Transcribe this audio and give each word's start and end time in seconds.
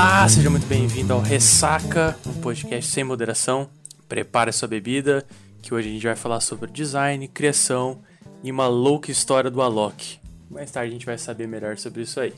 Olá, 0.00 0.28
seja 0.28 0.48
muito 0.48 0.64
bem-vindo 0.68 1.12
ao 1.12 1.18
Ressaca, 1.18 2.16
um 2.24 2.32
podcast 2.34 2.88
sem 2.88 3.02
moderação. 3.02 3.68
Prepare 4.08 4.52
sua 4.52 4.68
bebida, 4.68 5.26
que 5.60 5.74
hoje 5.74 5.88
a 5.88 5.92
gente 5.92 6.06
vai 6.06 6.14
falar 6.14 6.38
sobre 6.38 6.70
design, 6.70 7.26
criação 7.26 7.98
e 8.44 8.52
uma 8.52 8.68
louca 8.68 9.10
história 9.10 9.50
do 9.50 9.60
Alok. 9.60 10.20
Mais 10.48 10.70
tarde 10.70 10.90
a 10.90 10.92
gente 10.92 11.04
vai 11.04 11.18
saber 11.18 11.48
melhor 11.48 11.76
sobre 11.78 12.02
isso 12.02 12.20
aí. 12.20 12.32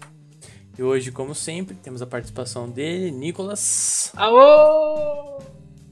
E 0.78 0.82
hoje, 0.82 1.12
como 1.12 1.34
sempre, 1.34 1.74
temos 1.74 2.00
a 2.00 2.06
participação 2.06 2.66
dele, 2.66 3.10
Nicolas. 3.10 4.10
Alô! 4.16 5.42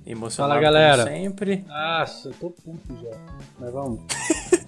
Emocionado 0.07 0.55
Fala, 0.55 0.62
galera. 0.62 1.05
como 1.05 1.16
sempre. 1.19 1.66
Nossa, 1.69 2.29
eu 2.29 2.32
tô 2.32 2.48
puto 2.48 2.96
já. 2.96 3.14
Mas 3.61 3.71
vamos. 3.71 4.00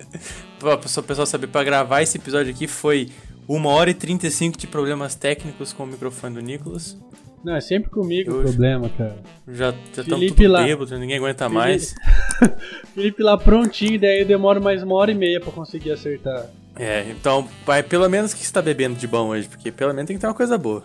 Pra 0.61 0.75
o 0.75 1.03
pessoal 1.03 1.27
saber, 1.27 1.47
pra 1.47 1.65
gravar 1.65 2.03
esse 2.03 2.19
episódio 2.19 2.53
aqui 2.53 2.67
foi 2.67 3.11
1 3.51 3.67
hora 3.67 3.91
e 3.91 3.95
35 3.95 4.57
de 4.57 4.67
problemas 4.69 5.17
técnicos 5.17 5.73
com 5.73 5.83
o 5.83 5.87
microfone 5.87 6.37
do 6.37 6.41
Nicolas. 6.41 6.97
Não, 7.43 7.57
é 7.57 7.61
sempre 7.61 7.91
comigo 7.91 8.39
o 8.39 8.43
problema, 8.43 8.89
cara. 8.91 9.17
Já 9.49 9.71
estamos 9.71 10.09
Felipe 10.13 10.43
tudo 10.43 10.53
lá. 10.53 10.63
bêbado, 10.63 10.99
ninguém 10.99 11.17
aguenta 11.17 11.47
Felipe- 11.49 11.59
mais. 11.59 11.95
Felipe 12.95 13.23
lá 13.23 13.37
prontinho, 13.37 13.99
daí 13.99 14.21
eu 14.21 14.27
demoro 14.27 14.63
mais 14.63 14.83
uma 14.83 14.95
hora 14.95 15.11
e 15.11 15.15
meia 15.15 15.41
pra 15.41 15.51
conseguir 15.51 15.91
acertar. 15.91 16.47
É, 16.77 17.11
então, 17.11 17.49
vai, 17.67 17.83
pelo 17.83 18.09
menos 18.09 18.33
o 18.33 18.37
que 18.37 18.47
você 18.47 18.53
tá 18.53 18.63
bebendo 18.63 18.95
de 18.97 19.07
bom 19.09 19.29
hoje, 19.29 19.49
porque 19.49 19.73
pelo 19.73 19.93
menos 19.93 20.07
tem 20.07 20.17
que 20.17 20.21
ter 20.21 20.27
uma 20.29 20.35
coisa 20.35 20.57
boa. 20.57 20.85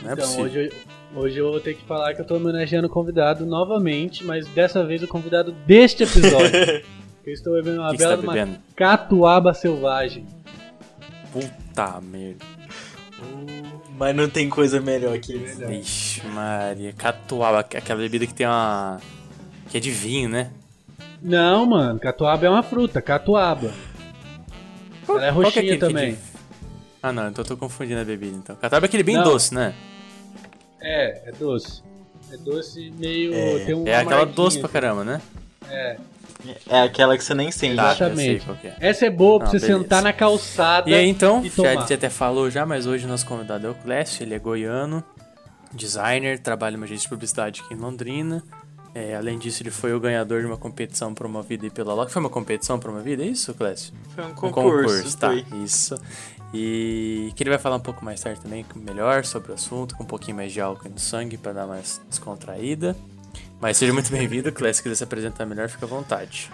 Não 0.00 0.10
é 0.10 0.12
então, 0.14 0.24
possível. 0.24 0.44
hoje 0.44 0.72
eu, 1.14 1.20
hoje 1.22 1.38
eu 1.38 1.50
vou 1.50 1.60
ter 1.60 1.74
que 1.74 1.84
falar 1.84 2.14
que 2.14 2.20
eu 2.22 2.24
tô 2.24 2.36
homenageando 2.36 2.86
o 2.86 2.90
convidado 2.90 3.44
novamente, 3.44 4.24
mas 4.24 4.46
dessa 4.48 4.86
vez 4.86 5.02
o 5.02 5.08
convidado 5.08 5.52
deste 5.66 6.04
episódio. 6.04 6.50
eu 7.26 7.32
estou 7.32 7.52
bebendo 7.54 7.80
uma 7.82 7.90
que 7.90 7.98
bela 7.98 8.16
tá 8.16 8.22
bebendo? 8.22 8.56
catuaba 8.74 9.52
selvagem. 9.52 10.24
Puta 11.32 11.65
merda. 12.02 12.44
Mas 13.98 14.14
não 14.14 14.28
tem 14.28 14.48
coisa 14.48 14.80
melhor 14.80 15.18
que 15.18 15.34
isso. 15.34 15.62
Ixi, 15.64 16.26
Maria. 16.26 16.92
Catuaba, 16.92 17.60
aquela 17.60 18.00
bebida 18.00 18.26
que 18.26 18.34
tem 18.34 18.46
uma. 18.46 19.00
que 19.70 19.76
é 19.76 19.80
de 19.80 19.90
vinho, 19.90 20.28
né? 20.28 20.50
Não, 21.22 21.64
mano, 21.64 21.98
catuaba 21.98 22.44
é 22.46 22.50
uma 22.50 22.62
fruta, 22.62 23.00
catuaba. 23.00 23.72
Qual- 25.06 25.18
Ela 25.18 25.26
é 25.28 25.30
que 25.30 25.34
roxinha 25.36 25.74
é 25.74 25.78
também. 25.78 26.12
de- 26.14 26.18
Ah, 27.02 27.12
não, 27.12 27.28
então 27.28 27.42
eu 27.42 27.48
tô 27.48 27.56
confundindo 27.56 28.00
a 28.00 28.04
bebida 28.04 28.36
então. 28.36 28.54
Catuaba 28.56 28.84
é 28.84 28.88
aquele 28.88 29.02
bem 29.02 29.16
Não. 29.16 29.24
doce, 29.24 29.54
né? 29.54 29.74
É, 30.80 31.28
é 31.30 31.32
doce. 31.32 31.82
É 32.32 32.36
doce 32.36 32.92
meio. 32.98 33.32
É, 33.34 33.64
tem 33.64 33.74
um 33.74 33.86
É 33.86 33.96
aquela 33.96 34.26
doce 34.26 34.58
pra 34.58 34.68
caramba, 34.68 35.04
né? 35.04 35.22
É. 35.68 35.96
É 36.68 36.82
aquela 36.82 37.16
que 37.16 37.24
você 37.24 37.34
nem 37.34 37.50
sente. 37.50 37.74
Sei 37.76 37.84
Exatamente. 37.84 38.46
é. 38.64 38.76
Essa 38.80 39.06
é 39.06 39.10
boa 39.10 39.38
pra 39.38 39.46
Não, 39.46 39.52
você 39.52 39.60
beleza. 39.60 39.78
sentar 39.82 40.02
na 40.02 40.12
calçada. 40.12 40.88
E 40.90 40.94
aí 40.94 41.08
então, 41.08 41.44
e 41.44 41.48
já 41.48 41.54
tomar. 41.56 41.70
a 41.70 41.74
gente 41.80 41.94
até 41.94 42.08
falou 42.10 42.50
já, 42.50 42.64
mas 42.66 42.86
hoje 42.86 43.04
o 43.04 43.08
nosso 43.08 43.26
convidado 43.26 43.66
é 43.66 43.70
o 43.70 43.74
Clécio, 43.74 44.22
ele 44.22 44.34
é 44.34 44.38
goiano, 44.38 45.02
designer, 45.72 46.38
trabalha 46.38 46.76
numa 46.76 46.84
agência 46.86 47.04
de 47.04 47.08
publicidade 47.08 47.62
aqui 47.64 47.74
em 47.74 47.76
Londrina. 47.76 48.42
É, 48.94 49.14
além 49.14 49.38
disso, 49.38 49.62
ele 49.62 49.70
foi 49.70 49.92
o 49.92 50.00
ganhador 50.00 50.40
de 50.40 50.46
uma 50.46 50.56
competição 50.56 51.12
promovida 51.12 51.68
pela 51.68 51.92
Loki. 51.92 52.10
Foi 52.10 52.20
uma 52.20 52.30
competição 52.30 52.78
promovida, 52.78 53.22
é 53.22 53.26
isso, 53.26 53.52
Clécio? 53.52 53.92
Foi 54.14 54.24
um 54.24 54.28
Um 54.30 54.34
concurso. 54.34 55.18
tá, 55.18 55.28
foi. 55.28 55.44
isso. 55.62 55.94
E 56.54 57.30
que 57.36 57.42
ele 57.42 57.50
vai 57.50 57.58
falar 57.58 57.76
um 57.76 57.80
pouco 57.80 58.02
mais 58.02 58.22
tarde 58.22 58.40
também, 58.40 58.64
melhor 58.74 59.22
sobre 59.26 59.50
o 59.50 59.54
assunto, 59.54 59.94
com 59.96 60.04
um 60.04 60.06
pouquinho 60.06 60.38
mais 60.38 60.50
de 60.50 60.62
álcool 60.62 60.88
no 60.88 60.98
sangue 60.98 61.36
pra 61.36 61.52
dar 61.52 61.66
mais 61.66 62.00
descontraída. 62.08 62.96
Mas 63.60 63.76
seja 63.78 63.92
muito 63.92 64.10
bem-vindo, 64.10 64.52
Clécio, 64.52 64.76
se 64.76 64.82
quiser 64.82 64.94
se 64.96 65.04
apresentar 65.04 65.46
melhor, 65.46 65.68
fica 65.68 65.86
à 65.86 65.88
vontade. 65.88 66.50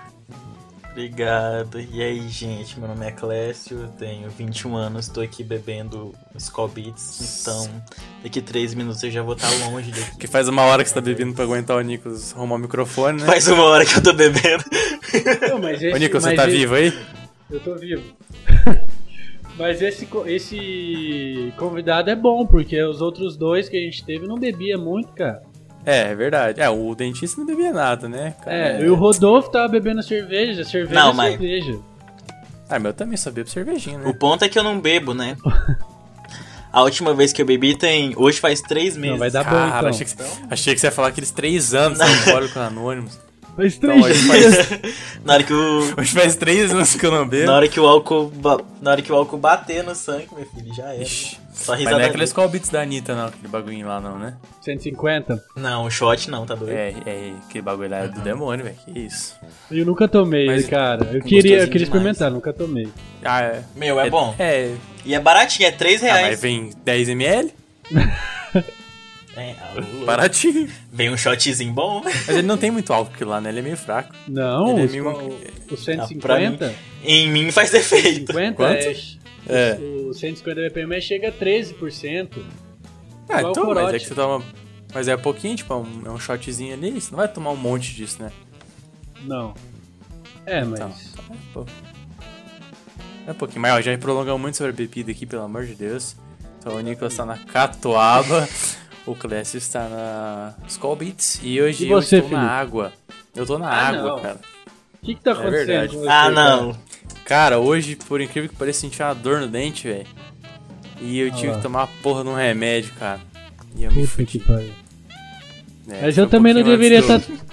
Obrigado. 0.93 1.81
E 1.81 2.03
aí, 2.03 2.29
gente? 2.29 2.79
Meu 2.79 2.87
nome 2.87 3.07
é 3.07 3.11
Clécio, 3.11 3.81
eu 3.81 3.89
tenho 3.99 4.29
21 4.29 4.77
anos, 4.77 5.09
tô 5.09 5.23
aqui 5.23 5.43
bebendo 5.43 6.15
Skull 6.37 6.69
Beats. 6.69 7.41
Então, 7.41 7.83
daqui 8.23 8.43
3 8.43 8.75
minutos 8.75 9.03
eu 9.03 9.11
já 9.11 9.23
vou 9.23 9.35
estar 9.35 9.51
longe 9.71 9.91
daqui. 9.91 10.17
Que 10.21 10.27
faz 10.27 10.49
uma 10.49 10.63
hora 10.63 10.83
que 10.83 10.91
você 10.91 10.95
tá 10.95 11.01
bebendo 11.01 11.33
pra 11.35 11.45
aguentar 11.45 11.79
o 11.79 11.81
Nicolas 11.81 12.35
arrumar 12.35 12.57
o 12.57 12.59
microfone, 12.59 13.21
né? 13.21 13.27
Faz 13.27 13.49
uma 13.49 13.65
hora 13.65 13.87
que 13.87 13.97
eu 13.97 14.03
tô 14.03 14.13
bebendo. 14.13 14.65
Não, 15.49 15.59
mas 15.59 15.83
esse, 15.83 15.95
Ô, 15.95 15.99
Nicolas, 15.99 16.25
você 16.25 16.35
tá 16.35 16.47
esse- 16.47 16.57
vivo 16.59 16.75
aí? 16.75 16.93
Eu 17.51 17.61
tô 17.61 17.75
vivo. 17.75 18.03
mas 19.59 19.81
esse, 19.81 20.07
esse 20.27 21.53
convidado 21.57 22.11
é 22.11 22.15
bom, 22.17 22.47
porque 22.47 22.81
os 22.83 23.01
outros 23.01 23.35
dois 23.37 23.67
que 23.69 23.79
a 23.79 23.81
gente 23.81 24.05
teve 24.05 24.27
não 24.27 24.39
bebia 24.39 24.77
muito, 24.77 25.09
cara. 25.15 25.43
É, 25.85 26.11
é 26.11 26.15
verdade. 26.15 26.61
É, 26.61 26.69
o 26.71 26.95
dentista 26.95 27.41
não 27.41 27.47
bebia 27.47 27.73
nada, 27.73 28.09
né? 28.09 28.35
cara? 28.45 28.57
É, 28.57 28.83
e 28.83 28.89
o 28.89 28.95
Rodolfo 28.95 29.51
tava 29.51 29.69
bebendo 29.69 30.03
cerveja, 30.03 30.65
cerveja 30.65 30.95
Não, 31.01 31.13
mas- 31.13 31.33
cerveja. 31.33 31.79
Ah, 32.69 32.79
mas 32.79 32.85
eu 32.87 32.95
também 32.95 33.17
só 33.17 33.31
bebo 33.31 33.51
cervejinha, 33.51 33.99
né? 33.99 34.09
O 34.09 34.15
ponto 34.15 34.45
é 34.45 34.49
que 34.49 34.59
eu 34.59 34.63
não 34.63 34.81
bebo, 34.81 35.13
né? 35.13 35.37
A 36.73 36.83
última 36.83 37.13
vez 37.13 37.31
que 37.33 37.43
eu 37.43 37.47
bebi 37.47 37.77
tem. 37.77 38.15
Hoje 38.17 38.41
faz 38.41 38.63
3 38.63 38.97
meses. 38.97 39.11
Não, 39.13 39.19
vai 39.19 39.31
dar 39.31 39.45
Cara, 39.45 39.59
bom 39.59 39.67
então. 39.77 39.89
achei, 39.91 40.07
que, 40.07 40.15
achei 40.51 40.75
que 40.75 40.81
você 40.81 40.87
ia 40.87 40.91
falar 40.91 41.09
aqueles 41.09 41.31
três 41.31 41.75
anos 41.75 42.01
alcoólico 42.01 42.59
anônimos. 42.59 43.19
Faz 43.57 43.75
Então, 43.77 44.01
três 44.01 44.21
dias. 44.23 44.67
faz, 44.67 44.81
Na 45.25 45.35
hora 45.35 45.43
que 45.43 45.53
o. 45.53 45.95
hoje 45.99 46.13
faz 46.15 46.37
três 46.37 46.73
anos 46.73 46.95
que 46.95 47.05
eu 47.05 47.11
não 47.11 47.27
bebo. 47.29 47.47
Na 47.47 47.55
hora 47.57 47.69
que 47.69 47.79
o 47.79 47.87
álcool. 47.87 48.31
ba- 48.35 48.61
Na 48.81 48.93
hora 48.93 49.03
que 49.03 49.13
o 49.13 49.15
álcool 49.15 49.37
bater 49.37 49.85
no 49.85 49.95
sangue, 49.95 50.29
meu 50.35 50.47
filho, 50.47 50.75
já 50.75 50.85
era. 50.95 51.03
Ixi, 51.03 51.39
Só 51.53 51.73
Mas 51.73 51.81
risada. 51.81 51.97
não 51.99 52.05
é 52.05 52.09
aqueles 52.09 52.33
call 52.33 52.49
beats 52.49 52.71
da 52.71 52.81
Anitta, 52.81 53.15
não. 53.15 53.27
Aquele 53.27 53.49
bagulho 53.49 53.87
lá, 53.87 54.01
não, 54.01 54.19
né? 54.19 54.35
150. 54.63 55.45
Não, 55.55 55.89
shot 55.91 56.31
não, 56.31 56.47
tá 56.47 56.55
doido? 56.55 56.73
É, 56.73 56.95
é 57.07 57.33
aquele 57.47 57.63
bagulho 57.63 57.91
lá 57.91 57.99
é 57.99 58.09
do 58.09 58.21
demônio, 58.23 58.65
velho. 58.65 58.77
Que 58.87 58.99
isso. 59.01 59.37
Eu 59.71 59.85
nunca 59.85 60.09
tomei, 60.09 60.47
Mas- 60.47 60.67
cara. 60.67 61.05
Eu 61.13 61.21
queria, 61.21 61.59
eu 61.59 61.67
queria 61.67 61.67
demais. 61.67 61.83
experimentar, 61.83 62.31
nunca 62.31 62.53
tomei. 62.55 62.89
Ah, 63.23 63.43
é. 63.43 63.63
Meu, 63.77 64.01
é, 64.01 64.09
bom. 64.09 64.35
É. 64.39 64.75
E 65.05 65.15
é 65.15 65.21
baratinho, 65.21 65.69
é 65.69 65.71
3 65.73 66.03
Ah, 66.03 66.07
mas 66.07 66.17
reais. 66.21 66.41
vem 66.41 66.71
10ml? 66.87 67.51
É, 69.37 69.55
alô. 69.71 70.05
Baratinho. 70.05 70.69
Vem 70.93 71.11
um 71.11 71.17
shotzinho 71.17 71.73
bom, 71.73 72.03
né? 72.05 72.13
Mas 72.27 72.29
ele 72.37 72.43
não 72.47 72.59
tem 72.59 72.71
muito 72.71 72.93
álcool 72.93 73.13
aqui 73.15 73.25
lá, 73.25 73.41
né? 73.41 73.49
Ele 73.49 73.61
é 73.61 73.63
meio 73.63 73.77
fraco. 73.77 74.15
Não, 74.29 74.79
Ele 74.79 74.83
é 74.85 74.87
meio- 75.01 75.09
o, 75.09 75.29
o 75.31 75.35
Ah, 75.35 76.09
pra 76.21 76.39
mim, 76.39 76.57
150. 76.59 76.75
Em 77.05 77.31
mim 77.31 77.51
faz 77.51 77.71
defeito. 77.71 78.33
50 78.33 78.55
Quanto? 78.55 78.79
é, 78.79 78.95
É. 79.49 79.79
O 80.09 80.13
150 80.13 80.61
BPM 80.61 81.01
chega 81.01 81.29
a 81.29 81.33
13%. 81.33 82.45
Ah, 83.29 83.41
então, 83.43 83.73
mas 83.75 83.95
é 83.95 83.99
que 83.99 84.07
você 84.07 84.15
toma. 84.15 84.45
Mas 84.95 85.09
é 85.09 85.17
pouquinho, 85.17 85.57
tipo, 85.57 85.73
é 85.73 85.77
um, 85.77 86.03
é 86.07 86.11
um 86.11 86.19
shotzinho 86.21 86.75
ali. 86.75 87.01
Você 87.01 87.11
não 87.11 87.17
vai 87.17 87.27
tomar 87.29 87.51
um 87.53 87.57
monte 87.57 87.95
disso, 87.95 88.23
né? 88.23 88.31
Não. 89.23 89.55
É, 90.45 90.63
mas. 90.63 90.79
Então, 90.79 90.93
é, 91.31 91.37
pô. 91.55 91.67
É 93.27 93.31
um 93.31 93.35
pouquinho. 93.35 93.63
Mas 93.63 93.73
ó, 93.73 93.81
já 93.81 93.97
prolongamos 93.97 94.41
muito 94.41 94.57
sobre 94.59 94.73
a 94.73 94.75
bebida 94.75 95.11
aqui, 95.13 95.25
pelo 95.25 95.43
amor 95.43 95.65
de 95.65 95.75
Deus. 95.75 96.17
Então 96.59 96.77
o 96.77 96.81
Nicolas 96.81 97.17
tá 97.17 97.25
na 97.25 97.39
Catuaba, 97.39 98.47
o 99.07 99.15
Clécio 99.15 99.59
está 99.59 99.89
na 99.89 100.55
Skull 100.69 100.97
Beats 100.97 101.41
e 101.43 101.61
hoje 101.61 101.85
E 101.85 101.89
você, 101.89 102.17
eu 102.17 102.19
estou 102.21 102.31
Felipe? 102.31 102.35
na 102.35 102.51
água. 102.51 102.93
Eu 103.35 103.47
tô 103.47 103.59
na 103.59 103.69
Ah, 103.69 103.89
água, 103.89 104.03
não. 104.11 104.21
cara. 104.21 104.41
O 105.03 105.05
que, 105.07 105.15
que 105.15 105.21
tá 105.21 105.31
É 105.31 105.35
acontecendo? 105.35 105.67
verdade. 105.67 105.97
com 105.97 106.01
você, 106.03 106.09
Ah, 106.09 106.31
não. 106.31 106.77
Cara, 107.25 107.59
hoje, 107.59 107.97
por 107.97 108.21
incrível 108.21 108.49
que 108.51 108.57
pareça, 108.57 108.81
senti 108.81 109.03
uma 109.03 109.15
dor 109.15 109.41
no 109.41 109.49
dente, 109.49 109.89
velho. 109.89 110.07
E 111.01 111.19
eu 111.19 111.31
tive 111.33 111.49
Ah 111.49 111.51
lá. 111.51 111.57
que 111.57 111.63
tomar 111.63 111.81
uma 111.81 111.89
porra 112.03 112.23
de 112.23 112.29
um 112.31 112.35
remédio, 112.35 112.93
cara. 112.99 113.21
E 113.77 113.83
eu 113.85 113.91
me 113.93 114.07
Puta 114.07 114.25
que 114.25 114.39
fudi. 114.39 114.73
É, 115.89 116.03
Mas 116.03 116.17
eu 116.19 116.27
um 116.27 116.29
também 116.29 116.55
não 116.55 116.63
deveria 116.63 117.01
estar. 117.01 117.19
do- 117.19 117.52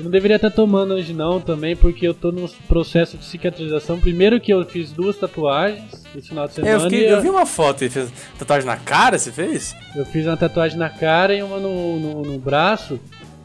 Eu 0.00 0.04
não 0.04 0.10
deveria 0.10 0.36
estar 0.36 0.50
tomando 0.50 0.94
hoje 0.94 1.12
não 1.12 1.38
também, 1.42 1.76
porque 1.76 2.08
eu 2.08 2.14
tô 2.14 2.32
no 2.32 2.48
processo 2.66 3.18
de 3.18 3.24
cicatrização. 3.26 4.00
Primeiro 4.00 4.40
que 4.40 4.50
eu 4.50 4.64
fiz 4.64 4.92
duas 4.92 5.14
tatuagens 5.18 5.84
esse 6.16 6.28
final 6.28 6.48
de 6.48 6.54
semana. 6.54 6.72
É, 6.72 6.76
eu, 6.76 6.80
fiquei- 6.80 7.06
e 7.06 7.10
eu 7.10 7.20
vi 7.20 7.28
uma 7.28 7.44
foto, 7.44 7.82
ele 7.82 7.90
fez 7.90 8.10
tatuagem 8.38 8.66
na 8.66 8.78
cara, 8.78 9.18
você 9.18 9.30
fez? 9.30 9.76
eu 9.94 10.06
fiz 10.06 10.24
uma 10.26 10.38
tatuagem 10.38 10.78
na 10.78 10.88
cara 10.88 11.34
e 11.34 11.42
uma 11.42 11.58
no, 11.58 12.00
no, 12.00 12.22
no 12.22 12.38
braço. 12.38 12.98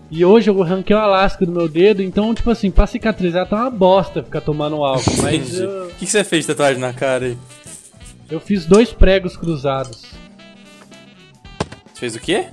E 0.10 0.24
hoje 0.24 0.50
eu 0.50 0.64
arranquei 0.64 0.96
uma 0.96 1.06
lasca 1.08 1.46
do 1.46 1.52
meu 1.52 1.68
dedo, 1.68 2.02
então, 2.02 2.34
tipo 2.34 2.50
assim, 2.50 2.72
pra 2.72 2.88
cicatrizar 2.88 3.46
tá 3.50 3.58
uma 3.58 3.70
bosta 3.70 4.24
ficar 4.24 4.40
tomando 4.40 4.78
álcool. 4.78 5.12
Mas 5.24 5.34
Entendi. 5.60 5.64
eu, 5.64 5.88
O 5.88 5.90
que, 5.90 6.06
que 6.06 6.12
você 6.12 6.24
fez 6.24 6.44
de 6.46 6.54
tatuagem 6.54 6.80
na 6.80 6.94
cara 6.94 7.26
aí? 7.26 7.38
eu 8.32 8.40
fiz 8.40 8.66
dois 8.66 8.94
pregos 8.94 9.36
cruzados. 9.36 10.04
Você 11.94 12.00
fez 12.00 12.16
o 12.16 12.20
quê? 12.22 12.46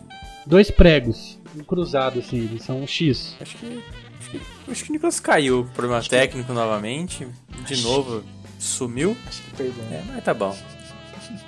Dois 0.44 0.70
pregos. 0.72 1.38
Um 1.54 1.62
cruzado, 1.64 2.18
assim, 2.18 2.38
eles 2.38 2.64
são 2.64 2.82
um 2.82 2.86
X. 2.86 3.36
Acho 3.40 3.56
que. 3.56 3.82
Acho 4.18 4.30
que, 4.30 4.40
acho 4.70 4.84
que 4.84 4.90
o 4.90 4.92
Nicolas 4.92 5.20
caiu. 5.20 5.68
Problema 5.74 6.02
técnico 6.02 6.52
novamente. 6.52 7.26
De 7.66 7.82
novo, 7.82 8.24
sumiu. 8.58 9.16
Acho 9.26 9.42
que 9.42 9.50
perdão. 9.56 9.84
É, 9.90 10.02
mas 10.06 10.24
tá 10.24 10.32
bom. 10.32 10.56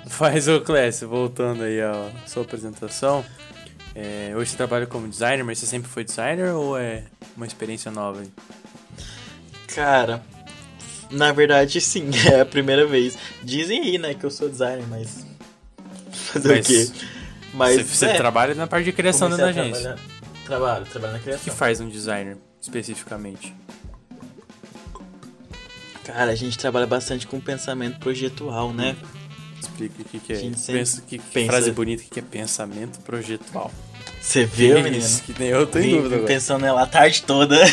Faz 0.07 0.47
o 0.47 0.61
Clécio, 0.61 1.07
voltando 1.07 1.63
aí 1.63 1.81
à 1.81 2.11
sua 2.27 2.43
apresentação. 2.43 3.25
É, 3.95 4.33
hoje 4.35 4.51
você 4.51 4.57
trabalha 4.57 4.85
como 4.85 5.07
designer, 5.07 5.43
mas 5.43 5.57
você 5.57 5.65
sempre 5.65 5.89
foi 5.89 6.03
designer 6.03 6.53
ou 6.53 6.77
é 6.77 7.05
uma 7.35 7.45
experiência 7.45 7.89
nova? 7.89 8.21
aí? 8.21 8.29
Cara, 9.67 10.21
na 11.09 11.31
verdade, 11.31 11.79
sim, 11.81 12.09
é 12.31 12.41
a 12.41 12.45
primeira 12.45 12.85
vez. 12.85 13.17
Dizem 13.43 13.81
aí, 13.81 13.97
né, 13.97 14.13
que 14.13 14.25
eu 14.25 14.31
sou 14.31 14.49
designer, 14.49 14.85
mas. 14.89 15.25
Fazer 16.11 16.49
Mas 16.49 16.65
o 16.65 16.69
quê? 16.69 17.07
Mas. 17.55 17.75
você 17.77 17.83
você 17.83 18.05
é, 18.07 18.13
trabalha 18.13 18.53
na 18.53 18.67
parte 18.67 18.85
de 18.85 18.91
criação 18.91 19.29
da 19.29 19.45
agência. 19.47 19.95
Trabalho, 20.45 20.85
trabalho 20.85 21.13
na 21.13 21.19
O 21.19 21.21
que 21.21 21.25
criação. 21.29 21.55
faz 21.55 21.79
um 21.79 21.89
designer, 21.89 22.37
especificamente? 22.61 23.53
Cara, 26.03 26.31
a 26.31 26.35
gente 26.35 26.57
trabalha 26.57 26.85
bastante 26.85 27.25
com 27.25 27.39
pensamento 27.39 27.99
projetual, 27.99 28.71
né? 28.71 28.95
Explica 29.59 30.01
o 30.01 30.05
que, 30.05 30.19
que 30.19 30.33
é. 30.33 30.35
A 30.35 30.39
gente 30.39 30.59
sempre 30.59 30.79
Pensa, 30.81 31.01
que, 31.01 31.17
pensa- 31.19 31.51
frase 31.51 31.71
bonita, 31.71 32.03
o 32.03 32.05
que, 32.05 32.19
é 32.19 32.21
pensamento 32.21 32.99
projetual. 32.99 33.71
Você 34.21 34.45
viu, 34.45 34.75
menino? 34.75 34.97
isso, 34.97 35.23
que 35.23 35.33
nem 35.39 35.49
eu 35.49 35.65
tô 35.65 35.79
em 35.79 35.89
dúvida 35.89 36.15
agora. 36.15 36.27
pensando 36.27 36.61
nela 36.61 36.83
a 36.83 36.85
tarde 36.85 37.23
toda. 37.23 37.57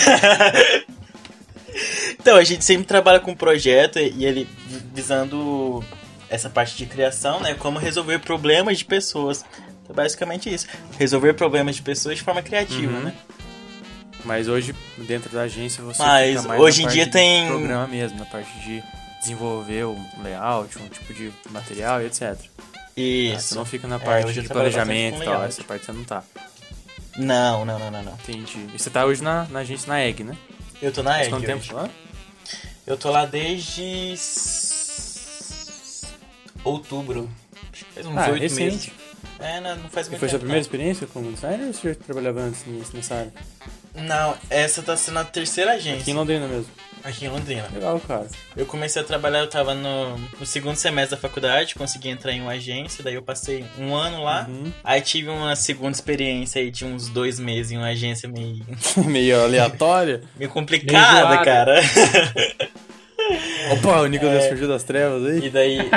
então, 2.19 2.37
a 2.37 2.45
gente 2.45 2.65
sempre 2.65 2.87
trabalha 2.87 3.21
com 3.21 3.33
um 3.33 3.37
projeto 3.37 3.99
e 3.99 4.25
ele 4.25 4.49
visando 4.95 5.83
essa 6.29 6.49
parte 6.49 6.77
de 6.77 6.87
criação, 6.87 7.41
né? 7.41 7.55
Como 7.55 7.79
resolver 7.79 8.19
problemas 8.21 8.79
de 8.79 8.85
pessoas. 8.85 9.45
Então, 9.83 9.95
basicamente 9.97 10.53
isso. 10.53 10.67
Resolver 10.99 11.35
problemas 11.35 11.77
de 11.77 11.83
pessoas 11.83 12.17
de 12.19 12.23
forma 12.23 12.43
criativa, 12.43 12.93
Uhum. 12.93 13.01
né? 13.05 13.15
Mas 14.25 14.47
hoje, 14.47 14.75
dentro 14.99 15.29
da 15.31 15.43
agência, 15.43 15.83
você 15.83 16.01
Mas 16.03 16.29
fica 16.37 16.43
mais 16.49 16.61
hoje 16.61 16.85
em 16.85 16.89
dia 16.89 17.07
tem- 17.11 17.49
programa 17.49 17.89
mesmo, 17.89 18.19
na 18.19 18.25
parte 18.25 18.53
de 18.61 18.83
desenvolver 19.21 19.85
um 19.87 20.23
layout, 20.23 20.79
um 20.79 20.89
tipo 20.89 21.13
de 21.13 21.33
material 21.51 22.01
e 22.01 22.07
etc. 22.07 22.23
Ah, 22.23 22.37
Você 22.95 23.01
Isso. 23.01 23.55
não 23.57 23.65
fica 23.65 23.89
na 23.89 23.97
É, 23.97 23.99
parte 23.99 24.27
eu 24.37 24.43
de 24.43 24.49
planejamento 24.49 25.23
e 25.23 25.25
tal, 25.25 25.43
essa 25.45 25.65
parte 25.65 25.87
você 25.87 25.93
não 25.93 26.05
tá. 26.05 26.23
Não, 27.17 27.65
não, 27.65 27.79
não, 27.79 27.91
não, 27.91 28.03
não. 28.03 28.13
Entendi. 28.15 28.67
E 28.75 28.79
você 28.79 28.91
tá 28.91 29.05
hoje 29.05 29.23
na, 29.23 29.45
na 29.47 29.61
agência 29.61 29.89
na 29.89 30.01
EG, 30.07 30.23
né? 30.25 30.37
Eu 30.81 30.93
tô 30.93 31.03
na 31.03 31.13
Faz 31.15 31.27
EG 31.27 31.31
quanto 31.33 31.47
tempo 31.47 31.75
lá? 31.75 31.89
Eu 32.87 32.97
tô 32.97 33.11
lá 33.11 33.25
desde... 33.27 34.15
outubro. 36.65 37.29
Acho 37.73 37.85
que 37.85 37.93
faz 37.93 38.07
uns 38.07 38.17
Ah, 38.19 38.31
oito 38.31 38.43
recente. 38.43 38.63
meses. 38.63 38.91
É, 39.43 39.61
não, 39.61 39.77
não 39.77 39.89
faz 39.89 40.07
E 40.07 40.11
muito 40.11 40.21
foi 40.21 40.29
sua 40.29 40.39
tempo, 40.39 40.41
primeira 40.41 40.55
não. 40.55 40.61
experiência 40.61 41.07
como 41.13 41.33
designer 41.33 41.67
ou 41.67 41.73
você 41.73 41.89
já 41.91 41.95
trabalhava 41.97 42.41
antes 42.41 42.65
nessa 42.93 43.15
área? 43.17 43.33
Não, 43.95 44.35
essa 44.49 44.83
tá 44.83 44.97
sendo 44.97 45.19
a 45.19 45.25
terceira 45.25 45.73
agência. 45.73 46.01
Aqui 46.01 46.11
em 46.13 46.15
Londrina 46.15 46.47
mesmo. 46.49 46.67
Aqui 47.05 47.25
em 47.25 47.29
Londrina. 47.29 47.69
Legal, 47.75 47.99
cara. 48.01 48.27
Eu 48.57 48.65
comecei 48.65 49.03
a 49.03 49.05
trabalhar, 49.05 49.41
eu 49.41 49.49
tava 49.49 49.75
no, 49.75 50.17
no 50.17 50.47
segundo 50.47 50.77
semestre 50.77 51.17
da 51.17 51.21
faculdade, 51.21 51.75
consegui 51.75 52.09
entrar 52.09 52.33
em 52.33 52.41
uma 52.41 52.53
agência, 52.53 53.03
daí 53.03 53.15
eu 53.15 53.23
passei 53.23 53.65
um 53.77 53.93
ano 53.95 54.23
lá. 54.23 54.47
Uhum. 54.49 54.73
Aí 54.85 55.01
tive 55.01 55.29
uma 55.29 55.57
segunda 55.57 55.93
experiência 55.93 56.63
aí 56.63 56.71
de 56.71 56.85
uns 56.85 57.09
dois 57.09 57.41
meses 57.41 57.73
em 57.73 57.77
uma 57.77 57.89
agência 57.89 58.29
meio, 58.29 58.65
Meio 59.05 59.43
aleatória. 59.43 60.23
meio 60.39 60.51
complicada, 60.51 61.21
zoada. 61.35 61.45
cara. 61.45 61.81
Opa, 63.73 64.01
o 64.03 64.07
Nicolas 64.07 64.45
É. 64.45 64.49
surgiu 64.49 64.69
das 64.69 64.85
trevas 64.85 65.25
aí. 65.27 65.47
E 65.47 65.51
daí. 65.51 65.79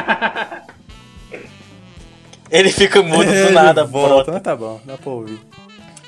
Ele 2.58 2.72
fica 2.72 3.02
mudo 3.02 3.26
do 3.26 3.52
nada, 3.54 3.84
volta. 3.86 4.14
volta. 4.14 4.32
Mas 4.32 4.42
tá 4.42 4.56
bom, 4.56 4.80
dá 4.86 4.98
pra 4.98 5.10
ouvir. 5.12 5.40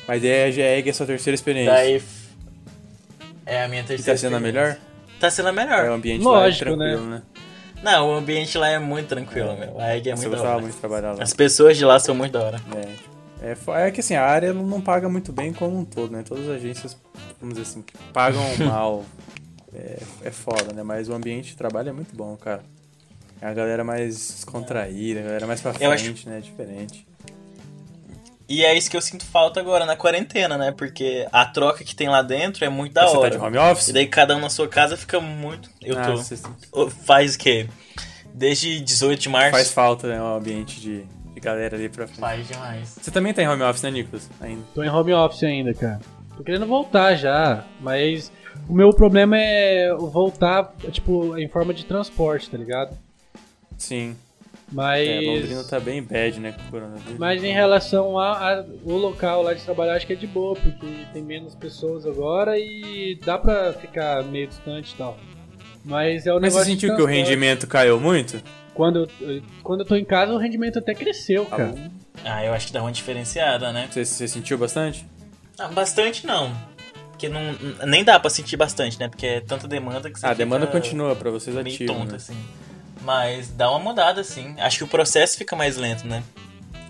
Mas 0.07 0.23
é 0.23 0.45
a 0.45 0.51
GEG 0.51 0.87
é 0.87 0.91
a 0.91 0.93
sua 0.93 1.05
terceira 1.05 1.35
experiência. 1.35 1.73
Daí. 1.73 2.01
É 3.45 3.63
a 3.63 3.67
minha 3.67 3.81
e 3.81 3.85
terceira. 3.85 4.13
tá 4.13 4.17
sendo 4.17 4.35
a 4.35 4.39
melhor? 4.39 4.77
Tá 5.19 5.29
sendo 5.29 5.47
a 5.47 5.49
É 5.49 5.53
o 5.53 5.55
melhor. 5.55 5.89
ambiente 5.89 6.23
Lógico, 6.23 6.69
lá 6.71 6.75
é 6.75 6.77
tranquilo, 6.91 7.09
né? 7.09 7.21
Não, 7.83 8.09
o 8.09 8.13
ambiente 8.15 8.57
lá 8.57 8.69
é 8.69 8.79
muito 8.79 9.07
tranquilo, 9.07 9.55
meu. 9.57 9.79
A 9.79 9.95
EG 9.95 10.09
é 10.09 10.15
muito 10.15 10.23
da 10.23 10.29
gostava 10.29 10.53
hora. 10.53 10.61
muito 10.61 10.73
de 10.73 10.79
trabalhar 10.79 11.13
lá. 11.13 11.23
As 11.23 11.33
pessoas 11.33 11.77
de 11.77 11.85
lá 11.85 11.99
são 11.99 12.15
muito 12.15 12.31
da 12.33 12.43
hora. 12.43 12.61
É. 12.75 13.17
É, 13.39 13.55
é 13.87 13.91
que 13.91 13.99
assim, 13.99 14.15
a 14.15 14.23
área 14.25 14.51
não 14.51 14.63
não 14.63 14.81
paga 14.81 15.07
muito 15.07 15.31
bem 15.31 15.53
como 15.53 15.77
um 15.77 15.85
todo, 15.85 16.11
né? 16.11 16.23
Todas 16.27 16.45
as 16.49 16.55
agências, 16.55 16.97
vamos 17.39 17.55
dizer 17.55 17.69
assim, 17.69 17.81
que 17.83 17.93
pagam 18.11 18.41
mal. 18.65 19.05
É, 19.73 19.99
é 20.23 20.31
foda, 20.31 20.73
né? 20.73 20.81
Mas 20.81 21.07
o 21.07 21.13
ambiente 21.13 21.49
de 21.49 21.55
trabalho 21.57 21.89
é 21.89 21.93
muito 21.93 22.15
bom, 22.15 22.35
cara. 22.35 22.63
É 23.41 23.47
a 23.47 23.53
galera 23.53 23.83
mais 23.83 24.15
descontraída, 24.15 25.19
a 25.19 25.23
galera 25.23 25.47
mais 25.47 25.61
pra 25.61 25.73
Eu 25.79 25.91
acho- 25.91 26.03
frente, 26.05 26.27
né? 26.27 26.39
Diferente. 26.41 27.07
E 28.49 28.63
é 28.63 28.73
isso 28.75 28.89
que 28.89 28.95
eu 28.95 29.01
sinto 29.01 29.25
falta 29.25 29.59
agora 29.59 29.85
na 29.85 29.95
quarentena, 29.97 30.57
né? 30.57 30.71
Porque 30.71 31.27
a 31.33 31.45
troca 31.45 31.83
que 31.83 31.93
tem 31.95 32.07
lá 32.07 32.21
dentro 32.21 32.63
é 32.63 32.69
muito 32.69 32.93
da 32.93 33.05
Você 33.05 33.17
hora. 33.17 33.29
tá 33.31 33.37
de 33.37 33.43
home 33.43 33.57
office? 33.57 33.89
E 33.89 33.93
daí 33.93 34.07
cada 34.07 34.35
um 34.37 34.39
na 34.39 34.49
sua 34.49 34.67
casa 34.69 34.95
fica 34.95 35.19
muito. 35.19 35.69
Eu 35.81 35.97
Ah, 35.99 36.03
tô. 36.03 36.15
você 36.17 36.37
Faz 37.05 37.35
o 37.35 37.39
quê? 37.39 37.67
Desde 38.33 38.79
18 38.79 39.19
de 39.19 39.29
março. 39.29 39.51
faz 39.51 39.71
falta, 39.71 40.07
né? 40.07 40.21
O 40.21 40.35
ambiente 40.37 40.79
de, 40.79 41.03
de 41.33 41.39
galera 41.41 41.75
ali 41.75 41.89
pra 41.89 42.07
frente. 42.07 42.19
Faz 42.21 42.47
demais. 42.47 42.97
Você 43.01 43.11
também 43.11 43.33
tá 43.33 43.41
em 43.41 43.47
home 43.49 43.63
office, 43.63 43.83
né, 43.83 43.91
Nicolas? 43.91 44.29
Ainda. 44.39 44.63
Tô 44.73 44.81
em 44.81 44.89
home 44.89 45.13
office 45.13 45.43
ainda, 45.43 45.73
cara. 45.73 45.99
Tô 46.37 46.43
querendo 46.43 46.65
voltar 46.67 47.15
já, 47.15 47.65
mas 47.81 48.31
o 48.69 48.73
meu 48.73 48.91
problema 48.91 49.37
é 49.37 49.93
voltar, 49.93 50.71
tipo, 50.91 51.37
em 51.37 51.49
forma 51.49 51.73
de 51.73 51.83
transporte, 51.83 52.49
tá 52.49 52.57
ligado? 52.57 52.95
Sim. 53.77 54.15
Mas. 54.71 55.07
É, 55.07 55.19
Londrina 55.21 55.63
tá 55.63 55.79
bem 55.79 56.03
bad, 56.03 56.39
né, 56.39 56.51
com 56.51 56.61
o 56.61 56.71
coronavírus. 56.71 57.17
Mas 57.17 57.43
em 57.43 57.53
relação 57.53 58.19
a- 58.19 58.55
a- 58.59 58.65
o 58.83 58.93
local 58.97 59.41
lá 59.43 59.53
de 59.53 59.61
trabalhar, 59.63 59.95
acho 59.95 60.05
que 60.05 60.13
é 60.13 60.15
de 60.15 60.27
boa, 60.27 60.55
porque 60.55 60.87
tem 61.13 61.23
menos 61.23 61.55
pessoas 61.55 62.05
agora 62.05 62.57
e 62.59 63.17
dá 63.25 63.37
pra 63.37 63.71
ficar 63.73 64.23
meio 64.25 64.47
distante 64.47 64.91
e 64.93 64.97
tal. 64.97 65.17
Mas 65.85 66.27
é 66.27 66.33
o 66.33 66.39
Mas 66.41 66.53
você 66.53 66.65
sentiu 66.65 66.95
que 66.95 67.01
o 67.01 67.05
rendimento 67.05 67.65
caiu 67.65 67.97
muito? 67.99 68.41
Quando 68.73 69.09
eu, 69.21 69.41
quando 69.63 69.79
eu 69.81 69.85
tô 69.85 69.95
em 69.95 70.03
casa, 70.03 70.33
o 70.33 70.37
rendimento 70.37 70.79
até 70.79 70.93
cresceu, 70.93 71.45
Tá 71.45 71.55
cara. 71.57 71.69
bom. 71.69 71.89
Ah, 72.25 72.43
eu 72.43 72.53
acho 72.53 72.67
que 72.67 72.73
dá 72.73 72.81
uma 72.81 72.91
diferenciada, 72.91 73.71
né? 73.71 73.87
Você, 73.89 74.03
você 74.03 74.27
sentiu 74.27 74.57
bastante? 74.57 75.05
Ah, 75.57 75.67
bastante 75.69 76.27
não. 76.27 76.51
Porque 77.11 77.29
não, 77.29 77.41
nem 77.87 78.03
dá 78.03 78.19
pra 78.19 78.29
sentir 78.29 78.57
bastante, 78.57 78.99
né? 78.99 79.07
Porque 79.07 79.25
é 79.25 79.39
tanta 79.39 79.67
demanda 79.67 80.11
que 80.11 80.19
você 80.19 80.25
Ah, 80.25 80.31
a 80.31 80.33
demanda 80.33 80.67
continua 80.67 81.15
pra 81.15 81.31
vocês 81.31 81.55
meio 81.55 81.67
ativa, 81.67 81.93
tonto, 81.93 82.11
né? 82.11 82.15
assim. 82.17 82.35
Mas 83.07 83.47
dá 83.47 83.71
uma 83.71 83.79
mudada, 83.79 84.19
assim. 84.19 84.53
Acho 84.59 84.79
que 84.79 84.83
o 84.83 84.87
processo 84.87 85.37
fica 85.37 85.55
mais 85.55 85.77
lento, 85.77 86.05
né? 86.05 86.21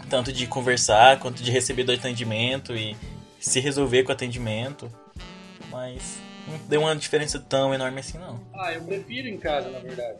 Tanto 0.09 0.33
de 0.33 0.47
conversar, 0.47 1.19
quanto 1.19 1.43
de 1.43 1.51
receber 1.51 1.83
do 1.83 1.91
atendimento 1.91 2.75
e 2.75 2.97
se 3.39 3.59
resolver 3.59 4.01
com 4.01 4.09
o 4.09 4.13
atendimento. 4.13 4.91
Mas 5.69 6.17
não 6.47 6.57
deu 6.67 6.81
uma 6.81 6.95
diferença 6.95 7.37
tão 7.37 7.71
enorme 7.71 7.99
assim, 7.99 8.17
não. 8.17 8.41
Ah, 8.55 8.73
eu 8.73 8.81
prefiro 8.81 9.27
em 9.27 9.37
casa, 9.37 9.69
na 9.69 9.77
verdade. 9.77 10.17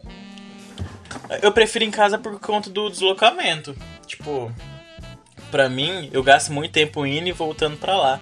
Eu 1.42 1.52
prefiro 1.52 1.84
em 1.84 1.90
casa 1.90 2.20
por 2.20 2.40
conta 2.40 2.70
do 2.70 2.92
deslocamento. 2.92 3.76
Tipo, 4.06 4.54
pra 5.50 5.68
mim, 5.68 6.12
eu 6.14 6.22
gasto 6.22 6.54
muito 6.54 6.74
tempo 6.74 7.08
indo 7.08 7.28
e 7.28 7.32
voltando 7.32 7.76
pra 7.76 7.98
lá. 7.98 8.22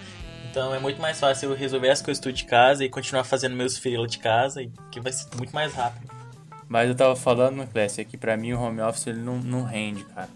Então 0.50 0.74
é 0.74 0.78
muito 0.78 0.98
mais 0.98 1.20
fácil 1.20 1.50
eu 1.50 1.54
resolver 1.54 1.90
as 1.90 2.00
coisas 2.00 2.22
tudo 2.22 2.32
de 2.32 2.46
casa 2.46 2.86
e 2.86 2.88
continuar 2.88 3.24
fazendo 3.24 3.54
meus 3.54 3.76
freela 3.76 4.06
de 4.06 4.18
casa, 4.18 4.66
que 4.90 4.98
vai 4.98 5.12
ser 5.12 5.28
muito 5.36 5.54
mais 5.54 5.74
rápido. 5.74 6.15
Mas 6.68 6.88
eu 6.88 6.94
tava 6.94 7.14
falando 7.14 7.56
no 7.56 7.66
Classic 7.66 8.10
que 8.10 8.16
pra 8.16 8.36
mim 8.36 8.52
o 8.52 8.60
home 8.60 8.80
office 8.80 9.06
ele 9.06 9.20
não, 9.20 9.36
não 9.38 9.62
rende, 9.64 10.04
cara. 10.04 10.28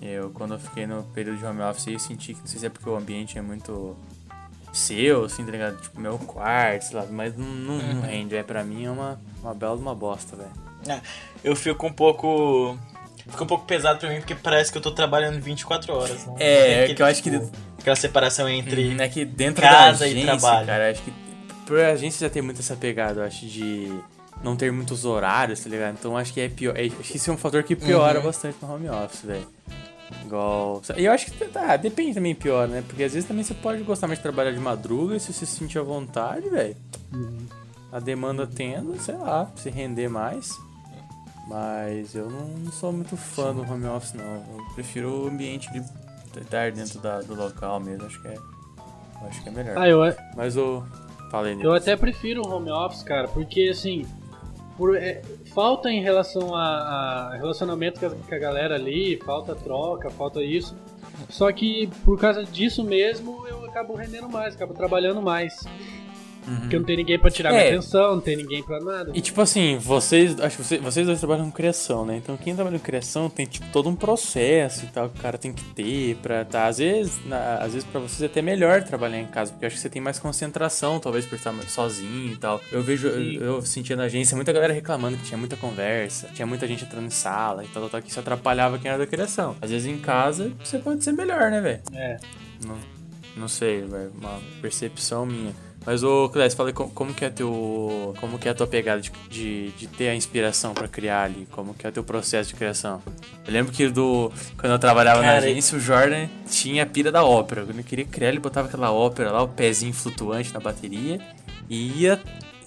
Eu, 0.00 0.30
quando 0.30 0.54
eu 0.54 0.58
fiquei 0.60 0.86
no 0.86 1.02
período 1.14 1.38
de 1.38 1.44
home 1.44 1.60
office, 1.62 1.88
eu 1.88 1.98
senti 1.98 2.32
que, 2.32 2.40
não 2.40 2.46
sei 2.46 2.60
se 2.60 2.66
é 2.66 2.70
porque 2.70 2.88
o 2.88 2.96
ambiente 2.96 3.36
é 3.36 3.42
muito 3.42 3.96
seu, 4.72 5.24
assim, 5.24 5.44
tá 5.44 5.50
ligado? 5.50 5.80
Tipo, 5.80 6.00
meu 6.00 6.16
quarto, 6.18 6.82
sei 6.84 6.96
lá, 6.96 7.06
mas 7.10 7.36
não, 7.36 7.44
não, 7.46 7.78
não 7.94 8.00
rende. 8.02 8.34
É, 8.36 8.42
pra 8.42 8.62
mim 8.64 8.84
é 8.86 8.90
uma, 8.90 9.20
uma 9.42 9.52
bela 9.52 9.76
de 9.76 9.82
uma 9.82 9.94
bosta, 9.94 10.36
velho. 10.36 10.50
Ah, 10.88 11.00
Eu 11.44 11.54
fico 11.54 11.86
um 11.86 11.92
pouco. 11.92 12.78
Fica 13.28 13.44
um 13.44 13.46
pouco 13.46 13.66
pesado 13.66 13.98
pra 14.00 14.08
mim 14.08 14.16
porque 14.18 14.34
parece 14.34 14.72
que 14.72 14.78
eu 14.78 14.82
tô 14.82 14.90
trabalhando 14.92 15.38
24 15.40 15.92
horas. 15.92 16.24
Né? 16.26 16.34
É, 16.38 16.46
é 16.72 16.78
aquele, 16.84 16.94
que 16.94 17.02
eu 17.02 17.06
acho 17.06 17.22
que- 17.22 17.30
tipo, 17.30 17.50
Aquela 17.80 17.96
separação 17.96 18.48
entre. 18.48 18.96
É 19.00 19.08
que 19.08 19.24
dentro 19.24 19.62
casa 19.62 20.00
da 20.00 20.06
e 20.06 20.10
agência, 20.12 20.26
trabalho. 20.38 20.66
cara, 20.66 20.90
acho 20.90 21.02
que 21.02 21.12
pra 21.66 21.92
agência 21.92 22.26
já 22.26 22.32
tem 22.32 22.42
muito 22.42 22.60
essa 22.60 22.76
pegada, 22.76 23.20
eu 23.20 23.24
acho, 23.26 23.46
de 23.46 23.90
não 24.42 24.56
ter 24.56 24.72
muitos 24.72 25.04
horários, 25.04 25.60
tá 25.60 25.68
ligado? 25.68 25.94
Então 25.98 26.16
acho 26.16 26.32
que 26.32 26.40
é 26.40 26.48
pior. 26.48 26.76
é- 26.76 26.86
Acho 26.86 26.96
que 26.96 27.16
isso 27.16 27.30
é 27.30 27.34
um 27.34 27.36
fator 27.36 27.62
que 27.62 27.76
piora 27.76 28.18
Uhum. 28.18 28.24
bastante 28.26 28.56
no 28.62 28.72
home 28.74 28.88
office, 28.88 29.22
velho. 29.22 29.46
Igual. 30.24 30.82
E 30.96 31.04
eu 31.04 31.12
acho 31.12 31.26
que 31.30 31.44
tá, 31.46 31.76
depende 31.76 32.14
também 32.14 32.34
pior, 32.34 32.66
né? 32.66 32.82
Porque 32.86 33.02
às 33.04 33.12
vezes 33.12 33.28
também 33.28 33.44
você 33.44 33.54
pode 33.54 33.82
gostar 33.82 34.06
mais 34.08 34.18
de 34.18 34.22
trabalhar 34.22 34.50
de 34.52 34.58
madruga 34.58 35.14
e 35.16 35.20
se 35.20 35.32
você 35.32 35.46
se 35.46 35.56
sentir 35.56 35.78
à 35.78 35.82
vontade, 35.82 36.48
velho. 36.48 36.76
A 37.92 38.00
demanda 38.00 38.46
tendo, 38.46 38.98
sei 39.00 39.16
lá, 39.16 39.50
se 39.56 39.70
render 39.70 40.08
mais. 40.08 40.58
Mas 41.48 42.14
eu 42.14 42.30
não, 42.30 42.46
não 42.46 42.72
sou 42.72 42.92
muito 42.92 43.16
fã 43.16 43.52
do 43.52 43.62
home 43.62 43.86
office, 43.86 44.12
não. 44.14 44.24
Eu 44.24 44.64
prefiro 44.74 45.24
o 45.24 45.28
ambiente 45.28 45.70
de 45.72 45.80
estar 46.40 46.70
dentro 46.70 47.00
da- 47.00 47.20
do 47.22 47.34
local 47.34 47.80
mesmo. 47.80 48.06
Acho 48.06 48.20
que 48.22 48.28
é. 48.28 48.34
eu 48.36 49.28
Acho 49.28 49.42
que 49.42 49.48
é 49.48 49.52
melhor. 49.52 49.76
Ah, 49.78 49.88
eu, 49.88 50.00
Mas 50.36 50.56
o. 50.56 50.82
Falei 51.30 51.52
eu 51.52 51.56
Nicolas. 51.58 51.82
até 51.82 51.96
prefiro 51.96 52.42
o 52.42 52.48
home 52.48 52.70
office, 52.70 53.02
cara, 53.02 53.28
porque 53.28 53.68
assim. 53.70 54.04
Por- 54.80 54.96
é, 54.96 55.20
falta 55.54 55.90
em 55.90 56.00
relação 56.02 56.54
a, 56.54 57.32
a 57.32 57.36
relacionamento 57.36 58.00
com 58.00 58.06
a, 58.06 58.10
com 58.10 58.34
a 58.34 58.38
galera 58.38 58.74
ali, 58.76 59.18
falta 59.18 59.54
troca, 59.54 60.08
falta 60.10 60.42
isso. 60.42 60.74
Só 61.28 61.52
que 61.52 61.86
por 62.02 62.18
causa 62.18 62.42
disso 62.44 62.82
mesmo 62.82 63.46
eu 63.46 63.62
acabo 63.66 63.94
rendendo 63.94 64.26
mais, 64.28 64.54
acabo 64.54 64.72
trabalhando 64.72 65.20
mais. 65.20 65.54
Porque 66.60 66.78
não 66.78 66.84
tem 66.84 66.96
ninguém 66.96 67.18
pra 67.18 67.30
tirar 67.30 67.50
minha 67.50 67.62
É. 67.62 67.68
atenção, 67.68 68.14
não 68.16 68.20
tem 68.20 68.36
ninguém 68.36 68.62
pra 68.62 68.80
nada. 68.80 69.10
E 69.14 69.20
tipo 69.20 69.40
assim, 69.40 69.76
vocês. 69.78 70.38
Acho 70.40 70.56
que 70.56 70.64
vocês, 70.64 70.80
vocês 70.82 71.06
dois 71.06 71.18
trabalham 71.18 71.44
com 71.44 71.52
criação, 71.52 72.04
né? 72.04 72.16
Então 72.16 72.36
quem 72.36 72.54
trabalha 72.54 72.78
com 72.78 72.84
criação 72.84 73.28
tem 73.30 73.46
tipo 73.46 73.66
todo 73.72 73.88
um 73.88 73.94
processo 73.94 74.84
e 74.84 74.88
tal 74.88 75.08
que 75.10 75.18
o 75.18 75.22
cara 75.22 75.38
tem 75.38 75.52
que 75.52 75.62
ter 75.74 76.16
pra 76.16 76.44
tá. 76.44 76.66
Às 76.66 76.78
vezes, 76.78 77.20
na- 77.26 77.56
às 77.56 77.72
vezes 77.74 77.86
pra 77.88 78.00
vocês 78.00 78.22
é 78.22 78.26
até 78.26 78.42
melhor 78.42 78.82
trabalhar 78.82 79.20
em 79.20 79.26
casa, 79.26 79.52
porque 79.52 79.64
eu 79.64 79.66
acho 79.68 79.76
que 79.76 79.82
você 79.82 79.90
tem 79.90 80.02
mais 80.02 80.18
concentração, 80.18 80.98
talvez 80.98 81.24
por 81.26 81.36
estar 81.36 81.52
sozinho 81.68 82.32
e 82.32 82.36
tal. 82.36 82.60
Eu 82.72 82.82
vejo, 82.82 83.06
eu, 83.08 83.42
eu 83.56 83.62
sentia 83.62 83.94
na 83.94 84.04
agência 84.04 84.34
muita 84.34 84.52
galera 84.52 84.72
reclamando 84.72 85.16
que 85.18 85.24
tinha 85.24 85.38
muita 85.38 85.56
conversa, 85.56 86.28
tinha 86.34 86.46
muita 86.46 86.66
gente 86.66 86.84
entrando 86.84 87.06
em 87.06 87.10
sala 87.10 87.62
e 87.64 87.68
tal, 87.68 87.82
tal, 87.82 87.90
tal, 87.90 88.02
que 88.02 88.10
isso 88.10 88.18
atrapalhava 88.20 88.78
quem 88.78 88.88
era 88.90 88.98
da 88.98 89.06
criação. 89.06 89.56
Às 89.60 89.70
vezes 89.70 89.86
em 89.86 89.98
casa 89.98 90.52
você 90.64 90.78
pode 90.78 91.04
ser 91.04 91.12
melhor, 91.12 91.50
né, 91.50 91.60
velho? 91.60 91.80
É. 91.94 92.16
Não, 92.66 92.76
não 93.36 93.48
sei, 93.48 93.80
é 93.82 94.08
uma 94.18 94.40
percepção 94.60 95.24
minha. 95.26 95.52
Mas 95.84 96.02
o 96.02 96.28
Clécio, 96.28 96.56
fala 96.56 96.72
como, 96.72 96.90
como 96.90 97.14
que 97.14 97.24
é 97.24 97.30
teu. 97.30 98.14
Como, 98.20 98.38
que 98.38 98.48
é 98.48 98.50
a 98.50 98.54
tua 98.54 98.66
pegada 98.66 99.00
de, 99.00 99.10
de, 99.30 99.70
de 99.70 99.86
ter 99.86 100.08
a 100.08 100.14
inspiração 100.14 100.74
pra 100.74 100.86
criar 100.86 101.24
ali? 101.24 101.48
Como 101.50 101.72
que 101.72 101.86
é 101.86 101.88
o 101.88 101.92
teu 101.92 102.04
processo 102.04 102.50
de 102.50 102.54
criação? 102.54 103.02
Eu 103.46 103.52
lembro 103.52 103.72
que 103.72 103.88
do. 103.88 104.30
Quando 104.58 104.72
eu 104.72 104.78
trabalhava 104.78 105.22
Cara, 105.22 105.32
na 105.32 105.38
agência, 105.38 105.78
o 105.78 105.80
Jordan 105.80 106.28
tinha 106.50 106.82
a 106.82 106.86
pira 106.86 107.10
da 107.10 107.24
ópera. 107.24 107.62
Quando 107.62 107.76
ele 107.76 107.82
queria 107.82 108.04
criar, 108.04 108.28
ele 108.28 108.38
botava 108.38 108.68
aquela 108.68 108.92
ópera 108.92 109.30
lá, 109.30 109.42
o 109.42 109.48
pezinho 109.48 109.94
flutuante 109.94 110.52
na 110.52 110.60
bateria. 110.60 111.18
E 111.68 112.02
ia. 112.02 112.20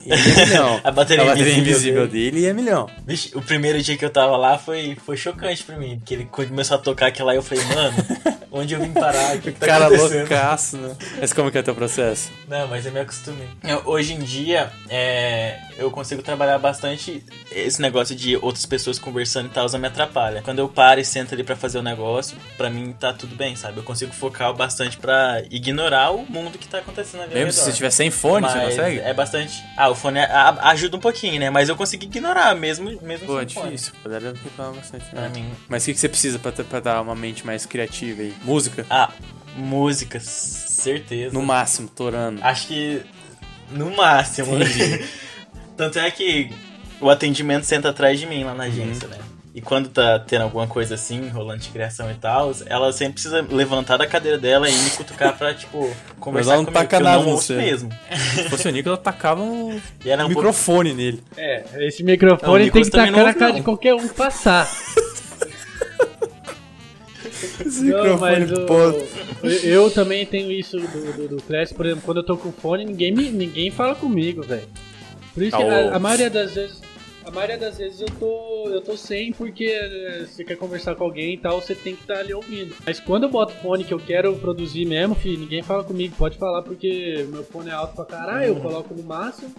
Ia 0.06 0.46
milhão. 0.46 0.82
A 0.84 0.92
bateria 0.92 1.24
invisível 1.32 1.58
invisível 1.58 2.08
dele 2.08 2.40
ia 2.42 2.54
milhão. 2.54 2.90
Vixe, 3.06 3.32
o 3.36 3.42
primeiro 3.42 3.82
dia 3.82 3.98
que 3.98 4.04
eu 4.06 4.10
tava 4.10 4.36
lá 4.38 4.58
foi, 4.58 4.98
foi 5.06 5.16
chocante 5.18 5.64
pra 5.64 5.78
mim. 5.78 5.98
Porque 6.00 6.14
ele 6.14 6.26
começou 6.26 6.76
a 6.76 6.80
tocar 6.80 7.08
aquilo 7.08 7.28
lá 7.28 7.34
e 7.34 7.38
eu 7.38 7.44
falei, 7.44 7.64
mano, 7.66 7.96
onde 8.52 8.74
eu 8.74 8.80
vim 8.82 8.92
parar? 8.92 9.36
O 9.36 9.42
que, 9.42 9.52
que 9.52 9.60
tá 9.60 9.66
Cara 9.66 9.88
loucaço, 9.88 10.78
né? 10.78 10.96
Mas 11.20 11.34
como 11.34 11.50
que 11.52 11.58
é 11.58 11.62
o 11.62 11.64
teu 11.64 11.76
processo? 11.76 12.32
Não, 12.48 12.68
mas 12.68 12.86
eu 12.86 12.92
me 12.92 13.00
acostumei. 13.00 13.48
Eu- 13.64 13.82
hoje 13.86 14.14
em 14.14 14.20
dia, 14.20 14.72
é, 14.90 15.60
eu 15.78 15.90
consigo 15.92 16.22
trabalhar 16.22 16.58
bastante 16.60 17.24
esse 17.52 17.82
negócio 17.82 18.16
de 18.16 18.36
outras 18.38 18.66
pessoas 18.66 19.00
conversando 19.00 19.48
e 19.48 19.50
tal, 19.50 19.68
não 19.72 19.80
me 19.80 19.88
atrapalha. 19.88 20.42
Quando 20.42 20.60
eu 20.60 20.68
paro 20.70 21.00
e 21.00 21.06
sento 21.06 21.34
ali 21.34 21.44
pra 21.44 21.56
fazer 21.56 21.80
o 21.80 21.82
negócio, 21.84 22.38
pra 22.58 22.70
mim 22.70 22.94
tá 23.00 23.14
tudo 23.14 23.36
bem, 23.36 23.56
sabe? 23.56 23.78
Eu 23.78 23.84
consigo 23.84 24.12
focar 24.14 24.54
bastante 24.54 24.98
pra 24.98 25.42
ignorar 25.50 26.12
o 26.12 26.26
mundo 26.30 26.58
que 26.58 26.68
tá 26.68 26.80
acontecendo 26.80 27.24
ali 27.24 27.34
Mesmo 27.34 27.52
se 27.52 27.62
você 27.62 27.72
tiver 27.72 27.90
sem 27.90 28.12
fone, 28.12 28.48
você 28.48 28.58
Mas 28.58 28.70
consegue? 28.70 29.00
É 29.00 29.14
bastante. 29.14 29.64
Ah, 29.78 29.93
o 29.94 29.96
fone 29.96 30.20
a- 30.20 30.70
ajuda 30.70 30.98
um 30.98 31.00
pouquinho, 31.00 31.40
né? 31.40 31.50
Mas 31.50 31.70
eu 31.70 31.76
consegui 31.76 32.06
ignorar 32.06 32.54
mesmo, 32.56 32.86
mesmo 33.02 33.26
Pô, 33.26 33.40
é 33.40 33.48
fone. 33.48 33.72
difícil. 33.72 33.94
Deve 34.06 34.34
reclamar 34.34 34.74
bastante. 34.74 35.06
Né? 35.16 35.32
mim. 35.34 35.52
Mas 35.70 35.84
o 35.84 35.86
que, 35.88 35.94
que 35.94 36.00
você 36.00 36.10
precisa 36.10 36.38
pra, 36.40 36.52
pra 36.52 36.80
dar 36.80 37.02
uma 37.02 37.16
mente 37.16 37.46
mais 37.46 37.66
criativa 37.66 38.22
aí? 38.22 38.34
Música? 38.44 38.86
Ah, 38.90 39.12
música, 39.56 40.20
certeza. 40.20 41.34
No 41.34 41.42
máximo, 41.42 41.88
torando. 41.88 42.44
Acho 42.44 42.68
que 42.68 43.02
no 43.72 43.90
máximo. 43.96 44.52
Tanto 45.78 45.98
é 46.00 46.10
que 46.12 46.52
o 47.02 47.10
atendimento 47.10 47.64
senta 47.64 47.90
atrás 47.90 48.20
de 48.20 48.26
mim 48.26 48.44
lá 48.44 48.54
na 48.54 48.66
agência, 48.66 49.08
né? 49.08 49.18
E 49.56 49.62
quando 49.62 49.88
tá 49.90 50.18
tendo 50.18 50.42
alguma 50.42 50.66
coisa 50.66 50.96
assim, 50.96 51.28
rolando 51.30 51.60
de 51.62 51.70
criação 51.70 52.10
e 52.10 52.16
tal, 52.16 52.52
ela 52.66 52.92
sempre 52.92 53.14
precisa 53.14 53.46
levantar 53.52 53.98
da 53.98 54.08
cadeira 54.08 54.36
dela 54.36 54.68
e 54.68 54.74
me 54.76 54.90
cutucar 54.90 55.38
pra, 55.38 55.54
tipo, 55.54 55.96
conversar 56.20 56.54
ela 56.54 56.58
não 56.64 56.66
comigo, 56.66 56.80
taca 56.82 56.98
que 56.98 57.04
eu 57.04 57.06
nada 57.06 57.24
não 57.24 57.32
você. 57.38 57.54
mesmo. 57.56 57.90
Se 58.34 58.50
fosse 58.50 58.68
o 58.68 58.72
Nicolas, 58.72 59.00
tacava 59.00 59.44
um 59.44 59.80
E 60.04 60.10
era 60.10 60.24
um 60.24 60.28
pouco... 60.30 60.40
microfone 60.42 60.94
nele. 60.96 61.24
É, 61.38 61.64
esse 61.86 62.02
Não, 62.02 62.12
microfone 62.12 62.54
tem 62.56 62.64
Nicolas 62.66 62.88
que 62.90 62.92
tacar 62.98 63.12
não 63.12 63.24
na 63.24 63.34
cara 63.36 63.50
não. 63.52 63.56
de 63.58 63.62
qualquer 63.62 63.94
um 63.94 64.08
que 64.08 64.14
passar. 64.16 64.68
Esse 67.66 67.84
Não, 67.84 68.18
mas 68.18 68.52
o- 68.52 68.66
pô. 68.66 68.78
eu, 69.44 69.50
eu 69.64 69.92
também 69.92 70.26
tenho 70.26 70.52
isso 70.52 70.78
do, 70.80 71.14
do, 71.14 71.28
do 71.36 71.44
Clash, 71.44 71.72
por 71.74 71.86
exemplo, 71.86 72.04
quando 72.06 72.18
eu 72.18 72.24
tô 72.26 72.38
com 72.38 72.52
fone, 72.52 72.86
ninguém, 72.86 73.12
me, 73.12 73.30
ninguém 73.30 73.70
fala 73.72 73.96
comigo, 73.96 74.42
velho. 74.44 74.68
Por 75.34 75.44
isso 75.44 75.56
que 75.58 75.64
Tá, 75.64 75.72
a, 75.80 75.86
ô. 75.86 75.94
a 75.96 76.00
maioria 76.00 76.30
das 76.30 76.54
vezes. 76.54 76.82
A 77.26 77.32
maioria 77.32 77.58
das 77.58 77.78
vezes 77.78 78.02
eu 78.02 78.08
tô, 78.20 78.70
eu 78.70 78.82
tô 78.82 78.98
sem 78.98 79.32
porque 79.32 79.66
eh, 79.66 80.26
você 80.26 80.44
quer 80.44 80.58
conversar 80.58 80.96
com 80.96 81.06
alguém 81.06 81.36
e 81.36 81.38
tal, 81.38 81.62
você 81.62 81.74
tem 81.74 81.96
que 81.96 82.02
estar 82.02 82.18
ali 82.18 82.34
ouvindo. 82.34 82.76
Mas 82.86 83.00
quando 83.00 83.24
eu 83.24 83.30
boto 83.30 83.54
fone 83.56 83.84
que 83.84 83.94
eu 83.94 84.00
quero 84.00 84.36
produzir 84.36 84.86
mesmo, 84.86 85.16
filho, 85.16 85.40
ninguém 85.40 85.64
fala 85.64 85.84
comigo. 85.84 86.16
Pode 86.18 86.38
falar 86.38 86.62
porque 86.62 87.26
meu 87.30 87.44
fone 87.44 87.70
é 87.70 87.74
alto 87.74 87.96
pra 87.96 88.06
caralho, 88.06 88.48
eu 88.48 88.56
coloco 88.58 88.94
no 88.94 89.04
máximo. 89.04 89.54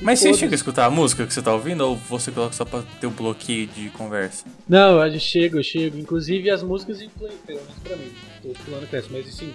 Mas 0.00 0.20
você 0.20 0.34
chega 0.34 0.54
a 0.54 0.56
escutar 0.56 0.86
a 0.86 0.90
música 0.90 1.26
que 1.26 1.34
você 1.34 1.42
tá 1.42 1.52
ouvindo 1.52 1.80
ou 1.82 1.96
você 1.96 2.30
coloca 2.30 2.52
só 2.52 2.64
pra 2.64 2.82
ter 3.00 3.06
um 3.06 3.10
bloqueio 3.10 3.66
de 3.66 3.90
conversa? 3.90 4.44
Não, 4.68 5.04
eu 5.04 5.18
chego, 5.18 5.58
eu 5.58 5.62
chego. 5.62 5.98
Inclusive 5.98 6.48
as 6.50 6.62
músicas 6.62 7.02
influenciam, 7.02 7.40
pelo 7.46 7.60
menos 7.60 7.74
pra 7.82 7.96
mim. 7.96 8.12
Tô 8.42 8.54
falando 8.54 8.88
Clash, 8.88 9.06
mas 9.10 9.28
assim, 9.28 9.52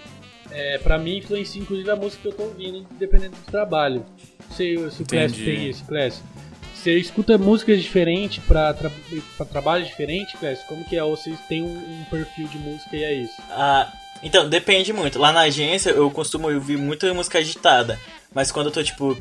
é, 0.52 0.78
pra 0.78 0.98
mim 0.98 1.18
influencia 1.18 1.62
inclusive 1.62 1.90
a 1.90 1.96
música 1.96 2.22
que 2.22 2.28
eu 2.28 2.34
tô 2.34 2.44
ouvindo, 2.44 2.86
dependendo 3.00 3.36
do 3.36 3.52
trabalho. 3.52 4.06
Se, 4.52 4.78
se 4.92 5.04
o 5.04 5.06
Clash 5.06 5.34
tem 5.34 5.70
isso, 5.70 5.86
Clash. 5.86 6.22
Você 6.86 7.00
escuta 7.00 7.36
músicas 7.36 7.82
diferentes 7.82 8.44
pra, 8.46 8.72
tra 8.72 8.92
trabalho 9.52 9.84
diferente, 9.84 10.38
Clash? 10.38 10.60
Como 10.68 10.86
que 10.86 10.96
é? 10.96 11.04
Ou 11.04 11.18
você 11.18 11.34
tem 11.50 11.64
um, 11.64 11.78
um 11.78 12.06
perfil 12.12 12.48
de 12.48 12.60
música 12.60 12.96
e 12.96 13.04
é 13.04 13.12
isso? 13.12 13.34
Ah, 13.50 13.92
então, 14.22 14.48
depende 14.48 14.94
muito. 14.94 15.18
Lá 15.18 15.32
na 15.32 15.40
agência 15.40 15.90
eu 15.90 16.12
costumo 16.12 16.48
ouvir 16.48 16.78
muita 16.78 17.12
música 17.12 17.40
agitada. 17.40 18.00
Mas 18.32 18.52
quando 18.52 18.68
eu 18.68 18.72
tô, 18.72 18.84
tipo, 18.84 19.18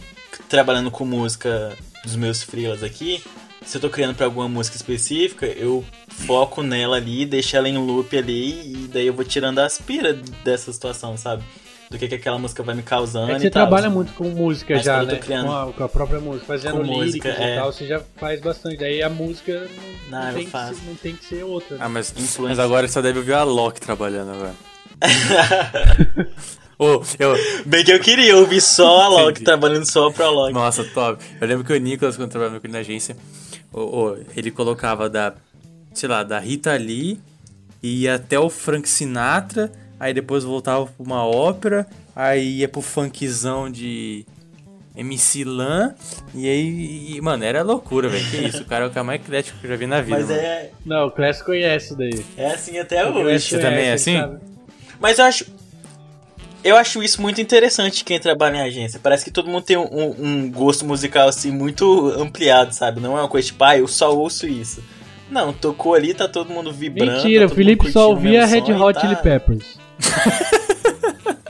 trabalhando 0.47 0.91
com 0.91 1.07
música 1.07 1.75
dos 2.03 2.17
meus 2.17 2.43
freelas 2.43 2.83
aqui, 2.83 3.25
se 3.65 3.79
eu 3.79 3.81
tô 3.81 3.89
criando 3.89 4.15
pra 4.15 4.27
alguma 4.27 4.47
música 4.47 4.77
específica, 4.77 5.47
eu 5.47 5.83
foco 6.07 6.63
nela 6.63 6.99
ali, 6.99 7.25
deixo 7.25 7.57
ela 7.57 7.67
em 7.67 7.79
loop 7.79 8.15
ali, 8.15 8.75
e 8.75 8.89
daí 8.93 9.07
eu 9.07 9.15
vou 9.15 9.25
tirando 9.25 9.61
as 9.61 9.79
piras 9.79 10.21
dessa 10.45 10.71
situação, 10.71 11.17
sabe? 11.17 11.43
Do 11.95 11.99
que, 11.99 12.09
que 12.09 12.15
aquela 12.17 12.39
música 12.39 12.63
vai 12.63 12.75
me 12.75 12.83
causando 12.83 13.31
É 13.31 13.35
que 13.35 13.39
e 13.39 13.41
você 13.43 13.51
tal. 13.51 13.63
trabalha 13.69 13.89
muito 13.89 14.13
com 14.15 14.25
música 14.25 14.75
Mas 14.75 14.85
já, 14.85 15.03
né? 15.05 15.17
criando- 15.17 15.47
Com 15.47 15.53
a, 15.57 15.73
com 15.73 15.85
a 15.85 15.89
própria 15.89 16.19
música, 16.21 16.45
fazendo 16.47 16.79
Com 16.79 16.85
música, 16.85 17.29
e 17.29 17.43
é. 17.43 17.55
tal, 17.57 17.73
você 17.73 17.87
já 17.87 18.01
faz 18.17 18.41
bastante. 18.41 18.77
Daí 18.79 19.03
a 19.03 19.09
música 19.09 19.69
não, 20.11 20.21
Não, 20.21 20.29
eu 20.29 20.35
tem, 20.35 20.45
que 20.45 20.51
faço. 20.51 20.75
ser, 20.75 20.87
não 20.89 20.95
tem 20.97 21.15
que 21.17 21.25
ser 21.25 21.45
outra. 21.45 21.77
né? 21.77 21.85
Ah, 21.85 21.89
mas, 21.89 22.11
Influência. 22.11 22.43
mas 22.43 22.59
agora 22.59 22.87
você 22.89 22.95
só 22.95 23.01
deve 23.01 23.21
ouvir 23.21 23.35
a 23.35 23.45
Loki 23.45 23.81
trabalhando 23.81 24.33
agora. 24.33 24.55
Ô, 26.79 27.01
eu, 27.19 27.35
Bem 27.65 27.85
que 27.85 27.93
eu 27.93 28.01
queria 28.01 28.37
ouvir 28.37 28.61
só 28.61 29.17
a 29.19 29.23
Entendi. 29.31 29.45
trabalhando 29.45 29.87
só 29.89 30.11
pra 30.11 30.29
Log. 30.29 30.53
Nossa, 30.53 30.83
top. 30.85 31.23
Eu 31.41 31.47
lembro 31.47 31.65
que 31.65 31.73
o 31.73 31.77
Nicolas, 31.79 32.17
quando 32.17 32.31
trabalhava 32.31 32.59
com 32.61 32.67
ele 32.67 32.73
na 32.73 32.81
agência, 32.81 33.17
o- 33.73 33.81
o- 34.11 34.19
ele 34.37 34.51
colocava 34.51 35.09
da, 35.09 35.35
sei 35.95 36.09
lá, 36.09 36.25
da 36.25 36.39
Rita 36.41 36.75
Lee 36.77 37.21
e 37.81 38.09
até 38.09 38.39
o 38.39 38.51
Frank 38.51 38.89
Sinatra, 38.89 39.71
aí 40.05 40.13
depois 40.13 40.45
voltava 40.45 40.85
pra 40.85 40.95
uma 41.05 41.25
ópera, 41.25 41.87
aí 42.15 42.59
ia 42.59 42.69
pro 42.69 42.83
funkzão 42.83 43.71
de 43.71 44.27
MC 44.95 45.45
Lan, 45.45 45.95
e 46.35 46.47
aí, 46.47 47.15
e, 47.17 47.21
mano, 47.23 47.43
era 47.43 47.63
loucura, 47.63 48.09
velho. 48.09 48.25
Que 48.31 48.37
isso, 48.49 48.63
o 48.63 48.65
cara 48.67 48.85
é 48.85 48.89
o 48.89 48.91
cara 48.91 49.03
mais 49.03 49.21
eclético 49.21 49.59
que 49.59 49.65
eu 49.67 49.71
já 49.71 49.77
vi 49.77 49.87
na 49.87 50.01
vida. 50.03 50.19
Mas 50.19 50.29
mano. 50.29 50.41
é, 50.41 50.71
Não, 50.85 51.07
o 51.07 51.11
Clash 51.11 51.41
conhece 51.43 51.87
isso 51.87 51.97
daí. 51.97 52.25
é 52.37 52.47
assim 52.53 52.79
até 52.79 53.05
O 53.07 53.15
hoje. 53.15 53.49
Você 53.49 53.59
também 53.59 53.87
é 53.87 53.93
assim? 53.95 54.19
sabe. 54.19 54.39
Mas 55.01 55.19
eu 55.19 55.25
acho. 55.25 55.47
Eu 56.63 56.77
acho 56.77 57.03
isso 57.03 57.21
muito 57.21 57.41
interessante 57.43 58.05
quem 58.05 58.19
trabalha 58.19 58.57
em 58.57 58.61
agência. 58.63 58.99
Parece 59.03 59.23
que 59.25 59.31
todo 59.31 59.49
mundo 59.51 59.65
tem 59.65 59.77
um, 59.77 60.15
um- 60.19 60.51
gosto 60.51 60.85
musical 60.85 61.29
assim 61.29 61.51
muito 61.51 62.09
ampliado, 62.19 62.73
sabe? 62.75 63.01
Não 63.01 63.19
é 63.19 63.21
uma 63.23 63.29
coisa 63.29 63.49
tipo, 63.49 63.63
ah, 63.65 63.77
eu 63.77 63.87
só 63.87 64.15
ouço 64.17 64.47
isso. 64.47 64.83
Não, 65.31 65.53
tocou 65.53 65.95
ali, 65.95 66.15
tá 66.15 66.27
todo 66.29 66.51
mundo 66.51 66.73
vibrando. 66.73 67.13
Mentira, 67.13 67.47
tá 67.49 67.53
o 67.53 67.55
Felipe 67.57 67.85
mundo 67.85 67.93
só 67.93 68.09
ouvia 68.11 68.47
Red 68.47 68.73
Hot 68.73 68.95
tá- 68.95 69.01
Chili 69.01 69.17
Peppers. 69.17 69.79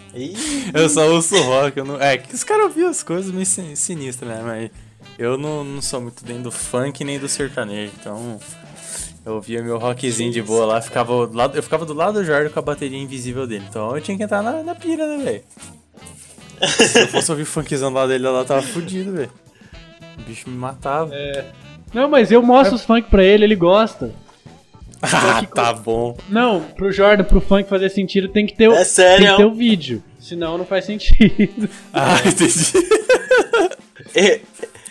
Eu 0.72 0.88
só 0.88 1.08
ouço 1.10 1.36
rock. 1.42 1.76
Eu 1.76 1.84
não... 1.84 2.00
É, 2.00 2.16
que 2.18 2.34
os 2.34 2.44
caras 2.44 2.64
ouviam 2.66 2.88
as 2.88 3.02
coisas 3.02 3.32
meio 3.32 3.46
sin- 3.46 3.74
sinistras, 3.74 4.30
né? 4.30 4.40
Mas 4.44 4.70
eu 5.18 5.36
não, 5.36 5.64
não 5.64 5.82
sou 5.82 6.00
muito 6.00 6.24
nem 6.26 6.40
do 6.40 6.50
funk 6.50 7.04
nem 7.04 7.18
do 7.18 7.28
sertanejo. 7.28 7.92
Então 8.00 8.38
eu 9.26 9.34
ouvia 9.34 9.62
meu 9.62 9.78
rockzinho 9.78 10.32
de 10.32 10.42
boa 10.42 10.66
lá. 10.66 10.80
Ficava 10.80 11.26
do 11.26 11.36
lado, 11.36 11.56
eu 11.56 11.62
ficava 11.62 11.84
do 11.84 11.94
lado 11.94 12.20
do 12.20 12.24
Jordan 12.24 12.50
com 12.50 12.58
a 12.58 12.62
bateria 12.62 12.98
invisível 12.98 13.46
dele. 13.46 13.64
Então 13.68 13.94
eu 13.96 14.00
tinha 14.00 14.16
que 14.16 14.22
entrar 14.22 14.42
na, 14.42 14.62
na 14.62 14.74
pira, 14.74 15.06
né, 15.06 15.24
velho? 15.24 15.42
Se 16.88 17.00
eu 17.00 17.08
fosse 17.08 17.30
ouvir 17.30 17.44
funkzão 17.44 17.90
do 17.90 17.96
lado 17.96 18.08
dele, 18.08 18.24
lá 18.28 18.38
eu 18.38 18.44
tava 18.44 18.62
fudido, 18.62 19.12
velho. 19.12 19.30
O 20.18 20.22
bicho 20.22 20.48
me 20.48 20.56
matava. 20.56 21.12
Não, 21.92 22.08
mas 22.08 22.30
eu 22.30 22.40
mostro 22.42 22.76
os 22.76 22.84
funk 22.84 23.08
pra 23.10 23.22
ele, 23.24 23.44
ele 23.44 23.56
gosta. 23.56 24.14
Ah, 25.12 25.42
tá 25.54 25.72
bom. 25.72 26.16
Não, 26.28 26.60
pro 26.60 26.92
Jordan, 26.92 27.24
pro 27.24 27.40
funk 27.40 27.68
fazer 27.68 27.90
sentido, 27.90 28.28
tem 28.28 28.46
que 28.46 28.54
ter 28.54 28.68
o, 28.68 28.72
É 28.72 28.84
sério? 28.84 29.26
tem 29.26 29.36
que 29.36 29.42
ter 29.42 29.48
o 29.48 29.54
vídeo. 29.54 30.02
Senão 30.18 30.56
não 30.56 30.64
faz 30.64 30.86
sentido. 30.86 31.68
Ah, 31.92 32.16
entendi. 32.24 32.72
é, 34.14 34.40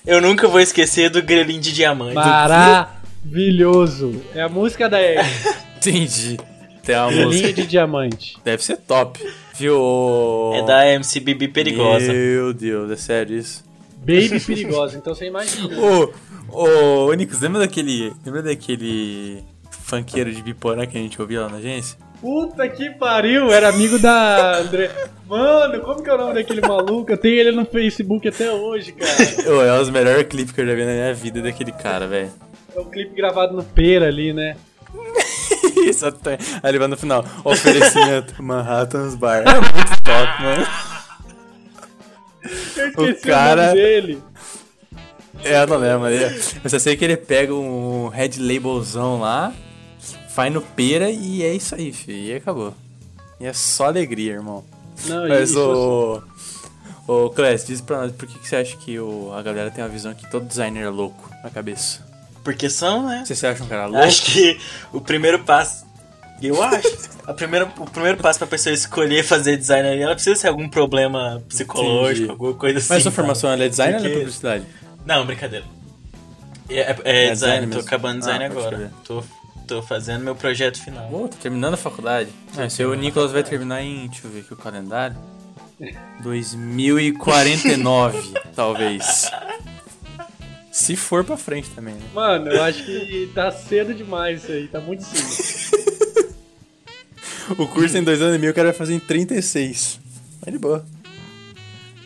eu 0.05 0.22
nunca 0.22 0.48
vou 0.48 0.60
esquecer 0.60 1.10
do 1.10 1.22
grelhinho 1.22 1.62
de 1.62 1.72
diamante. 1.74 2.15
Maravilhoso. 2.15 4.22
É 4.36 4.41
a 4.41 4.50
música 4.50 4.89
da 4.89 5.01
Ed. 5.01 5.22
Entendi. 5.77 6.38
Tem 6.84 6.96
uma 6.98 7.12
Linha 7.12 7.25
música. 7.25 7.53
de 7.53 7.67
diamante. 7.67 8.38
Deve 8.43 8.63
ser 8.63 8.77
top. 8.77 9.20
Viu? 9.55 10.51
É 10.55 10.65
da 10.65 10.88
MC 10.88 11.20
Bibi 11.20 11.48
Perigosa. 11.48 12.12
Meu 12.12 12.53
Deus, 12.53 12.91
é 12.91 12.96
sério 12.96 13.38
isso? 13.38 13.63
Baby 14.00 14.39
perigosa, 14.41 14.98
então 14.98 15.15
você 15.15 15.27
imagina. 15.27 15.79
Ô, 15.79 16.12
ô, 16.50 17.05
ô, 17.05 17.13
Nicos, 17.13 17.39
lembra 17.39 17.62
daquele. 17.62 18.12
Lembra 18.25 18.43
daquele 18.43 19.41
funkeiro 19.98 20.32
de 20.34 20.42
Biporã 20.42 20.86
que 20.86 20.98
a 20.98 21.02
gente 21.02 21.22
ouvia 21.22 21.42
lá 21.42 21.50
na 21.50 21.58
agência? 21.58 21.98
Puta 22.20 22.68
que 22.70 22.90
pariu, 22.92 23.52
era 23.52 23.70
amigo 23.70 24.00
da 24.00 24.58
André. 24.60 24.90
Mano, 25.28 25.82
como 25.82 26.02
que 26.02 26.10
é 26.10 26.14
o 26.14 26.18
nome 26.18 26.34
daquele 26.36 26.62
maluco? 26.62 27.12
Eu 27.12 27.18
tenho 27.18 27.36
ele 27.36 27.52
no 27.52 27.66
Facebook 27.66 28.28
até 28.28 28.50
hoje, 28.52 28.94
cara. 28.94 29.14
Ô, 29.54 29.62
é 29.62 29.74
um 29.74 29.80
dos 29.80 29.90
melhores 29.90 30.26
clipes 30.28 30.54
que 30.54 30.62
eu 30.62 30.66
já 30.66 30.74
vi 30.74 30.86
na 30.86 30.92
minha 30.94 31.14
vida 31.14 31.42
daquele 31.42 31.72
cara, 31.74 32.08
velho. 32.08 32.32
É 32.76 32.80
um 32.80 32.86
clipe 32.86 33.14
gravado 33.16 33.54
no 33.56 33.64
Pera 33.64 34.08
ali, 34.08 34.32
né? 34.32 34.56
Isso 35.86 36.06
até. 36.06 36.38
Aí 36.62 36.72
ele 36.72 36.80
vai 36.80 36.88
no 36.88 36.96
final. 36.96 37.26
Oferecimento 37.44 38.36
Manhattan's 38.42 39.16
Bar. 39.16 39.44
É 39.46 39.54
muito 39.60 40.02
top, 40.04 40.44
mano. 40.44 40.68
Eu 42.44 43.10
esqueci 43.10 43.28
o, 43.28 43.32
cara- 43.32 43.68
nome 43.68 43.76
dele. 43.82 44.24
É, 45.44 45.62
eu 45.62 45.68
não 45.68 45.78
lembro. 45.78 46.08
Eu 46.10 46.70
só 46.70 46.80
sei 46.80 46.96
que 46.96 47.04
ele 47.04 47.18
pega 47.18 47.54
um 47.54 48.08
red 48.08 48.32
labelzão 48.40 49.20
lá, 49.20 49.52
faz 50.34 50.52
no 50.54 50.62
pera 50.62 51.10
e 51.10 51.44
é 51.44 51.54
isso 51.54 51.75
aí, 51.75 51.92
filho. 51.94 52.18
E 52.18 52.36
acabou. 52.36 52.74
E 53.40 53.46
é 53.46 53.54
só 53.54 53.86
alegria, 53.86 54.34
irmão. 54.34 54.63
Não, 55.06 55.28
Mas 55.28 55.50
isso, 55.52 55.60
o. 55.60 56.24
Ô, 57.25 57.30
Clécio, 57.32 57.68
diz 57.68 57.82
pra 57.82 57.98
nós 57.98 58.12
por 58.13 58.28
que, 58.28 58.40
que 58.40 58.48
você 58.48 58.56
acha 58.56 58.78
que 58.78 58.98
o, 59.00 59.34
a 59.34 59.42
galera 59.42 59.70
tem 59.70 59.84
uma 59.84 59.90
visão 59.90 60.13
que 60.13 60.30
todo 60.32 60.46
designer 60.46 60.84
é 60.86 60.90
louco 60.90 61.30
na 61.44 61.50
cabeça? 61.50 62.00
Porque 62.44 62.70
são, 62.70 63.06
né? 63.08 63.24
Você, 63.25 63.36
você 63.36 63.48
acha 63.48 63.63
um 63.63 63.68
cara 63.68 63.88
louco? 63.88 64.06
Acho 64.06 64.24
que 64.25 64.60
o 64.94 65.02
primeiro 65.02 65.40
passo. 65.40 65.86
Eu 66.42 66.62
acho. 66.62 66.88
A 67.25 67.34
primeira, 67.34 67.66
o 67.78 67.90
primeiro 67.90 68.18
passo 68.18 68.38
pra 68.40 68.48
pessoa 68.48 68.74
escolher 68.74 69.24
fazer 69.24 69.56
design 69.58 69.88
ali, 69.88 70.02
ela 70.02 70.13
precisa 70.13 70.36
ser 70.36 70.48
algum 70.50 70.68
problema 70.68 71.42
psicológico, 71.48 72.10
Entendi. 72.25 72.30
alguma 72.32 72.54
coisa 72.54 72.80
assim. 72.80 72.88
Mas 72.94 73.04
sua 73.04 73.12
formação 73.13 73.50
ela 73.50 73.63
é 73.63 73.70
designer 73.70 73.96
ou 73.96 74.02
Porque- 74.02 74.13
é 74.16 74.20
publicidade? 74.20 74.66
Não, 75.06 75.25
brincadeira. 75.25 75.66
É, 76.70 76.75
é- 76.80 76.98
é 77.04 77.25
É 77.28 77.32
design 77.32 77.66
design, 77.68 77.68
tô 77.72 77.80
acabando 77.80 78.20
design 78.20 78.44
Ah, 78.44 78.48
agora. 78.48 78.92
Tô, 79.06 79.24
tô 79.67 79.82
fazendo 79.82 80.24
meu 80.24 80.36
projeto 80.36 80.82
final. 80.84 81.08
Pô, 81.10 81.27
tá 81.27 81.38
terminando 81.41 81.74
a 81.75 81.77
faculdade. 81.77 82.29
Ah, 82.58 82.70
seu 82.70 82.93
Nicolas 82.93 83.32
vai 83.32 83.43
terminar 83.43 83.82
em. 83.82 84.08
Deixa 84.08 84.27
eu 84.27 84.32
ver 84.32 84.41
aqui 84.41 84.53
o 84.53 84.58
calendário. 84.58 85.15
2049, 86.22 88.34
talvez. 88.55 89.32
Se 90.72 90.96
for 90.96 91.24
pra 91.24 91.38
frente 91.38 91.70
também, 91.70 91.93
né? 91.96 92.01
Mano, 92.13 92.50
eu 92.51 92.63
acho 92.63 92.84
que 92.84 93.29
tá 93.36 93.51
cedo 93.51 93.93
demais 93.93 94.43
isso 94.43 94.51
aí, 94.51 94.67
tá 94.67 94.79
muito 94.79 95.03
cedo. 95.03 95.84
O 97.60 97.67
curso 97.67 97.91
tem 97.93 98.01
dois 98.01 98.22
anos 98.22 98.38
e 98.38 98.39
meio, 98.39 98.53
o 98.53 98.55
cara 98.55 98.70
vai 98.70 98.77
fazer 98.77 98.93
em 98.96 99.00
36. 99.00 100.00
Mas 100.46 100.53
de 100.53 100.58
boa. 100.58 100.84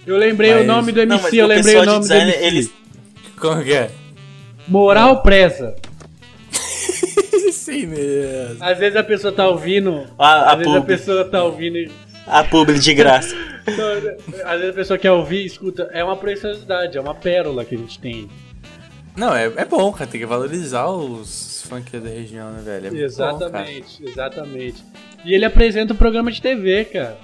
Eu 0.06 0.18
lembrei 0.18 0.52
Mas- 0.52 0.64
o 0.64 0.66
nome 0.66 0.92
do 0.92 1.00
MC, 1.00 1.24
Não, 1.24 1.30
eu 1.38 1.46
o 1.46 1.48
lembrei 1.48 1.76
o 1.78 1.80
de 1.82 1.86
nome 1.86 2.00
do 2.00 2.02
design, 2.02 2.32
MC. 2.32 2.44
eles. 2.46 2.72
Como 3.40 3.64
que 3.64 3.72
é? 3.72 3.92
Moral 4.68 5.22
presa. 5.22 5.76
Sim 7.68 7.86
mesmo. 7.86 8.64
Às 8.64 8.78
vezes 8.78 8.96
a 8.96 9.04
pessoa 9.04 9.34
tá 9.34 9.46
ouvindo. 9.46 10.06
A, 10.18 10.26
a 10.26 10.54
às 10.54 10.58
vezes 10.60 10.74
a 10.74 10.78
pub. 10.78 10.88
pessoa 10.88 11.26
tá 11.26 11.44
ouvindo 11.44 11.78
e. 11.78 11.92
A 12.26 12.42
publi 12.42 12.80
de 12.80 12.94
graça. 12.94 13.36
Então, 13.68 13.86
às 14.46 14.60
vezes 14.62 14.70
a 14.70 14.74
pessoa 14.74 14.98
quer 14.98 15.12
ouvir, 15.12 15.46
escuta. 15.46 15.90
É 15.92 16.02
uma 16.02 16.16
preciosidade, 16.16 16.98
é 16.98 17.02
uma 17.02 17.14
pérola 17.14 17.66
que 17.66 17.76
a 17.76 17.78
gente 17.78 18.00
tem. 18.00 18.30
Não, 19.14 19.36
é, 19.36 19.52
é 19.58 19.66
bom, 19.66 19.92
cara. 19.92 20.10
Tem 20.10 20.22
que 20.22 20.26
valorizar 20.26 20.88
os 20.88 21.66
funk 21.68 22.00
da 22.00 22.08
região, 22.08 22.50
né, 22.52 22.62
velho? 22.64 22.88
É 22.88 22.90
muito 22.92 23.00
bom, 23.00 23.04
exatamente, 23.04 24.06
exatamente. 24.06 24.82
E 25.26 25.34
ele 25.34 25.44
apresenta 25.44 25.92
o 25.92 25.98
programa 25.98 26.32
de 26.32 26.42
TV, 26.42 26.86
cara. 26.86 27.18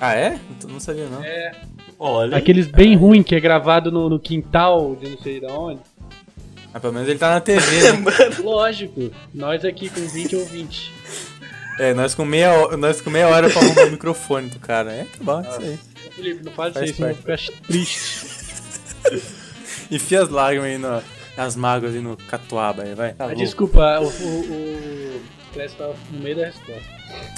ah, 0.00 0.14
é? 0.14 0.38
Não, 0.62 0.74
não 0.74 0.78
sabia, 0.78 1.08
não. 1.08 1.24
É. 1.24 1.50
Olha. 1.98 2.36
Aqueles 2.36 2.68
bem 2.68 2.94
ruim 2.94 3.24
que 3.24 3.34
é 3.34 3.40
gravado 3.40 3.90
no, 3.90 4.08
no 4.08 4.20
quintal 4.20 4.94
de 4.94 5.10
não 5.10 5.18
sei 5.18 5.40
de 5.40 5.46
onde. 5.46 5.80
Mas 6.76 6.82
pelo 6.82 6.92
menos 6.92 7.08
ele 7.08 7.18
tá 7.18 7.30
na 7.30 7.40
TV, 7.40 7.90
né? 7.90 8.04
Lógico, 8.38 9.10
nós 9.32 9.64
aqui 9.64 9.88
com 9.88 10.06
20 10.06 10.36
ouvintes. 10.36 10.90
É, 11.78 11.94
nós 11.94 12.14
com 12.14 12.22
meia 12.22 12.52
hora, 12.52 12.76
nós 12.76 13.00
com 13.00 13.08
meia 13.08 13.28
hora 13.28 13.48
pra 13.48 13.62
arrumar 13.62 13.84
o 13.84 13.90
microfone 13.92 14.50
do 14.50 14.58
cara. 14.58 14.92
É, 14.92 15.04
tá 15.04 15.18
bom, 15.22 15.40
isso 15.40 15.58
aí. 15.58 15.78
Felipe, 16.14 16.44
não 16.44 16.52
faz, 16.52 16.74
Faz 16.74 16.90
isso, 16.90 16.96
senão 16.96 17.14
fica 17.14 17.36
triste. 17.66 18.26
Enfia 19.90 20.20
as 20.20 20.28
lágrimas 20.28 20.68
aí 20.68 20.76
no, 20.76 21.02
nas 21.34 21.56
mágoas 21.56 21.94
aí 21.94 22.00
no 22.02 22.14
catuaba 22.14 22.82
aí, 22.82 22.94
vai. 22.94 23.14
Tá 23.14 23.24
Ah, 23.30 23.34
desculpa, 23.34 23.98
o, 24.00 24.08
o, 24.08 24.40
o 25.16 25.20
Clécio 25.54 25.78
tá 25.78 25.90
no 26.10 26.20
meio 26.20 26.36
da 26.36 26.44
resposta. 26.44 26.90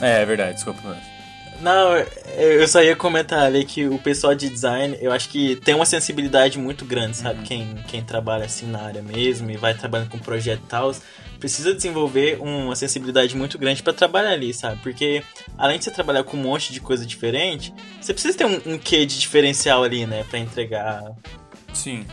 É, 0.02 0.22
é 0.22 0.26
verdade, 0.26 0.54
desculpa. 0.54 0.80
Clécio. 0.82 1.17
Não, 1.60 1.96
eu 2.36 2.68
só 2.68 2.82
ia 2.82 2.94
comentar 2.94 3.40
ali 3.40 3.64
que 3.64 3.86
o 3.86 3.98
pessoal 3.98 4.34
de 4.34 4.48
design, 4.48 4.96
eu 5.00 5.10
acho 5.10 5.28
que 5.28 5.56
tem 5.56 5.74
uma 5.74 5.86
sensibilidade 5.86 6.58
muito 6.58 6.84
grande, 6.84 7.16
sabe? 7.16 7.42
Quem, 7.42 7.74
quem 7.88 8.02
trabalha 8.02 8.44
assim 8.44 8.66
na 8.66 8.80
área 8.80 9.02
mesmo 9.02 9.50
e 9.50 9.56
vai 9.56 9.74
trabalhando 9.74 10.10
com 10.10 10.18
projeto 10.18 10.60
e 10.64 10.68
tal, 10.68 10.94
precisa 11.40 11.74
desenvolver 11.74 12.38
uma 12.40 12.76
sensibilidade 12.76 13.36
muito 13.36 13.58
grande 13.58 13.82
pra 13.82 13.92
trabalhar 13.92 14.30
ali, 14.30 14.54
sabe? 14.54 14.80
Porque 14.82 15.22
além 15.56 15.78
de 15.78 15.84
você 15.84 15.90
trabalhar 15.90 16.22
com 16.22 16.36
um 16.36 16.40
monte 16.40 16.72
de 16.72 16.80
coisa 16.80 17.04
diferente, 17.04 17.74
você 18.00 18.12
precisa 18.12 18.36
ter 18.36 18.44
um, 18.44 18.74
um 18.74 18.78
quê 18.78 19.04
de 19.04 19.18
diferencial 19.18 19.82
ali, 19.82 20.06
né? 20.06 20.24
Pra 20.30 20.38
entregar 20.38 21.02
Sim. 21.74 22.06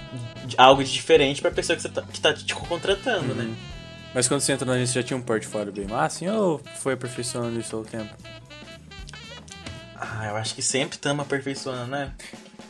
algo 0.57 0.83
de 0.83 0.91
diferente 0.91 1.41
pra 1.41 1.51
pessoa 1.51 1.75
que, 1.75 1.83
você 1.83 1.89
tá, 1.89 2.01
que 2.01 2.19
tá 2.19 2.33
te 2.33 2.53
contratando, 2.55 3.35
né? 3.35 3.53
Mas 4.13 4.27
quando 4.27 4.41
você 4.41 4.53
entrou 4.53 4.67
na 4.67 4.75
agência, 4.75 5.01
já 5.01 5.07
tinha 5.07 5.17
um 5.17 5.21
portfólio 5.21 5.73
bem 5.73 5.85
massa, 5.85 6.25
assim, 6.25 6.27
ou 6.29 6.61
foi 6.77 6.93
aperfeiçoando 6.93 7.59
isso 7.59 7.75
ao 7.75 7.83
tempo? 7.83 8.15
Ah, 10.25 10.29
eu 10.29 10.37
acho 10.37 10.55
que 10.55 10.61
sempre 10.61 10.95
estamos 10.95 11.23
aperfeiçoando, 11.25 11.85
né? 11.87 12.11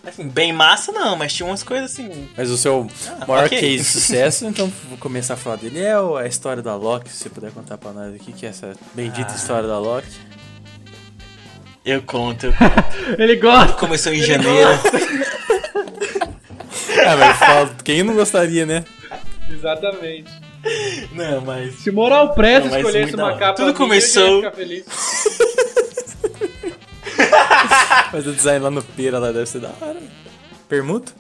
Assim, 0.06 0.28
bem 0.28 0.52
massa 0.54 0.92
não, 0.92 1.16
mas 1.16 1.34
tinha 1.34 1.48
umas 1.48 1.64
coisas 1.64 1.92
assim. 1.92 2.28
Mas 2.36 2.50
o 2.52 2.58
seu 2.58 2.88
Ah, 3.20 3.26
maior 3.26 3.46
ok. 3.46 3.60
case 3.60 3.78
de 3.78 3.84
sucesso, 3.90 4.46
então 4.46 4.72
vou 4.90 4.98
começar 4.98 5.36
a 5.36 5.38
falar 5.38 5.56
dele, 5.56 5.80
é 5.80 5.94
a 5.94 6.28
história 6.28 6.62
da 6.62 6.76
Loki, 6.76 7.10
se 7.10 7.18
você 7.24 7.30
puder 7.30 7.52
contar 7.52 7.78
pra 7.78 7.92
nós 7.92 8.14
aqui, 8.14 8.32
que 8.34 8.46
é 8.46 8.50
essa 8.50 8.74
bendita 8.94 9.32
Ah. 9.32 9.36
história 9.36 9.68
da 9.68 9.80
Loki. 9.80 10.08
Eu 11.86 12.02
conto, 12.02 12.48
eu 12.48 12.54
conto. 12.54 12.98
Ele 13.22 13.36
gosta! 13.38 13.74
Começou 13.74 14.12
em 14.14 14.22
janeiro. 14.22 14.70
Ah, 17.08 17.16
mas 17.18 17.38
fala, 17.38 17.76
quem 17.84 18.04
não 18.04 18.16
gostaria, 18.16 18.66
né? 18.66 18.84
Exatamente. 19.50 20.32
Não, 21.12 21.42
mas. 21.42 21.76
Se 21.76 21.92
Moral 21.92 22.34
Press 22.34 22.64
Não, 22.64 22.72
mas 22.72 22.80
escolhesse 22.86 23.16
uma 23.16 23.38
capa 23.38 23.54
Tudo 23.54 23.74
começou- 23.76 24.42
ia 24.42 24.50
ficar 24.50 24.52
feliz. 24.56 24.86
Mas 28.12 28.28
o 28.28 28.34
design 28.34 28.60
lá 28.60 28.72
no 28.72 28.84
Pera 28.84 29.20
lá 29.20 29.32
deve 29.32 29.46
ser 29.46 29.60
da 29.60 29.70
hora. 29.82 30.02
Permuta? 30.68 31.12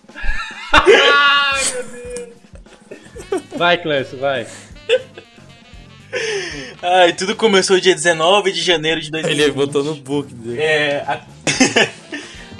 Ai, 0.74 1.64
meu 1.74 1.84
Deus! 1.84 2.06
Vai, 3.56 3.78
Clécio, 3.78 4.18
vai. 4.18 4.48
Ai, 6.82 7.14
tudo 7.14 7.36
começou 7.36 7.80
dia 7.80 7.96
19 7.96 8.52
de 8.52 8.62
janeiro 8.62 9.02
de 9.02 9.12
2020. 9.12 9.44
Ele 9.44 9.52
botou 9.52 9.84
no 9.84 9.96
book 9.96 10.34
dele. 10.34 10.62
É. 10.62 11.04
A... 11.08 11.22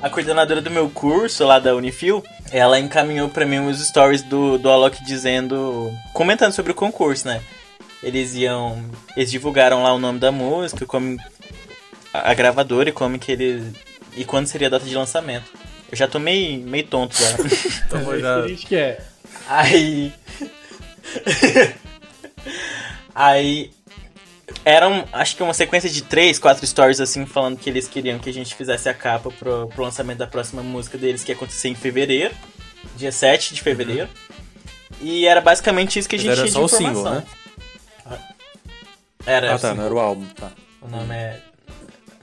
a 0.08 0.10
coordenadora 0.10 0.62
do 0.62 0.72
meu 0.72 0.90
curso 0.90 1.46
lá 1.46 1.60
da 1.60 1.76
Unifil, 1.76 2.24
ela 2.52 2.80
encaminhou 2.80 3.30
pra 3.30 3.46
mim 3.46 3.60
os 3.60 3.86
stories 3.86 4.22
do, 4.22 4.58
do 4.58 4.70
Alok 4.70 5.04
dizendo. 5.04 5.92
comentando 6.14 6.54
sobre 6.54 6.72
o 6.72 6.76
concurso, 6.76 7.28
né? 7.28 7.42
Eles 8.04 8.36
iam. 8.36 8.84
Eles 9.16 9.32
divulgaram 9.32 9.84
lá 9.84 9.94
o 9.94 10.00
nome 10.00 10.20
da 10.20 10.32
música, 10.32 10.86
como. 10.86 11.18
a 12.14 12.32
a 12.32 12.34
gravadora 12.34 12.90
e 12.90 12.94
como 12.94 13.18
que 13.18 13.32
ele. 13.32 13.64
E 14.16 14.24
quando 14.26 14.48
seria 14.48 14.68
a 14.68 14.72
data 14.72 14.86
de 14.86 14.96
lançamento. 14.96 15.52
Eu 15.92 15.98
já 15.98 16.08
tô 16.08 16.18
meio, 16.20 16.60
meio 16.66 16.86
tonto 16.88 17.16
já. 17.18 17.30
É 17.96 18.02
vou 18.02 18.14
isso 18.14 18.22
já- 18.24 18.40
que 18.40 18.46
a 18.46 18.48
gente 18.48 18.66
quer. 18.66 19.06
Aí. 19.48 20.14
Aí. 23.14 23.72
Eram, 24.64 25.08
acho 25.12 25.36
que 25.36 25.44
uma 25.44 25.54
sequência 25.54 25.90
de 25.90 26.04
três, 26.04 26.38
quatro 26.40 26.66
stories 26.66 27.00
assim, 27.00 27.26
falando 27.26 27.58
que 27.58 27.70
eles 27.70 27.88
queriam 27.88 28.20
que 28.20 28.30
a 28.30 28.34
gente 28.34 28.54
fizesse 28.56 28.88
a 28.88 28.94
capa 28.94 29.32
pro, 29.32 29.68
pro 29.68 29.84
lançamento 29.84 30.20
da 30.20 30.28
próxima 30.28 30.62
música 30.64 30.98
deles, 30.98 31.24
que 31.24 31.32
ia 31.32 31.36
acontecer 31.36 31.70
em 31.70 31.76
fevereiro, 31.76 32.34
dia 32.96 33.12
7 33.12 33.54
de 33.56 33.62
fevereiro. 33.62 34.08
E 35.02 35.26
era 35.26 35.42
basicamente 35.42 35.98
isso 36.00 36.08
que 36.08 36.16
a 36.16 36.18
Mas 36.18 36.24
gente 36.26 36.32
era 36.32 36.42
tinha 36.42 36.54
só 36.54 36.60
de 36.60 36.66
o 36.66 36.70
single, 36.70 36.92
informação. 37.02 37.24
né? 38.12 38.20
Era 39.26 39.56
Ah, 39.56 39.60
tá, 39.60 39.74
não 39.74 39.86
era 39.86 39.94
o 39.94 40.00
álbum, 40.00 40.26
tá. 40.36 40.52
O 40.82 40.88
nome 40.88 41.14
é. 41.16 41.40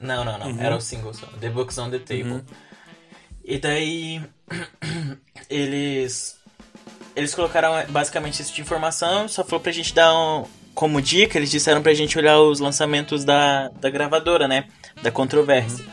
Não, 0.03 0.25
não, 0.25 0.39
não. 0.39 0.47
Uhum. 0.49 0.61
Era 0.61 0.77
o 0.77 0.81
single 0.81 1.15
só. 1.15 1.27
The 1.41 1.49
Books 1.49 1.79
on 1.79 1.91
the 1.91 1.99
Table. 1.99 2.33
Uhum. 2.33 2.43
E 3.45 3.59
daí. 3.59 4.21
eles. 5.49 6.37
Eles 7.15 7.35
colocaram 7.35 7.77
é, 7.77 7.87
basicamente 7.87 8.41
isso 8.41 8.55
de 8.55 8.61
informação. 8.61 9.29
Só 9.29 9.45
foi 9.45 9.59
pra 9.59 9.73
gente 9.73 9.95
dar 9.95 10.15
um. 10.15 10.45
Como 10.75 11.03
dica, 11.03 11.39
eles 11.39 11.51
disseram 11.51 11.83
pra 11.83 11.93
gente 11.93 12.17
olhar 12.17 12.41
os 12.41 12.59
lançamentos 12.59 13.25
da, 13.25 13.69
da 13.69 13.91
gravadora, 13.91 14.49
né? 14.49 14.65
Da 15.03 15.11
controvérsia. 15.11 15.85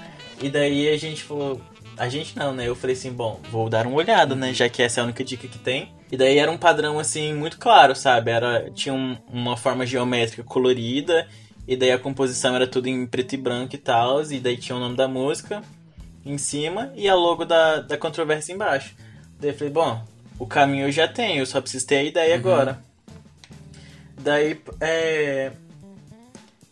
E 0.42 0.50
daí 0.50 0.88
a 0.90 0.98
gente 0.98 1.24
falou. 1.24 1.62
A 1.98 2.08
gente 2.08 2.38
não, 2.38 2.54
né? 2.54 2.66
Eu 2.66 2.76
falei 2.78 2.96
assim, 2.96 3.12
bom, 3.12 3.42
vou 3.52 3.68
dar 3.68 3.86
uma 3.86 3.98
olhada, 3.98 4.34
né? 4.34 4.54
Já 4.54 4.70
que 4.70 4.82
essa 4.82 5.00
é 5.00 5.02
a 5.02 5.04
única 5.04 5.22
dica 5.22 5.50
que 5.50 5.60
tem. 5.60 5.92
E 6.10 6.16
daí 6.16 6.38
era 6.38 6.50
um 6.50 6.58
padrão, 6.58 6.98
assim, 6.98 7.34
muito 7.34 7.58
claro, 7.58 7.94
sabe? 7.94 8.32
Era, 8.32 8.72
tinha 8.72 8.94
um- 8.96 9.18
uma 9.30 9.58
forma 9.58 9.86
geométrica 9.86 10.42
colorida. 10.42 11.28
E 11.68 11.76
daí 11.76 11.92
a 11.92 12.00
composição 12.00 12.56
era 12.56 12.66
tudo 12.66 12.88
em 12.88 13.06
preto 13.06 13.34
e 13.34 13.38
branco 13.38 13.76
e 13.76 13.78
tal. 13.78 14.22
E 14.24 14.40
daí 14.40 14.58
tinha 14.58 14.76
o 14.76 14.80
nome 14.80 14.96
da 14.96 15.08
música 15.08 15.64
em 16.26 16.38
cima 16.38 16.92
e 16.96 17.08
a 17.08 17.16
logo 17.16 17.46
da, 17.46 17.82
da 17.82 17.98
controvérsia 17.98 18.54
embaixo. 18.54 18.96
Daí 19.40 19.52
eu 19.52 19.58
falei, 19.58 19.72
bom, 19.72 20.04
o 20.38 20.46
caminho 20.46 20.88
eu 20.88 20.92
já 20.92 21.08
tenho, 21.08 21.40
eu 21.40 21.46
só 21.46 21.62
preciso 21.62 21.88
ter 21.88 21.98
a 21.98 22.04
ideia 22.04 22.36
agora. 22.36 22.82
Daí, 24.18 24.60
é... 24.82 25.52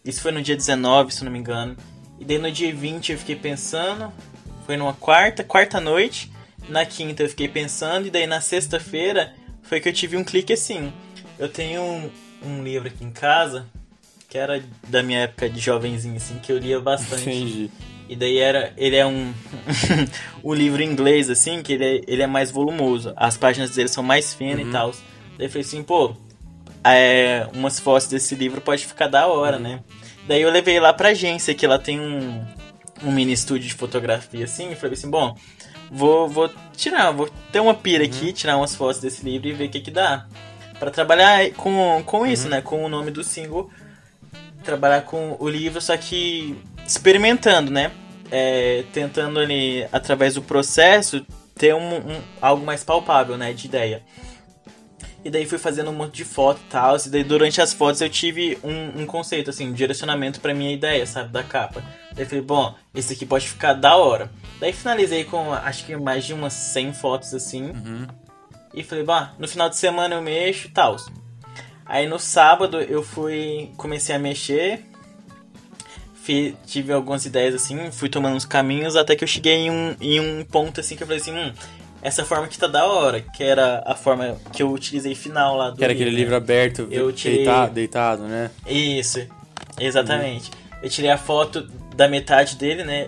Isso 0.04 0.21
foi 0.21 0.32
no 0.32 0.41
dia 0.41 0.56
19, 0.56 1.13
se 1.13 1.23
não 1.23 1.32
me 1.32 1.39
engano. 1.39 1.76
E 2.19 2.26
daí 2.26 2.38
no 2.38 2.52
dia 2.52 2.73
20 2.73 3.12
eu 3.12 3.17
fiquei 3.17 3.36
pensando. 3.36 4.12
Foi 4.65 4.78
numa 4.78 4.93
quarta, 4.93 5.43
quarta 5.43 5.80
noite. 5.80 6.32
Na 6.69 6.86
quinta 6.86 7.23
eu 7.23 7.30
fiquei 7.30 7.47
pensando. 7.47 8.08
E 8.08 8.10
daí 8.10 8.26
na 8.26 8.41
sexta-feira 8.41 9.34
foi 9.63 9.80
que 9.80 9.89
eu 9.89 9.93
tive 9.93 10.17
um 10.17 10.23
clique 10.23 10.54
assim. 10.54 10.91
Eu 11.38 11.50
tenho 11.50 11.82
um, 11.82 12.10
um 12.43 12.63
livro 12.63 12.88
aqui 12.88 13.04
em 13.04 13.12
casa. 13.12 13.65
Que 14.30 14.38
era 14.38 14.62
da 14.88 15.02
minha 15.02 15.20
época 15.22 15.50
de 15.50 15.60
jovenzinho, 15.60 16.18
assim, 16.18 16.38
que 16.40 16.52
eu 16.52 16.58
lia 16.58 16.80
bastante. 16.80 17.22
Entendi. 17.30 17.72
E 18.10 18.16
daí 18.16 18.38
era. 18.38 18.74
Ele 18.78 18.96
é 18.96 19.06
um. 19.06 19.34
o 20.44 20.54
livro 20.54 20.82
em 20.82 20.90
inglês, 20.90 21.30
assim, 21.30 21.62
que 21.62 21.74
ele 21.74 21.86
é, 21.86 22.02
ele 22.08 22.22
é 22.22 22.28
mais 22.28 22.52
volumoso. 22.52 23.13
As 23.16 23.38
páginas 23.38 23.72
dele 23.72 23.88
são 23.90 24.04
mais 24.04 24.34
finas 24.34 24.62
Uhum. 24.62 24.70
e 24.70 24.72
tal. 24.72 24.92
Daí 25.38 25.48
eu 25.48 25.50
falei 25.50 25.62
assim, 25.66 25.84
pô, 25.84 26.16
é, 26.84 27.48
umas 27.54 27.80
fotos 27.80 28.08
desse 28.08 28.36
livro 28.36 28.60
pode 28.62 28.86
ficar 28.86 29.08
da 29.08 29.28
hora, 29.28 29.60
né? 29.60 29.82
Daí 30.28 30.42
eu 30.42 30.52
levei 30.52 30.80
lá 30.80 30.92
pra 30.94 31.10
agência, 31.10 31.54
que 31.54 31.66
ela 31.66 31.80
tem 31.80 32.00
um, 32.00 32.44
um 33.04 33.12
mini 33.12 33.32
estúdio 33.34 33.68
de 33.68 33.74
fotografia, 33.76 34.44
assim, 34.46 34.72
e 34.72 34.76
falei 34.76 34.94
assim, 34.94 35.10
bom, 35.10 35.38
vou, 35.92 36.28
vou 36.28 36.50
tirar, 36.76 37.12
vou 37.12 37.30
ter 37.52 37.60
uma 37.62 37.74
pira 37.74 38.04
aqui, 38.04 38.34
tirar 38.34 38.58
umas 38.58 38.76
fotos 38.76 39.00
desse 39.00 39.24
livro 39.24 39.48
e 39.48 39.54
ver 39.54 39.66
o 39.66 39.70
que 39.70 39.80
que 39.80 39.92
dá. 39.92 40.26
Pra 40.80 40.92
trabalhar 40.92 41.50
com, 41.52 42.02
com 42.06 42.26
isso, 42.26 42.50
né? 42.50 42.62
Com 42.62 42.84
o 42.84 42.90
nome 42.90 43.10
do 43.10 43.24
single. 43.24 43.70
Trabalhar 44.67 45.03
com 45.03 45.38
o 45.39 45.47
livro, 45.47 45.80
só 45.80 45.95
que 45.95 46.58
experimentando, 46.86 47.71
né? 47.71 47.89
É, 48.30 48.84
tentando 48.91 49.39
ali, 49.39 49.88
através 49.93 50.34
do 50.34 50.41
processo, 50.41 51.25
ter 51.56 51.73
um, 51.73 51.95
um- 51.99 52.21
algo 52.41 52.65
mais 52.65 52.84
palpável, 52.84 53.38
né? 53.38 53.53
De 53.53 53.65
ideia. 53.65 54.03
E 55.23 55.30
daí 55.30 55.45
fui 55.45 55.58
fazendo 55.58 55.89
um 55.89 55.93
monte 55.93 56.15
de 56.15 56.25
foto 56.25 56.60
e 56.60 56.69
tal. 56.69 56.97
E 56.97 57.08
daí 57.10 57.23
durante 57.23 57.62
as 57.62 57.71
fotos 57.71 58.01
eu 58.01 58.10
tive 58.10 58.58
um, 58.62 59.03
um 59.03 59.06
conceito, 59.06 59.49
assim, 59.49 59.69
um 59.69 59.73
direcionamento 59.73 60.41
pra 60.41 60.53
minha 60.53 60.73
ideia, 60.73 61.06
sabe? 61.06 61.30
Da 61.32 61.43
capa. 61.43 61.82
Daí 62.13 62.25
falei, 62.25 62.41
bom, 62.43 62.75
esse 62.93 63.13
aqui 63.13 63.25
pode 63.25 63.47
ficar 63.47 63.71
da 63.73 63.95
hora. 63.95 64.30
Daí 64.60 64.73
finalizei 64.73 65.23
com 65.23 65.53
acho 65.53 65.86
que 65.86 65.95
mais 65.95 66.25
de 66.25 66.34
umas 66.34 66.51
100 66.51 66.91
fotos 66.93 67.34
assim. 67.34 67.71
E 68.73 68.84
falei, 68.84 69.06
bah, 69.06 69.32
no 69.39 69.47
final 69.47 69.69
de 69.69 69.77
semana 69.77 70.15
eu 70.15 70.21
mexo 70.21 70.67
e 70.67 70.71
tal. 70.71 70.97
Aí 71.88 72.08
no 72.08 72.19
sábado 72.19 72.80
eu 72.82 73.02
fui. 73.04 73.71
comecei 73.78 74.15
a 74.15 74.19
mexer. 74.19 74.84
tive 76.65 76.91
algumas 76.91 77.26
ideias 77.26 77.56
assim, 77.56 77.89
fui 77.91 78.10
tomando 78.10 78.36
uns 78.36 78.45
caminhos 78.45 78.95
até 78.95 79.15
que 79.15 79.23
eu 79.23 79.28
cheguei 79.28 79.54
em 79.54 79.71
um, 79.71 79.95
em 80.02 80.19
um 80.19 80.43
ponto 80.43 80.80
assim 80.82 80.95
que 80.97 81.04
eu 81.04 81.08
falei 81.08 81.21
assim, 81.21 81.34
hum, 81.34 81.54
essa 82.02 82.26
forma 82.26 82.45
aqui 82.45 82.58
tá 82.58 82.67
da 82.67 82.86
hora, 82.86 83.21
que 83.21 83.41
era 83.43 83.82
a 83.86 83.95
forma 83.95 84.38
que 84.52 84.62
eu 84.62 84.69
utilizei 84.71 85.15
final 85.15 85.56
lá 85.56 85.69
do 85.69 85.78
Que 85.78 85.84
era 85.86 85.93
aquele 85.93 86.12
né? 86.12 86.17
livro 86.17 86.36
aberto, 86.36 86.88
Eu 86.91 87.12
tirei- 87.13 87.38
deitado, 87.38 87.73
deitado, 87.73 88.23
né? 88.23 88.52
Isso, 88.67 89.26
exatamente. 89.80 90.52
Eu 90.84 90.89
tirei 90.89 91.10
a 91.10 91.17
foto 91.17 91.62
da 91.95 92.08
metade 92.10 92.56
dele, 92.58 92.84
né? 92.84 93.08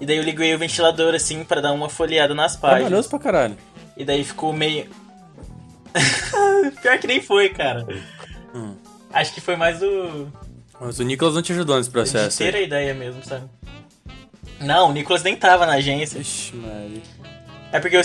E 0.00 0.04
daí 0.06 0.18
eu 0.18 0.22
liguei 0.22 0.54
o 0.54 0.58
ventilador 0.58 1.14
assim 1.14 1.44
pra 1.44 1.60
dar 1.60 1.72
uma 1.72 1.88
folheada 1.88 2.34
nas 2.34 2.54
páginas. 2.56 2.82
Trabalhoso 2.82 3.08
pra 3.08 3.18
caralho. 3.18 3.56
E 3.96 4.04
daí 4.04 4.22
ficou 4.24 4.52
meio. 4.52 4.88
Pior 6.82 6.98
que 6.98 7.06
nem 7.06 7.20
foi, 7.20 7.48
cara. 7.48 7.86
Hum. 8.54 8.74
Acho 9.12 9.32
que 9.34 9.40
foi 9.40 9.56
mais 9.56 9.80
do. 9.80 10.28
Mas 10.80 10.98
o 10.98 11.02
Nicolas 11.04 11.34
não 11.34 11.42
te 11.42 11.52
ajudou 11.52 11.76
nesse 11.76 11.88
de 11.88 11.92
processo. 11.92 12.38
ter 12.38 12.54
aí. 12.54 12.62
a 12.62 12.66
ideia 12.66 12.94
mesmo, 12.94 13.22
sabe? 13.24 13.44
Não, 14.60 14.90
o 14.90 14.92
Nicolas 14.92 15.22
nem 15.22 15.36
tava 15.36 15.66
na 15.66 15.74
agência. 15.74 16.18
Ixi, 16.18 16.56
Maria. 16.56 17.02
É 17.72 17.80
porque 17.80 17.96
eu, 17.96 18.02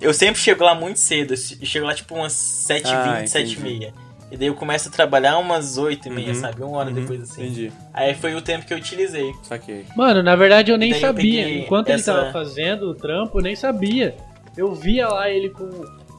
eu 0.00 0.12
sempre 0.14 0.40
chego 0.40 0.64
lá 0.64 0.74
muito 0.74 0.98
cedo. 0.98 1.34
Eu 1.34 1.66
chego 1.66 1.86
lá 1.86 1.94
tipo 1.94 2.14
umas 2.14 2.32
7h20, 2.32 2.82
Ah, 2.92 3.22
7h30. 3.24 3.92
E 4.32 4.36
daí 4.36 4.46
eu 4.46 4.54
começo 4.54 4.88
a 4.88 4.92
trabalhar 4.92 5.38
umas 5.38 5.76
8h30, 5.76 6.28
Uhum, 6.28 6.34
sabe? 6.34 6.62
Uma 6.62 6.78
hora 6.78 6.88
uhum, 6.90 6.94
depois 6.94 7.20
assim. 7.22 7.42
Entendi. 7.42 7.72
Aí 7.92 8.14
foi 8.14 8.34
o 8.34 8.40
tempo 8.40 8.64
que 8.64 8.72
eu 8.72 8.78
utilizei. 8.78 9.32
Saquei. 9.42 9.84
Mano, 9.96 10.22
na 10.22 10.36
verdade 10.36 10.70
eu 10.70 10.78
nem 10.78 10.92
eu 10.92 11.00
sabia. 11.00 11.44
peguei 11.44 11.60
Enquanto 11.62 11.88
essa- 11.88 12.12
ele 12.12 12.20
tava 12.20 12.32
fazendo 12.32 12.90
o 12.90 12.94
trampo, 12.94 13.38
eu 13.38 13.42
nem 13.42 13.56
sabia. 13.56 14.16
Eu 14.56 14.72
via 14.74 15.08
lá 15.08 15.28
ele 15.28 15.50
com. 15.50 15.68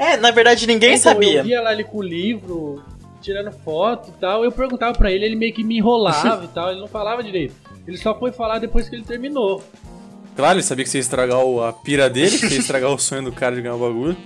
É, 0.03 0.17
na 0.17 0.31
verdade 0.31 0.65
ninguém 0.65 0.95
Então, 0.95 1.11
sabia. 1.13 1.39
Eu 1.39 1.43
via 1.43 1.61
lá 1.61 1.71
ele 1.71 1.83
com 1.83 1.97
o 1.99 2.01
livro, 2.01 2.83
tirando 3.21 3.51
foto 3.51 4.09
e 4.09 4.19
tal. 4.19 4.43
Eu 4.43 4.51
perguntava 4.51 4.97
pra 4.97 5.11
ele, 5.11 5.25
ele 5.25 5.35
meio 5.35 5.53
que 5.53 5.63
me 5.63 5.77
enrolava 5.77 6.43
e 6.43 6.47
tal. 6.47 6.71
Ele 6.71 6.79
não 6.79 6.87
falava 6.87 7.21
direito. 7.23 7.53
Ele 7.87 7.97
só 7.97 8.17
foi 8.17 8.31
falar 8.31 8.57
depois 8.59 8.89
que 8.89 8.95
ele 8.95 9.03
terminou. 9.03 9.63
Claro, 10.35 10.55
ele 10.57 10.63
sabia 10.63 10.83
que 10.85 10.89
você 10.89 10.97
ia 10.97 11.01
estragar 11.01 11.37
a 11.39 11.73
pira 11.73 12.09
dele, 12.09 12.31
que 12.31 12.47
você 12.47 12.55
ia 12.55 12.59
estragar 12.61 12.89
o 12.89 12.97
sonho 12.97 13.23
do 13.23 13.31
cara 13.31 13.55
de 13.55 13.61
ganhar 13.61 13.75
o 13.75 13.79
bagulho. 13.79 14.17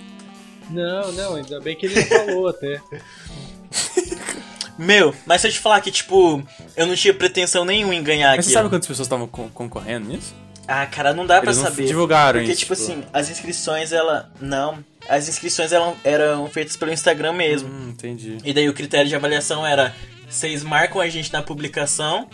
Não, 0.70 1.12
não, 1.12 1.34
ainda 1.36 1.60
bem 1.60 1.76
que 1.76 1.86
ele 1.86 1.94
não 1.96 2.06
falou 2.06 2.48
até. 2.48 2.80
Meu, 4.78 5.14
mas 5.24 5.40
se 5.40 5.48
eu 5.48 5.52
te 5.52 5.58
falar 5.58 5.80
que, 5.80 5.90
tipo, 5.90 6.42
eu 6.76 6.86
não 6.86 6.94
tinha 6.94 7.14
pretensão 7.14 7.64
nenhuma 7.64 7.94
em 7.94 8.02
ganhar 8.02 8.28
Mas 8.30 8.40
aqui. 8.40 8.48
você 8.48 8.52
sabe 8.52 8.68
quantas 8.68 8.86
pessoas 8.86 9.06
estavam 9.06 9.26
con- 9.26 9.48
concorrendo 9.48 10.08
nisso? 10.08 10.34
Ah, 10.68 10.84
cara, 10.84 11.14
não 11.14 11.24
dá 11.24 11.40
pra 11.40 11.50
Eles 11.50 11.62
não 11.62 11.70
saber. 11.70 11.86
divulgaram 11.86 12.40
Porque, 12.40 12.52
isso, 12.52 12.60
tipo 12.60 12.74
tipo. 12.76 12.92
assim, 12.92 13.02
as 13.12 13.30
inscrições, 13.30 13.92
ela. 13.92 14.30
Não. 14.40 14.78
As 15.08 15.28
inscrições 15.28 15.72
eram, 15.72 15.96
eram 16.04 16.46
feitas 16.48 16.76
pelo 16.76 16.92
Instagram 16.92 17.32
mesmo. 17.32 17.68
Hum, 17.68 17.90
entendi. 17.90 18.38
E 18.44 18.52
daí 18.52 18.68
o 18.68 18.74
critério 18.74 19.08
de 19.08 19.14
avaliação 19.14 19.66
era: 19.66 19.94
vocês 20.28 20.62
marcam 20.62 21.00
a 21.00 21.08
gente 21.08 21.32
na 21.32 21.42
publicação, 21.42 22.28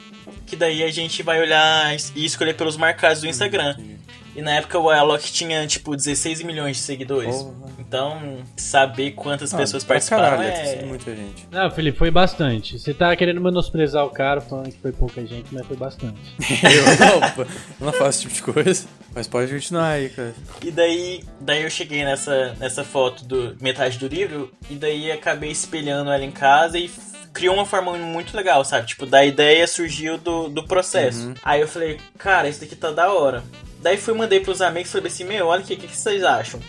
que 0.46 0.56
daí 0.56 0.82
a 0.82 0.90
gente 0.90 1.22
vai 1.22 1.40
olhar 1.40 1.94
e 2.14 2.24
escolher 2.24 2.54
pelos 2.54 2.76
marcados 2.76 3.20
do 3.20 3.28
Instagram. 3.28 3.72
Entendi. 3.78 3.98
E 4.34 4.40
na 4.40 4.52
época 4.52 4.78
o 4.78 4.88
Alok 4.88 5.30
tinha, 5.30 5.66
tipo, 5.66 5.94
16 5.94 6.42
milhões 6.42 6.76
de 6.78 6.82
seguidores. 6.82 7.36
Porra. 7.42 7.72
Então, 7.78 8.38
saber 8.56 9.10
quantas 9.10 9.52
Ah, 9.52 9.58
pessoas 9.58 9.84
participaram 9.84 10.38
caralho, 10.38 10.48
é. 10.48 10.82
muita 10.86 11.14
gente. 11.14 11.46
Não, 11.50 11.70
Felipe, 11.70 11.98
foi 11.98 12.10
bastante. 12.10 12.78
Você 12.78 12.94
tá 12.94 13.14
querendo 13.14 13.40
menosprezar 13.40 14.04
o 14.06 14.10
cara 14.10 14.40
falando 14.40 14.70
que 14.70 14.78
foi 14.78 14.92
pouca 14.92 15.24
gente, 15.26 15.52
mas 15.52 15.66
foi 15.66 15.76
bastante. 15.76 16.18
eu, 16.40 17.06
não, 17.06 17.46
eu 17.80 17.86
não 17.86 17.92
faço 17.92 18.08
esse 18.08 18.20
tipo 18.22 18.34
de 18.34 18.42
coisa. 18.54 18.86
Mas 19.14 19.28
pode 19.28 19.52
continuar 19.52 19.88
aí, 19.88 20.08
cara. 20.08 20.34
E 20.64 20.70
daí, 20.70 21.22
daí 21.38 21.62
eu 21.62 21.70
cheguei 21.70 22.02
nessa, 22.02 22.54
nessa 22.58 22.82
foto 22.82 23.26
do 23.26 23.54
metade 23.60 23.98
do 23.98 24.08
livro 24.08 24.50
e 24.70 24.74
daí 24.74 25.12
acabei 25.12 25.50
espelhando 25.50 26.10
ela 26.10 26.24
em 26.24 26.30
casa 26.30 26.78
e 26.78 26.90
criou 27.32 27.54
uma 27.54 27.66
forma 27.66 27.92
muito 27.98 28.34
legal, 28.34 28.64
sabe? 28.64 28.86
Tipo, 28.86 29.04
da 29.04 29.24
ideia 29.24 29.66
surgiu 29.66 30.16
do, 30.16 30.48
do 30.48 30.64
processo. 30.64 31.28
Uhum. 31.28 31.34
Aí 31.42 31.60
eu 31.60 31.68
falei, 31.68 31.98
cara, 32.18 32.48
isso 32.48 32.60
daqui 32.60 32.76
tá 32.76 32.90
da 32.90 33.12
hora. 33.12 33.42
Daí 33.82 33.96
fui 33.96 34.14
mandei 34.14 34.40
pros 34.40 34.62
amigos 34.62 34.88
e 34.90 34.92
falei 34.92 35.08
assim, 35.08 35.24
meu, 35.24 35.48
olha 35.48 35.60
aqui, 35.60 35.74
o 35.74 35.76
que, 35.76 35.88
que 35.88 35.96
vocês 35.96 36.22
acham? 36.22 36.60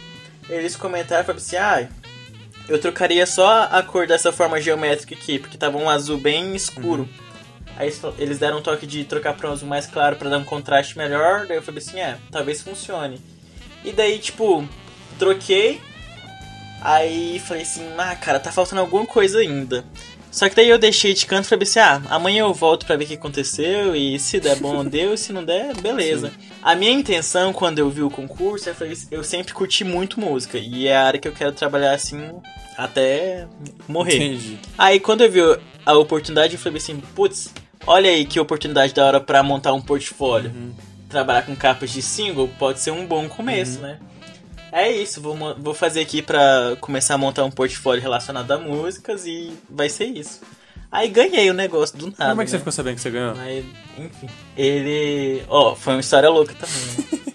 Eles 0.49 0.76
comentaram 0.76 1.21
e 1.21 1.26
falaram 1.26 1.45
assim, 1.45 1.56
ah, 1.56 1.88
eu 2.67 2.80
trocaria 2.80 3.26
só 3.26 3.67
a 3.71 3.84
cor 3.84 4.08
dessa 4.08 4.32
forma 4.32 4.60
geométrica 4.60 5.13
aqui, 5.13 5.38
porque 5.38 5.58
tava 5.58 5.78
um 5.78 5.89
azul 5.89 6.17
bem 6.17 6.56
escuro. 6.56 7.08
Aí 7.76 7.91
eles 8.17 8.39
deram 8.39 8.60
um 8.60 8.62
toque 8.62 8.86
de 8.86 9.04
trocar 9.04 9.36
pra 9.36 9.49
um 9.49 9.54
azul 9.54 9.67
mais 9.67 9.86
claro 9.86 10.15
pra 10.15 10.30
dar 10.30 10.38
um 10.38 10.43
contraste 10.43 10.97
melhor. 10.97 11.47
Daí 11.47 11.58
eu 11.58 11.62
falei 11.62 11.80
assim, 11.80 11.99
é, 11.99 12.17
talvez 12.32 12.62
funcione. 12.62 13.19
E 13.84 13.91
daí, 13.91 14.19
tipo, 14.19 14.67
troquei. 15.17 15.82
Aí 16.82 17.39
falei 17.39 17.63
assim, 17.63 17.88
ah, 17.97 18.15
cara, 18.15 18.39
tá 18.39 18.52
faltando 18.52 18.82
alguma 18.82 19.06
coisa 19.06 19.39
ainda. 19.39 19.84
Só 20.34 20.50
que 20.50 20.56
daí 20.56 20.67
eu 20.67 20.80
deixei 20.80 21.13
de 21.13 21.28
canto 21.28 21.46
e 21.46 21.48
falei 21.50 21.62
assim, 21.62 21.78
ah, 21.78 22.02
amanhã 22.10 22.39
eu 22.39 22.54
volto 22.56 22.88
pra 22.88 22.96
ver 22.96 23.04
o 23.04 23.08
que 23.08 23.13
aconteceu. 23.13 23.96
E 23.96 24.17
se 24.17 24.39
der 24.39 24.56
bom, 24.56 24.84
deu. 24.84 25.13
E 25.13 25.17
se 25.17 25.32
não 25.32 25.43
der, 25.46 25.80
beleza. 25.80 26.34
A 26.60 26.74
minha 26.74 26.91
intenção, 26.91 27.54
quando 27.54 27.78
eu 27.78 27.88
vi 27.88 28.02
o 28.02 28.10
concurso, 28.10 28.67
eu, 28.67 28.74
falei, 28.74 28.98
eu 29.12 29.24
sempre 29.24 29.54
curti 29.54 29.84
muito 29.84 30.19
música. 30.19 30.58
E 30.58 30.88
é 30.88 30.98
a 30.98 31.06
área 31.06 31.19
que 31.19 31.28
eu 31.28 31.34
quero 31.34 31.52
trabalhar 31.52 31.93
assim 31.93 32.32
até 32.76 33.48
morrer. 33.88 34.15
Entendi. 34.15 34.58
Aí 34.76 35.00
quando 35.00 35.22
eu 35.22 35.32
vi 35.32 35.39
a 35.86 35.93
oportunidade, 35.93 36.56
eu 36.56 36.60
falei 36.60 36.80
assim, 36.80 37.00
putz, 37.13 37.54
olha 37.86 38.10
aí 38.10 38.26
que 38.26 38.39
oportunidade 38.39 38.91
da 38.91 39.06
hora 39.06 39.19
pra 39.19 39.43
montar 39.43 39.72
um 39.74 39.82
portfólio. 39.82 40.52
Trabalhar 41.10 41.43
com 41.43 41.56
capas 41.56 41.91
de 41.91 42.02
single 42.02 42.50
pode 42.58 42.80
ser 42.80 42.89
um 42.89 43.06
bom 43.06 43.30
começo, 43.30 43.80
né? 43.82 44.00
É 44.75 44.91
isso, 44.91 45.21
vou, 45.21 45.38
vou 45.59 45.73
fazer 45.75 46.01
aqui 46.01 46.21
pra 46.23 46.75
começar 46.81 47.13
a 47.13 47.17
montar 47.17 47.43
um 47.43 47.51
portfólio 47.51 48.01
relacionado 48.01 48.49
a 48.51 48.57
músicas 48.57 49.23
e 49.27 49.53
vai 49.69 49.88
ser 49.88 50.05
isso. 50.05 50.41
Aí 50.91 51.07
ganhei 51.09 51.47
o 51.49 51.53
negócio 51.53 51.95
do 51.95 52.07
nada. 52.07 52.29
Como 52.29 52.41
é 52.41 52.43
que 52.45 52.49
você 52.49 52.55
né? 52.55 52.59
ficou 52.59 52.73
sabendo 52.73 52.95
que 52.95 53.01
você 53.01 53.12
ganhou? 53.12 53.36
Mas, 53.36 53.63
enfim. 53.99 54.27
Ele. 54.57 55.43
Ó, 55.47 55.75
foi 55.75 55.93
uma 55.93 55.99
história 55.99 56.27
louca 56.29 56.55
também. 56.55 57.21
né? 57.21 57.33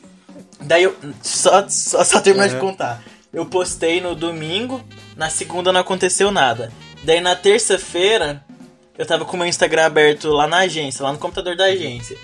Daí 0.63 0.83
eu. 0.83 0.97
Só, 1.23 1.69
só, 1.69 2.03
só 2.03 2.21
terminar 2.21 2.49
de 2.49 2.55
Uhum. 2.55 2.61
contar. 2.61 3.03
Eu 3.33 3.47
postei 3.47 4.01
no 4.01 4.15
domingo, 4.17 4.83
na 5.17 5.31
segunda 5.31 5.73
não 5.73 5.81
aconteceu 5.81 6.31
nada. 6.33 6.73
Daí 7.05 7.21
na 7.21 7.37
terça-feira, 7.37 8.45
eu 8.97 9.07
tava 9.07 9.25
com 9.25 9.37
o 9.37 9.39
meu 9.39 9.47
Instagram 9.47 9.87
aberto 9.87 10.29
lá 10.31 10.47
na 10.49 10.59
agência, 10.59 11.05
lá 11.05 11.13
no 11.13 11.19
computador 11.19 11.55
da 11.57 11.67
agência. 11.67 12.17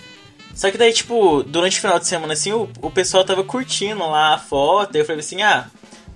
Só 0.54 0.70
que 0.70 0.78
daí, 0.78 0.92
tipo, 0.92 1.42
durante 1.42 1.78
o 1.78 1.80
final 1.80 1.98
de 1.98 2.06
semana, 2.06 2.32
assim, 2.32 2.52
o, 2.52 2.68
o 2.80 2.90
pessoal 2.90 3.24
tava 3.24 3.42
curtindo 3.42 3.98
lá 4.08 4.34
a 4.34 4.38
foto. 4.38 4.94
Aí 4.94 5.00
eu 5.02 5.04
falei 5.04 5.20
assim, 5.20 5.42
ah, 5.42 5.66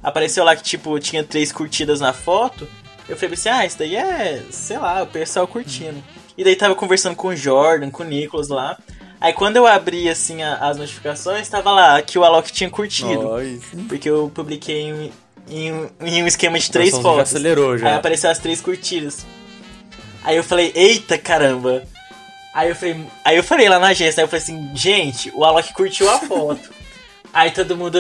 apareceu 0.03 0.44
lá 0.44 0.55
que, 0.55 0.62
tipo, 0.62 0.98
tinha 1.01 1.24
três 1.24 1.51
curtidas 1.51 2.01
na 2.01 2.12
foto. 2.12 2.68
Eu 3.09 3.16
falei 3.16 3.35
assim, 3.35 3.48
ah, 3.48 3.66
isso 3.66 3.79
daí 3.79 3.96
é, 3.96 4.44
sei 4.51 4.79
lá, 4.79 5.03
o 5.03 5.07
pessoal 5.07 5.46
curtindo. 5.48 6.03
E 6.37 6.44
daí 6.44 6.55
tava 6.55 6.74
conversando 6.77 7.16
com 7.16 7.29
o 7.29 7.37
Jordan, 7.37 7.90
com 7.90 8.03
o 8.05 8.07
Nicolas 8.07 8.48
lá. 8.48 8.79
Aí 9.20 9.33
quando 9.33 9.57
eu 9.57 9.66
abri, 9.66 10.09
assim, 10.09 10.40
a- 10.42 10.55
as 10.59 10.77
notificações, 10.77 11.48
tava 11.48 11.72
lá 11.72 12.01
que 12.01 12.16
o 12.16 12.22
Alok 12.24 12.53
tinha 12.53 12.70
curtido. 12.70 13.22
Porque 13.88 14.09
eu 14.09 14.31
publiquei 14.33 14.83
em, 14.83 15.12
em- 15.51 15.90
em 16.01 16.22
um 16.22 16.27
esquema 16.29 16.57
de 16.61 16.70
três 16.70 16.90
fotos. 16.96 17.16
Já 17.16 17.22
acelerou 17.22 17.72
Aí 17.72 17.79
já. 17.79 17.96
apareceu 17.96 18.31
as 18.31 18.38
três 18.38 18.61
curtidas. 18.61 19.27
Aí 20.22 20.37
eu 20.37 20.44
falei, 20.44 20.70
eita 20.77 21.18
caramba. 21.18 21.83
Aí 22.59 22.71
eu 22.71 22.75
falei, 22.75 22.97
aí 23.25 23.37
eu 23.37 23.42
falei 23.44 23.68
lá 23.68 23.79
na 23.79 23.88
agência, 23.88 24.21
aí 24.21 24.25
eu 24.25 24.29
falei 24.29 24.42
assim, 24.42 24.71
gente, 24.75 25.31
o 25.35 25.44
Alok 25.44 25.73
curtiu 25.73 26.11
a 26.11 26.18
foto. 26.18 26.59
aí 27.33 27.53
todo 27.53 27.77
mundo, 27.77 27.99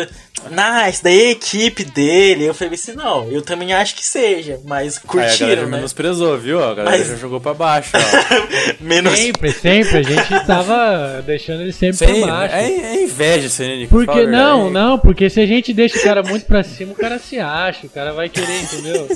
nice, 0.50 1.00
daí 1.04 1.26
a 1.26 1.30
equipe 1.30 1.84
dele. 1.84 2.44
Eu 2.44 2.54
falei 2.54 2.74
assim, 2.74 2.92
não, 2.94 3.30
eu 3.30 3.40
também 3.40 3.72
acho 3.72 3.94
que 3.94 4.04
seja, 4.04 4.58
mas 4.64 4.96
Aí 4.96 5.02
a 5.04 5.12
galera 5.12 5.28
curtiram, 5.36 5.62
né? 5.68 5.76
menosprezou, 5.76 6.36
viu? 6.38 6.58
A 6.64 6.74
galera 6.74 6.98
Mas- 6.98 7.06
já 7.06 7.14
jogou 7.14 7.40
pra 7.40 7.54
baixo, 7.54 7.92
ó. 7.94 8.74
Menos. 8.82 9.16
Sempre, 9.16 9.52
sempre. 9.52 9.98
A 9.98 10.02
gente 10.02 10.46
tava 10.46 11.22
deixando 11.24 11.62
ele 11.62 11.72
sempre 11.72 11.96
Sei, 11.98 12.20
pra 12.22 12.26
baixo. 12.32 12.54
é, 12.56 12.70
é 12.96 13.02
inveja 13.04 13.46
esse 13.46 13.64
Nico. 13.76 13.90
fala 13.90 14.06
Porque 14.06 14.26
não, 14.26 14.70
não, 14.70 14.98
porque 14.98 15.30
se 15.30 15.40
a 15.40 15.46
gente 15.46 15.72
deixa 15.72 15.98
o 15.98 16.02
cara 16.02 16.22
muito 16.24 16.46
pra 16.46 16.64
cima, 16.64 16.92
o 16.92 16.96
cara 16.96 17.18
se 17.20 17.38
acha, 17.38 17.86
o 17.86 17.90
cara 17.90 18.12
vai 18.12 18.28
querer, 18.28 18.60
entendeu? 18.62 19.08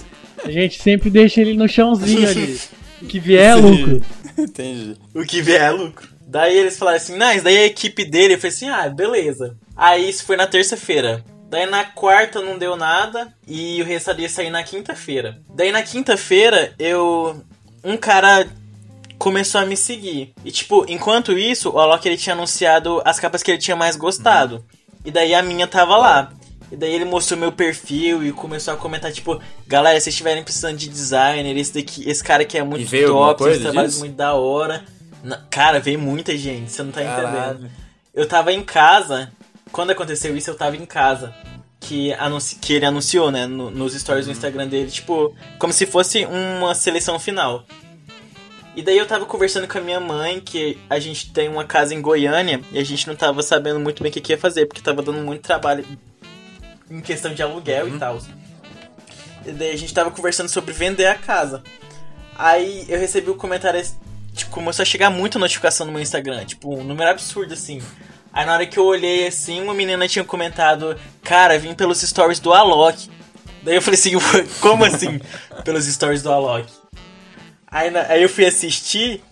A 0.45 0.51
gente 0.53 0.81
sempre 0.81 1.11
deixa 1.11 1.41
ele 1.41 1.55
no 1.55 1.69
chãozinho 1.69 2.29
ali. 2.29 2.61
O 3.01 3.07
que 3.11 3.19
vier 3.19 3.51
é 3.51 3.55
lucro. 3.57 4.01
Entendi. 4.39 4.97
O 5.15 5.23
que 5.25 5.43
vier 5.43 5.63
é 5.63 5.71
lucro. 5.71 6.09
Daí 6.27 6.57
eles 6.57 6.79
falaram 6.79 6.97
assim, 6.97 7.17
nice, 7.19 7.43
daí 7.43 7.59
a 7.59 7.67
equipe 7.67 8.05
dele, 8.05 8.37
falei 8.37 8.55
assim, 8.55 8.69
ah, 8.69 8.89
beleza. 8.89 9.57
Aí 9.77 10.09
isso 10.09 10.25
foi 10.25 10.37
na 10.37 10.47
terça-feira. 10.47 11.25
Daí 11.51 11.67
na 11.67 11.85
quarta 11.85 12.41
não 12.41 12.57
deu 12.57 12.77
nada 12.77 13.33
e 13.47 13.83
o 13.83 13.85
resultado 13.85 14.21
ia 14.21 14.29
sair 14.29 14.49
na 14.49 14.63
quinta-feira. 14.63 15.39
Daí 15.55 15.71
na 15.71 15.83
quinta-feira 15.83 16.73
eu. 16.79 17.45
Um 17.85 17.97
cara 17.97 18.49
começou 19.19 19.61
a 19.61 19.67
me 19.67 19.77
seguir. 19.77 20.33
E 20.45 20.51
tipo, 20.51 20.87
enquanto 20.89 21.37
isso, 21.37 21.71
o 21.71 21.79
Alok 21.79 22.09
ele 22.09 22.17
tinha 22.17 22.35
anunciado 22.35 23.03
as 23.05 23.21
capas 23.21 23.43
que 23.43 23.51
ele 23.51 23.59
tinha 23.59 23.77
mais 23.77 23.97
gostado. 23.97 24.65
E 25.05 25.11
daí 25.11 25.35
a 25.35 25.43
minha 25.43 25.67
tava 25.67 25.97
lá. 25.99 26.33
E 26.73 26.77
daí 26.77 26.95
ele 26.95 27.05
mostrou 27.05 27.39
meu 27.39 27.53
perfil 27.53 28.25
e 28.25 28.33
começou 28.33 28.73
a 28.73 28.77
comentar, 28.79 29.13
tipo, 29.13 29.39
galera, 29.67 30.01
se 30.01 30.09
estiverem 30.09 30.43
precisando 30.43 30.79
de 30.79 30.89
designer, 30.89 31.55
esse 31.55 31.75
daqui, 31.75 32.09
esse 32.09 32.25
cara 32.25 32.45
aqui 32.45 32.57
é 32.57 32.63
muito 32.65 32.89
top, 32.89 33.45
esse 33.45 33.61
trabalho 33.61 33.93
é 33.93 33.99
muito 33.99 34.17
da 34.17 34.33
hora. 34.33 34.83
Cara, 35.51 35.79
veio 35.79 35.99
muita 35.99 36.35
gente, 36.35 36.73
você 36.73 36.83
não 36.83 36.91
tá 36.91 37.03
Caralho. 37.03 37.57
entendendo. 37.57 37.71
Eu 38.15 38.27
tava 38.27 38.55
em 38.55 38.63
casa, 38.63 39.31
quando 39.71 39.91
aconteceu 39.91 40.35
isso, 40.35 40.49
eu 40.49 40.55
tava 40.55 40.75
em 40.75 40.87
casa. 40.87 41.35
Que, 41.79 42.15
anunci, 42.15 42.57
que 42.57 42.73
ele 42.73 42.87
anunciou, 42.87 43.31
né, 43.31 43.47
no, 43.47 43.71
nos 43.71 43.93
stories 43.93 44.25
do 44.25 44.33
Instagram 44.33 44.67
dele, 44.67 44.91
tipo, 44.91 45.35
como 45.59 45.75
se 45.75 45.85
fosse 45.85 46.25
uma 46.25 46.75
seleção 46.75 47.19
final. 47.19 47.67
E 48.75 48.81
daí 48.81 48.97
eu 48.97 49.05
tava 49.05 49.27
conversando 49.27 49.69
com 49.69 49.77
a 49.77 49.81
minha 49.83 50.01
mãe, 50.01 50.41
que 50.41 50.79
a 50.89 50.99
gente 50.99 51.33
tem 51.33 51.51
uma 51.51 51.65
casa 51.65 51.95
em 51.95 52.01
Goiânia, 52.01 52.63
e 52.73 52.79
a 52.79 52.85
gente 52.85 53.07
não 53.07 53.15
tava 53.15 53.43
sabendo 53.43 53.79
muito 53.79 54.03
bem 54.03 54.09
o 54.09 54.13
que, 54.13 54.23
que 54.23 54.33
ia 54.33 54.39
fazer, 54.39 54.65
porque 54.65 54.81
tava 54.81 55.03
dando 55.03 55.19
muito 55.19 55.43
trabalho 55.43 55.85
em 56.93 57.01
questão 57.01 57.33
de 57.33 57.43
aluguel 57.43 57.87
uhum. 57.87 57.97
e 57.97 57.99
tal. 57.99 58.19
E 59.47 59.53
daí 59.53 59.71
a 59.73 59.79
gente 59.79 59.93
tava 59.93 60.11
conversando 60.11 60.49
sobre 60.49 60.73
vender 60.73 61.07
a 61.07 61.15
casa. 61.15 61.63
Aí 62.37 62.85
eu 62.89 62.99
recebi 62.99 63.31
o 63.31 63.35
um 63.35 63.39
comentário, 63.39 63.83
tipo, 64.35 64.51
começou 64.51 64.83
a 64.83 64.87
chegar 64.87 65.11
muita 65.11 65.39
notificação 65.39 65.87
no 65.87 65.93
meu 65.93 66.03
Instagram, 66.03 66.45
tipo, 66.45 66.75
um 66.75 66.85
número 66.85 67.11
absurdo 67.11 67.55
assim. 67.55 67.81
Aí 68.33 68.47
na 68.47 68.55
hora 68.55 68.67
que 68.67 68.79
eu 68.79 68.85
olhei 68.85 69.27
assim, 69.27 69.61
uma 69.61 69.75
menina 69.75 70.07
tinha 70.09 70.25
comentado, 70.25 70.99
cara, 71.23 71.59
vim 71.59 71.75
pelos 71.75 72.01
stories 72.01 72.41
do 72.41 72.53
Alok. 72.53 73.11
Daí 73.63 73.77
eu 73.77 73.83
falei 73.83 73.99
assim, 73.99 74.13
como 74.61 74.85
assim? 74.85 75.21
pelos 75.65 75.87
stories 75.87 76.23
do 76.23 76.33
Alok? 76.33 76.71
Aí, 77.67 77.97
aí 78.09 78.23
eu 78.23 78.29
fui 78.29 78.45
assistir, 78.45 79.23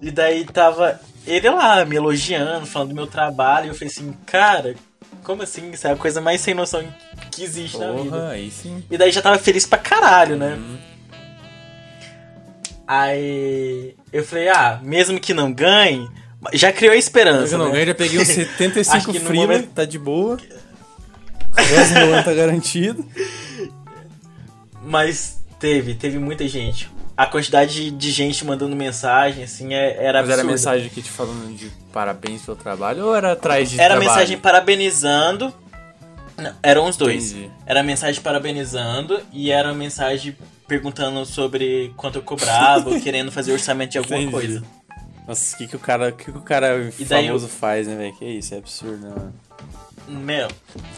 e 0.00 0.10
daí 0.10 0.44
tava 0.44 1.00
ele 1.26 1.48
lá 1.50 1.84
me 1.84 1.96
elogiando, 1.96 2.66
falando 2.66 2.90
do 2.90 2.94
meu 2.94 3.06
trabalho, 3.06 3.66
e 3.66 3.68
eu 3.68 3.74
falei 3.74 3.88
assim, 3.88 4.12
cara, 4.26 4.74
como 5.22 5.42
assim? 5.42 5.70
Isso 5.70 5.86
é 5.86 5.92
a 5.92 5.96
coisa 5.96 6.20
mais 6.20 6.40
sem 6.40 6.54
noção 6.54 6.84
que 7.30 7.42
existe 7.42 7.76
Porra, 7.76 7.92
na 7.92 8.02
vida. 8.02 8.28
Aí 8.28 8.50
sim. 8.50 8.82
E 8.90 8.96
daí 8.98 9.10
já 9.12 9.22
tava 9.22 9.38
feliz 9.38 9.66
pra 9.66 9.78
caralho, 9.78 10.36
né? 10.36 10.54
Uhum. 10.54 10.78
Aí 12.86 13.94
eu 14.12 14.24
falei, 14.24 14.48
ah, 14.48 14.80
mesmo 14.82 15.20
que 15.20 15.32
não 15.32 15.52
ganhe, 15.52 16.08
já 16.52 16.72
criou 16.72 16.92
a 16.92 16.96
esperança. 16.96 17.54
Eu 17.54 17.58
não 17.58 17.66
né? 17.66 17.72
ganhe, 17.72 17.86
já 17.86 17.94
peguei 17.94 18.18
uns 18.20 18.28
75 18.28 19.14
frila, 19.14 19.46
momento... 19.46 19.70
tá 19.70 19.84
de 19.84 19.98
boa. 19.98 20.38
O 21.50 21.74
resto 21.74 22.24
tá 22.24 22.32
garantido. 22.32 23.04
Mas 24.82 25.42
teve, 25.58 25.94
teve 25.94 26.16
muita 26.16 26.46
gente 26.46 26.88
a 27.20 27.26
quantidade 27.26 27.90
de 27.90 28.10
gente 28.10 28.46
mandando 28.46 28.74
mensagem, 28.74 29.44
assim, 29.44 29.74
é, 29.74 30.02
era 30.02 30.22
Mas 30.22 30.30
era 30.30 30.42
mensagem 30.42 30.88
que 30.88 31.02
te 31.02 31.10
falando 31.10 31.54
de 31.54 31.70
parabéns 31.92 32.40
pelo 32.40 32.56
trabalho 32.56 33.04
ou 33.04 33.14
era 33.14 33.32
atrás 33.32 33.68
de 33.68 33.78
Era 33.78 33.90
trabalho? 33.90 34.08
mensagem 34.08 34.38
parabenizando. 34.38 35.52
Não, 36.34 36.54
eram 36.62 36.88
os 36.88 36.96
dois. 36.96 37.32
Entendi. 37.32 37.50
Era 37.66 37.82
mensagem 37.82 38.22
parabenizando 38.22 39.20
e 39.34 39.50
era 39.50 39.74
mensagem 39.74 40.34
perguntando 40.66 41.26
sobre 41.26 41.92
quanto 41.94 42.16
eu 42.16 42.22
cobrava, 42.22 42.88
querendo 43.00 43.30
fazer 43.30 43.52
orçamento 43.52 43.90
de 43.90 43.98
alguma 43.98 44.16
Entendi. 44.16 44.32
coisa. 44.32 44.62
Nossa, 45.28 45.54
o 45.54 45.58
que, 45.58 45.66
que 45.66 45.76
o 45.76 45.78
cara, 45.78 46.12
que, 46.12 46.24
que 46.24 46.38
o 46.38 46.40
cara 46.40 46.90
e 46.98 47.04
famoso 47.04 47.44
eu... 47.44 47.50
faz, 47.50 47.86
né, 47.86 47.96
velho? 47.96 48.14
Que 48.14 48.24
isso, 48.24 48.54
é 48.54 48.56
absurdo, 48.56 49.06
né? 49.06 49.30
Meu, 50.08 50.48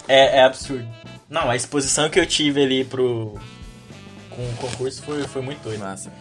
é, 0.06 0.38
é 0.38 0.44
absurdo. 0.44 0.86
Não, 1.28 1.50
a 1.50 1.56
exposição 1.56 2.08
que 2.08 2.20
eu 2.20 2.26
tive 2.26 2.62
ali 2.62 2.84
pro, 2.84 3.40
com 4.34 4.42
o 4.42 4.56
concurso 4.56 5.02
foi, 5.02 5.22
foi 5.24 5.42
muito 5.42 5.62
doido. 5.62 5.80
Massa. 5.80 6.12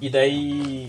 E 0.00 0.10
daí 0.10 0.88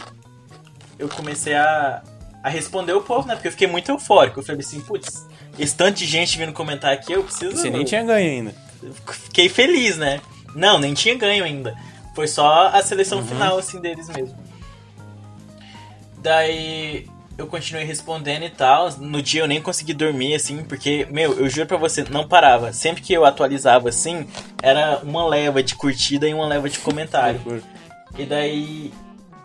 eu 1.00 1.08
comecei 1.08 1.56
a, 1.56 2.04
a 2.43 2.50
responder 2.50 2.93
o 2.93 3.02
povo, 3.02 3.28
né? 3.28 3.36
Porque 3.36 3.47
eu 3.47 3.52
fiquei 3.52 3.67
muito 3.67 3.89
eufórico. 3.91 4.39
Eu 4.39 4.43
falei 4.43 4.62
assim, 4.62 4.82
putz, 4.82 5.26
esse 5.58 5.76
tanto 5.76 5.97
de 5.97 6.06
gente 6.06 6.38
vindo 6.38 6.54
comentar 6.54 6.93
aqui, 6.93 7.13
eu 7.13 7.23
preciso. 7.23 7.56
Você 7.56 7.69
nem 7.69 7.84
tinha 7.84 8.04
ganho 8.04 8.30
ainda. 8.30 8.56
Fiquei 9.08 9.50
feliz, 9.50 9.97
né? 9.97 10.21
Não, 10.56 10.78
nem 10.78 10.93
tinha 10.93 11.15
ganho 11.15 11.43
ainda. 11.43 11.76
Foi 12.13 12.28
só 12.28 12.67
a 12.67 12.82
seleção 12.82 13.19
uhum. 13.19 13.28
final, 13.28 13.58
assim, 13.58 13.80
deles 13.80 14.10
mesmo. 14.10 14.38
Daí 16.17 17.08
eu 17.38 17.47
continuei 17.47 17.86
respondendo 17.86 18.43
e 18.43 18.50
tal. 18.50 18.91
No 18.97 19.21
dia 19.21 19.41
eu 19.41 19.47
nem 19.47 19.62
consegui 19.62 19.93
dormir, 19.93 20.36
assim, 20.36 20.63
porque, 20.63 21.08
meu, 21.12 21.34
eu 21.39 21.50
juro 21.50 21.67
pra 21.67 21.78
você, 21.78 22.04
não 22.10 22.28
parava. 22.28 22.73
Sempre 22.73 23.02
que 23.02 23.13
eu 23.13 23.26
atualizava 23.26 23.89
assim, 23.89 24.28
era 24.62 25.00
uma 25.04 25.26
leva 25.28 25.62
de 25.62 25.76
curtida 25.76 26.28
e 26.28 26.34
uma 26.34 26.47
leva 26.47 26.69
de 26.69 26.80
comentário. 26.80 27.39
e 28.17 28.26
daí 28.26 28.91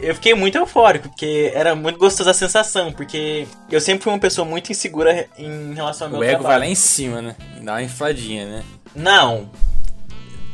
eu 0.01 0.15
fiquei 0.15 0.35
muito 0.35 0.57
eufórico, 0.59 1.09
porque 1.09 1.53
era 1.55 1.75
muito 1.75 1.99
gostosa 1.99 2.31
a 2.31 2.35
sensação, 2.35 2.93
porque 2.93 3.47
eu 3.71 3.81
sempre 3.81 4.03
fui 4.03 4.13
uma 4.13 4.19
pessoa 4.19 4.45
muito 4.45 4.73
insegura 4.73 5.29
em 5.39 5.75
relação 5.75 6.09
ao 6.09 6.13
meu 6.13 6.21
o 6.21 6.23
trabalho. 6.23 6.41
Ego 6.41 6.49
vai 6.49 6.59
lá 6.59 6.67
em 6.67 6.75
cima, 6.75 7.23
né? 7.23 7.37
Dá 7.61 7.75
uma 7.75 7.83
infladinha, 7.83 8.47
né? 8.47 8.65
Não. 8.97 9.51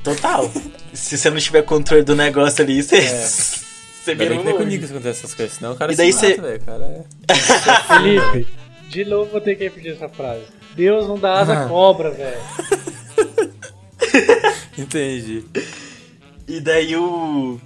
Total. 0.05 0.51
Se 0.93 1.17
você 1.17 1.31
não 1.31 1.39
tiver 1.39 1.63
controle 1.63 2.03
do 2.03 2.17
negócio 2.17 2.63
ali, 2.63 2.83
você... 2.83 2.97
É. 2.97 3.59
Você 4.09 4.15
vira 4.15 4.35
um 4.35 4.57
comigo 4.57 4.87
se 4.87 4.91
acontecer 4.91 5.11
essas 5.11 5.35
coisas, 5.35 5.57
senão 5.57 5.73
o 5.73 5.77
cara 5.77 5.93
e 5.93 5.97
daí 5.97 6.13
se 6.15 6.29
mata, 6.31 6.43
velho. 6.43 6.61
cara 6.61 6.85
é... 7.29 7.35
Felipe, 7.95 8.49
de 8.89 9.05
novo 9.05 9.31
vou 9.31 9.41
ter 9.41 9.55
que 9.55 9.65
repetir 9.65 9.93
essa 9.93 10.09
frase. 10.09 10.45
Deus 10.75 11.07
não 11.07 11.19
dá 11.19 11.41
asa 11.41 11.65
ah. 11.65 11.69
cobra, 11.69 12.11
velho. 12.11 12.41
Entendi. 14.79 15.45
E 16.47 16.59
daí 16.59 16.97
o. 16.97 17.61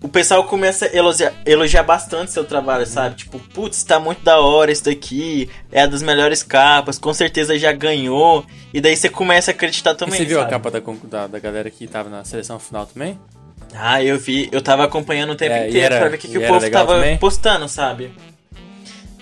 O 0.00 0.08
pessoal 0.08 0.44
começa 0.44 0.86
a 0.86 0.96
elogiar, 0.96 1.32
elogiar 1.44 1.82
bastante 1.82 2.30
seu 2.30 2.44
trabalho, 2.44 2.86
sabe? 2.86 3.16
Tipo, 3.16 3.38
putz, 3.38 3.82
tá 3.82 3.98
muito 3.98 4.22
da 4.22 4.40
hora 4.40 4.70
isso 4.70 4.84
daqui, 4.84 5.50
é 5.72 5.82
a 5.82 5.86
das 5.86 6.02
melhores 6.02 6.42
capas, 6.42 6.98
com 6.98 7.12
certeza 7.12 7.58
já 7.58 7.72
ganhou. 7.72 8.44
E 8.72 8.80
daí 8.80 8.96
você 8.96 9.08
começa 9.08 9.50
a 9.50 9.54
acreditar 9.54 9.94
também. 9.94 10.14
E 10.14 10.18
você 10.18 10.24
viu 10.24 10.38
sabe? 10.38 10.48
a 10.48 10.58
capa 10.58 10.70
da, 10.70 10.80
da, 11.04 11.26
da 11.26 11.38
galera 11.38 11.68
que 11.68 11.86
tava 11.86 12.08
na 12.08 12.24
seleção 12.24 12.60
final 12.60 12.86
também? 12.86 13.18
Ah, 13.74 14.02
eu 14.02 14.18
vi. 14.18 14.48
Eu 14.50 14.60
tava 14.60 14.84
acompanhando 14.84 15.30
o 15.30 15.36
tempo 15.36 15.54
é, 15.54 15.68
inteiro 15.68 15.86
era, 15.86 15.98
pra 15.98 16.08
ver 16.08 16.16
o 16.16 16.18
que, 16.18 16.28
que 16.28 16.38
o 16.38 16.46
povo 16.46 16.70
tava 16.70 16.94
também? 16.94 17.18
postando, 17.18 17.68
sabe? 17.68 18.10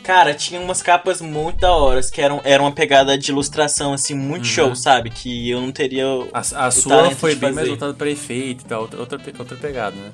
Cara, 0.07 0.35
tinha 0.35 0.61
umas 0.61 0.81
capas 0.83 1.21
muito 1.21 1.59
da 1.59 1.73
hora, 1.73 2.01
que 2.01 2.21
eram, 2.21 2.41
eram 2.45 2.65
uma 2.65 2.73
pegada 2.73 3.19
de 3.19 3.33
ilustração, 3.33 3.93
assim, 3.93 4.15
muito 4.15 4.45
uhum. 4.45 4.51
show, 4.51 4.77
sabe? 4.77 5.11
Que 5.11 5.51
eu 5.51 5.61
não 5.61 5.73
teria. 5.73 6.05
A, 6.33 6.67
a 6.67 6.71
sua 6.71 7.11
foi 7.11 7.35
bem 7.35 7.53
mais 7.53 7.67
voltada 7.67 7.93
pra 7.93 8.09
efeito 8.09 8.65
e 8.65 8.69
tal, 8.69 8.83
outra, 8.83 9.01
outra, 9.01 9.21
outra 9.37 9.57
pegada, 9.57 9.97
né? 9.97 10.13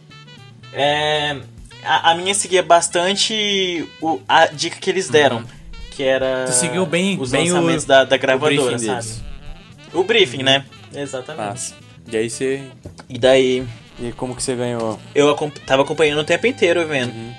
É. 0.73 1.37
A, 1.85 2.13
a, 2.13 2.15
minha 2.15 2.35
seguia 2.35 2.63
bastante 2.63 3.87
o, 4.01 4.19
a 4.27 4.47
dica 4.47 4.79
que 4.81 4.89
eles 4.89 5.11
deram. 5.11 5.39
Uhum. 5.39 5.45
Que 5.91 6.05
era. 6.05 6.47
Tu 6.47 6.53
seguiu 6.53 6.87
bem, 6.87 7.21
os 7.21 7.31
bem 7.31 7.51
lançamentos 7.53 7.85
o, 7.85 7.89
da, 7.89 8.05
da 8.05 8.17
gravadora, 8.17 8.79
sabe? 8.79 8.87
Deles. 8.87 9.23
O 9.93 10.05
briefing, 10.05 10.39
uhum. 10.39 10.45
né? 10.45 10.65
Exatamente. 10.95 11.49
Nossa. 11.49 11.75
E 12.11 12.17
aí 12.17 12.31
você. 12.31 12.63
E 13.11 13.19
daí. 13.19 13.67
E 14.03 14.11
como 14.11 14.35
que 14.35 14.43
você 14.43 14.57
ganhou? 14.57 14.99
Eu 15.15 15.37
tava 15.65 15.83
acompanhando 15.83 16.19
o 16.19 16.25
tempo 16.25 16.45
inteiro 16.49 16.85
vendo. 16.89 17.13
Uhum. 17.13 17.33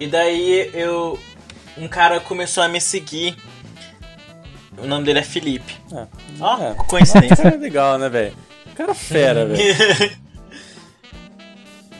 E 0.00 0.06
daí 0.08 0.68
eu. 0.74 1.16
Um 1.78 1.86
cara 1.86 2.18
começou 2.18 2.62
a 2.62 2.68
me 2.68 2.80
seguir. 2.80 3.36
O 4.76 4.86
nome 4.86 5.04
dele 5.04 5.20
é 5.20 5.22
Felipe. 5.22 5.76
É. 5.92 6.06
Ó, 6.40 6.60
é. 6.60 6.74
coincidência. 6.88 7.46
é 7.46 7.56
legal, 7.56 7.96
né, 7.98 8.08
velho? 8.08 8.34
Cara 8.74 8.94
fera, 8.94 9.46
velho. 9.46 10.16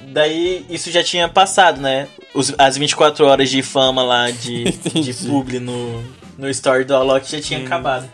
daí 0.09 0.67
isso 0.69 0.91
já 0.91 1.05
tinha 1.05 1.29
passado, 1.29 1.81
né? 1.81 2.09
Os, 2.35 2.53
as 2.59 2.77
24 2.77 3.25
horas 3.25 3.49
de 3.49 3.63
fama 3.63 4.03
lá 4.03 4.33
de, 4.33 4.65
de 4.65 5.15
publi 5.29 5.61
no, 5.61 6.03
no 6.37 6.51
story 6.51 6.83
do 6.85 6.97
Alok 6.97 7.31
já 7.31 7.41
tinha 7.41 7.61
acabado. 7.61 8.11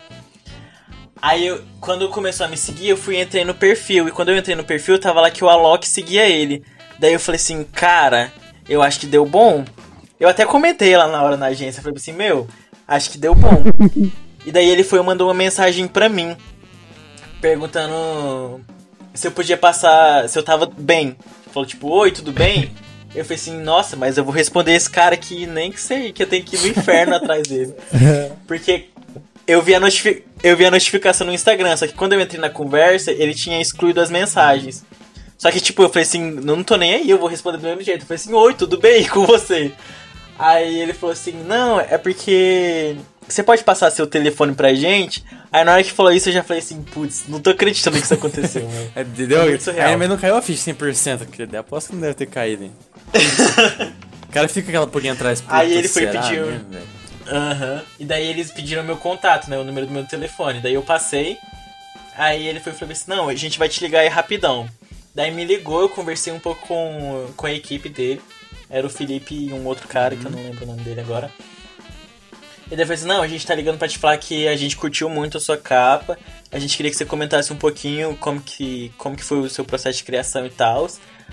Aí 1.23 1.47
eu, 1.47 1.63
quando 1.81 2.09
começou 2.09 2.47
a 2.47 2.49
me 2.49 2.57
seguir, 2.57 2.89
eu 2.89 2.97
fui 2.97 3.21
entrei 3.21 3.45
no 3.45 3.55
perfil. 3.55 4.09
E 4.09 4.11
quando 4.11 4.31
eu 4.31 4.37
entrei 4.37 4.57
no 4.57 4.65
perfil, 4.65 4.99
tava 4.99 5.21
lá 5.21 5.31
que 5.31 5.45
o 5.45 5.49
Alok 5.49 5.87
seguia 5.87 6.27
ele. 6.27 6.63
Daí 6.99 7.13
eu 7.13 7.21
falei 7.21 7.37
assim, 7.37 7.65
cara, 7.65 8.33
eu 8.69 8.83
acho 8.83 9.01
que 9.01 9.07
deu 9.07 9.27
bom. 9.27 9.65
Eu 10.19 10.29
até 10.29 10.45
comentei 10.45 10.97
lá 10.97 11.09
na 11.09 11.23
hora 11.23 11.37
na 11.37 11.47
agência, 11.47 11.83
falei 11.83 11.97
assim, 11.97 12.13
meu, 12.13 12.47
acho 12.87 13.11
que 13.11 13.19
deu 13.19 13.35
bom. 13.35 13.63
e 14.45 14.53
daí 14.53 14.69
ele 14.69 14.85
foi 14.85 14.99
e 14.99 15.03
mandou 15.03 15.29
uma 15.29 15.35
mensagem 15.35 15.87
pra 15.87 16.09
mim, 16.09 16.37
perguntando 17.41 18.61
se 19.15 19.27
eu 19.27 19.33
podia 19.33 19.57
passar, 19.57 20.29
se 20.29 20.39
eu 20.39 20.43
tava 20.43 20.67
bem. 20.67 21.17
Falou 21.53 21.67
tipo, 21.67 21.89
oi, 21.89 22.13
tudo 22.13 22.33
bem? 22.33 22.71
Eu 23.15 23.25
falei 23.25 23.37
assim, 23.37 23.61
nossa, 23.61 23.97
mas 23.97 24.17
eu 24.17 24.25
vou 24.25 24.33
responder 24.33 24.73
esse 24.73 24.89
cara 24.89 25.15
aqui, 25.15 25.47
nem 25.47 25.73
que 25.73 25.81
sei, 25.81 26.13
que 26.13 26.23
eu 26.23 26.27
tenho 26.29 26.45
que 26.45 26.55
ir 26.55 26.61
no 26.61 26.69
inferno 26.69 27.17
atrás 27.17 27.43
dele. 27.49 27.75
Porque 28.47 28.89
eu 29.51 29.61
vi, 29.61 29.75
a 29.75 29.81
eu 30.45 30.57
vi 30.57 30.65
a 30.65 30.71
notificação 30.71 31.27
no 31.27 31.33
Instagram, 31.33 31.77
só 31.77 31.87
que 31.87 31.93
quando 31.93 32.13
eu 32.13 32.21
entrei 32.21 32.41
na 32.41 32.49
conversa, 32.49 33.11
ele 33.11 33.35
tinha 33.35 33.61
excluído 33.61 34.01
as 34.01 34.09
mensagens. 34.09 34.85
Só 35.37 35.51
que, 35.51 35.61
tipo, 35.61 35.83
eu 35.83 35.89
falei 35.89 36.03
assim, 36.05 36.31
não 36.31 36.63
tô 36.63 36.77
nem 36.77 36.95
aí, 36.95 37.11
eu 37.11 37.19
vou 37.19 37.29
responder 37.29 37.59
do 37.59 37.65
mesmo 37.65 37.83
jeito. 37.83 38.03
Eu 38.03 38.07
falei 38.07 38.21
assim, 38.21 38.33
oi, 38.33 38.55
tudo 38.55 38.79
bem 38.79 39.07
com 39.11 39.27
você? 39.27 39.73
Aí 40.39 40.81
ele 40.81 40.93
falou 40.93 41.13
assim, 41.13 41.33
não, 41.33 41.81
é 41.81 41.99
porque 41.99 42.95
você 43.27 43.43
pode 43.43 43.65
passar 43.65 43.91
seu 43.91 44.07
telefone 44.07 44.55
pra 44.55 44.73
gente? 44.73 45.25
Aí 45.51 45.65
na 45.65 45.73
hora 45.73 45.83
que 45.83 45.91
falou 45.91 46.13
isso, 46.13 46.29
eu 46.29 46.33
já 46.33 46.45
falei 46.45 46.63
assim, 46.63 46.83
putz, 46.83 47.25
não 47.27 47.41
tô 47.41 47.51
acreditando 47.51 47.97
que 47.97 48.05
isso 48.05 48.15
aconteceu, 48.15 48.63
mano. 48.63 48.91
É, 48.95 49.01
Entendeu? 49.03 49.43
É 49.43 49.49
muito 49.49 49.65
surreal. 49.65 49.89
Aí, 49.89 49.97
mas 49.97 50.09
não 50.09 50.17
caiu 50.17 50.37
a 50.37 50.43
ficha 50.43 50.73
100%, 50.73 51.27
que 51.27 51.57
aposto 51.57 51.89
que 51.89 51.95
não 51.95 52.03
deve 52.03 52.15
ter 52.15 52.27
caído, 52.27 52.65
hein? 52.65 52.73
o 54.29 54.33
cara 54.33 54.47
fica 54.47 54.69
aquela 54.69 54.87
pouquinho 54.87 55.15
atrás. 55.15 55.43
Aí 55.49 55.77
ele 55.77 55.89
foi 55.89 56.07
pedir- 56.07 56.41
mesmo, 56.41 56.71
velho? 56.71 57.00
Aham. 57.27 57.83
E 57.99 58.05
daí 58.05 58.27
eles 58.27 58.51
pediram 58.51 58.83
meu 58.83 58.97
contato, 58.97 59.49
né? 59.49 59.59
O 59.59 59.65
número 59.65 59.87
do 59.87 59.93
meu 59.93 60.07
telefone. 60.07 60.61
Daí 60.61 60.75
eu 60.75 60.83
passei. 60.83 61.39
Aí 62.17 62.47
ele 62.47 62.61
foi 62.61 62.73
e 62.73 62.77
falou 62.77 62.93
assim: 62.93 63.11
Não, 63.11 63.29
a 63.29 63.35
gente 63.35 63.59
vai 63.59 63.69
te 63.69 63.81
ligar 63.83 64.01
aí 64.01 64.09
rapidão. 64.09 64.69
Daí 65.15 65.31
me 65.31 65.45
ligou, 65.45 65.81
eu 65.81 65.89
conversei 65.89 66.33
um 66.33 66.39
pouco 66.39 66.67
com, 66.67 67.31
com 67.37 67.47
a 67.47 67.53
equipe 67.53 67.89
dele. 67.89 68.21
Era 68.69 68.87
o 68.87 68.91
Felipe 68.91 69.35
e 69.35 69.53
um 69.53 69.67
outro 69.67 69.89
cara 69.89 70.15
que 70.15 70.25
eu 70.25 70.31
não 70.31 70.43
lembro 70.43 70.65
o 70.65 70.67
nome 70.67 70.83
dele 70.83 71.01
agora. 71.01 71.31
E 72.71 72.77
daí 72.77 72.87
falou 72.87 72.95
assim: 72.95 73.07
Não, 73.07 73.23
a 73.23 73.29
gente 73.29 73.47
tá 73.47 73.55
ligando 73.55 73.79
pra 73.79 73.89
te 73.89 73.99
falar 73.99 74.17
que 74.19 74.47
a 74.47 74.57
gente 74.57 74.77
curtiu 74.77 75.09
muito 75.09 75.37
a 75.37 75.41
sua 75.41 75.57
capa. 75.57 76.19
A 76.53 76.59
gente 76.59 76.77
queria 76.77 76.91
que 76.91 76.97
você 76.97 77.05
comentasse 77.05 77.53
um 77.53 77.57
pouquinho 77.57 78.17
como 78.17 78.41
que, 78.41 78.93
como 78.97 79.17
que 79.17 79.25
foi 79.25 79.41
o 79.41 79.51
seu 79.51 79.65
processo 79.65 79.99
de 79.99 80.05
criação 80.05 80.47
e 80.47 80.51
tal. 80.51 80.89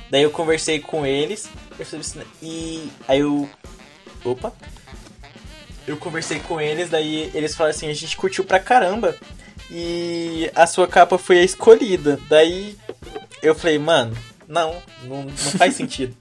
Daí 0.10 0.24
eu 0.24 0.32
conversei 0.32 0.80
com 0.80 1.06
eles. 1.06 1.48
Assim, 1.80 2.22
e 2.42 2.90
aí 3.08 3.20
eu. 3.20 3.48
Opa! 4.26 4.52
Eu 5.88 5.98
conversei 5.98 6.40
com 6.40 6.60
eles, 6.60 6.90
daí 6.90 7.32
eles 7.34 7.56
falaram 7.56 7.76
assim, 7.76 7.90
a 7.90 7.94
gente 7.94 8.16
curtiu 8.18 8.44
pra 8.44 8.60
caramba. 8.60 9.16
E 9.72 10.50
a 10.56 10.66
sua 10.68 10.88
capa 10.88 11.18
foi 11.18 11.40
a 11.40 11.44
escolhida. 11.44 12.20
Daí 12.30 12.76
eu 13.42 13.56
falei, 13.56 13.78
mano, 13.80 14.16
não, 14.48 14.76
não, 15.04 15.24
não 15.24 15.30
faz 15.36 15.74
sentido. 15.76 16.16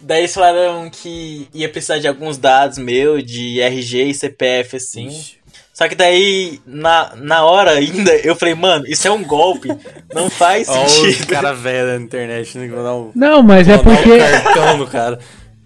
Daí 0.00 0.20
eles 0.20 0.34
falaram 0.34 0.90
que 0.90 1.48
ia 1.54 1.68
precisar 1.68 1.98
de 1.98 2.06
alguns 2.06 2.36
dados 2.38 2.78
meu, 2.78 3.20
de 3.22 3.60
RG 3.60 4.04
e 4.04 4.14
CPF, 4.14 4.76
assim. 4.76 5.08
Ixi. 5.08 5.36
Só 5.72 5.86
que 5.88 5.94
daí, 5.94 6.58
na, 6.64 7.14
na 7.16 7.44
hora 7.44 7.72
ainda, 7.72 8.10
eu 8.24 8.34
falei, 8.34 8.54
mano, 8.54 8.86
isso 8.86 9.06
é 9.06 9.10
um 9.10 9.22
golpe. 9.22 9.68
Não 10.14 10.30
faz 10.30 10.68
Ó, 10.70 10.84
os 10.84 10.90
sentido. 10.90 11.26
cara 11.26 11.52
velho 11.52 11.88
da 11.88 11.96
internet, 12.02 12.56
né? 12.56 12.66
um, 12.90 13.10
Não, 13.14 13.42
mas 13.42 13.68
é 13.68 13.74
um 13.74 13.80
porque. 13.80 14.18
cartão 14.18 14.78
no 14.78 14.86
cara. 14.86 15.18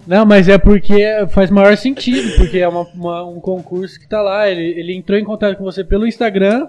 Não, 0.06 0.24
mas 0.26 0.48
é 0.48 0.58
porque 0.58 0.98
faz 1.30 1.50
maior 1.50 1.76
sentido, 1.76 2.34
porque 2.36 2.58
é 2.58 2.66
uma- 2.68 2.86
uma- 2.94 3.24
um 3.28 3.40
concurso 3.40 3.98
que 4.00 4.08
tá 4.08 4.20
lá. 4.22 4.48
Ele, 4.48 4.62
ele 4.80 4.94
entrou 4.96 5.18
em 5.18 5.24
contato 5.24 5.56
com 5.56 5.64
você 5.64 5.84
pelo 5.84 6.06
Instagram. 6.06 6.66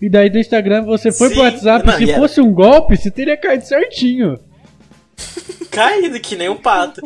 E 0.00 0.08
daí 0.10 0.28
do 0.28 0.38
Instagram 0.38 0.82
você 0.82 1.10
foi 1.12 1.28
Sim, 1.28 1.34
pro 1.34 1.44
WhatsApp. 1.44 1.86
não, 1.86 1.96
Se 1.96 2.10
era- 2.10 2.18
fosse 2.20 2.40
um 2.40 2.52
golpe, 2.52 2.96
você 2.96 3.10
teria 3.10 3.36
caído 3.36 3.64
certinho. 3.64 4.38
Caído 5.70 6.18
que 6.20 6.36
nem 6.36 6.48
um 6.48 6.56
pato. 6.56 7.00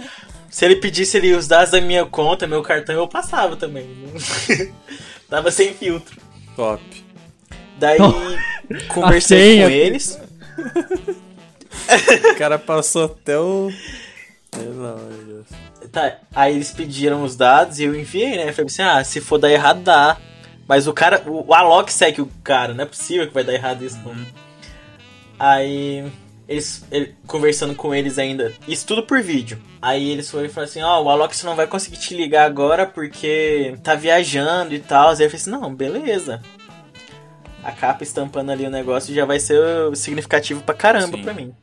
Se 0.50 0.64
ele 0.64 0.76
pedisse 0.76 1.16
ali 1.18 1.32
os 1.34 1.46
dados 1.46 1.70
da 1.70 1.80
minha 1.80 2.04
conta, 2.06 2.46
meu 2.46 2.62
cartão, 2.62 2.94
eu 2.94 3.06
passava 3.06 3.54
também. 3.54 3.86
Tava 5.28 5.50
sem 5.50 5.72
filtro. 5.74 6.16
Top. 6.56 6.82
Daí 7.78 7.98
conversei 8.88 9.52
senha. 9.52 9.66
com 9.66 9.70
eles. 9.70 10.20
O 12.32 12.34
cara 12.36 12.58
passou 12.58 13.04
até 13.04 13.38
o. 13.38 13.70
Pelo 14.50 14.86
amor 14.86 15.12
de 15.12 15.24
Deus. 15.24 15.46
Tá, 15.92 16.18
aí 16.34 16.54
eles 16.54 16.70
pediram 16.72 17.22
os 17.22 17.36
dados 17.36 17.78
e 17.78 17.84
eu 17.84 17.94
enviei, 17.98 18.36
né? 18.36 18.48
Eu 18.48 18.54
falei 18.54 18.66
assim: 18.66 18.82
ah, 18.82 19.02
se 19.04 19.20
for 19.20 19.38
dar 19.38 19.50
errado, 19.50 19.80
dá. 19.82 20.16
Mas 20.66 20.86
o 20.86 20.92
cara, 20.92 21.22
o, 21.26 21.46
o 21.48 21.54
Alok 21.54 21.92
segue 21.92 22.20
o 22.20 22.30
cara, 22.44 22.74
não 22.74 22.82
é 22.84 22.86
possível 22.86 23.26
que 23.26 23.32
vai 23.34 23.44
dar 23.44 23.54
errado 23.54 23.84
isso, 23.84 23.98
não. 24.04 24.14
Aí, 25.38 26.10
eles, 26.48 26.84
ele- 26.90 27.14
conversando 27.26 27.74
com 27.74 27.94
eles 27.94 28.18
ainda, 28.18 28.52
isso 28.66 28.86
tudo 28.86 29.02
por 29.04 29.22
vídeo. 29.22 29.58
Aí 29.80 30.10
eles 30.10 30.30
foram 30.30 30.46
e 30.46 30.48
falaram 30.48 30.70
assim: 30.70 30.82
ó, 30.82 31.02
o 31.02 31.08
Alok 31.08 31.36
você 31.36 31.46
não 31.46 31.54
vai 31.56 31.66
conseguir 31.66 31.96
te 31.98 32.14
ligar 32.14 32.44
agora 32.46 32.84
porque 32.86 33.76
tá 33.82 33.94
viajando 33.94 34.74
e 34.74 34.78
tal. 34.80 35.08
Aí 35.08 35.12
eu 35.12 35.16
falei 35.16 35.34
assim: 35.34 35.50
não, 35.50 35.74
beleza. 35.74 36.42
A 37.62 37.72
capa 37.72 38.02
estampando 38.02 38.50
ali 38.50 38.64
o 38.66 38.70
negócio 38.70 39.14
já 39.14 39.24
vai 39.24 39.38
ser 39.38 39.58
significativo 39.94 40.62
pra 40.62 40.74
caramba 40.74 41.16
Sim. 41.18 41.22
pra 41.22 41.34
mim. 41.34 41.54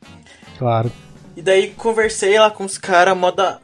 Claro. 0.58 0.90
E 1.36 1.42
daí 1.42 1.70
conversei 1.76 2.38
lá 2.38 2.50
com 2.50 2.64
os 2.64 2.78
caras, 2.78 3.16
moda. 3.16 3.60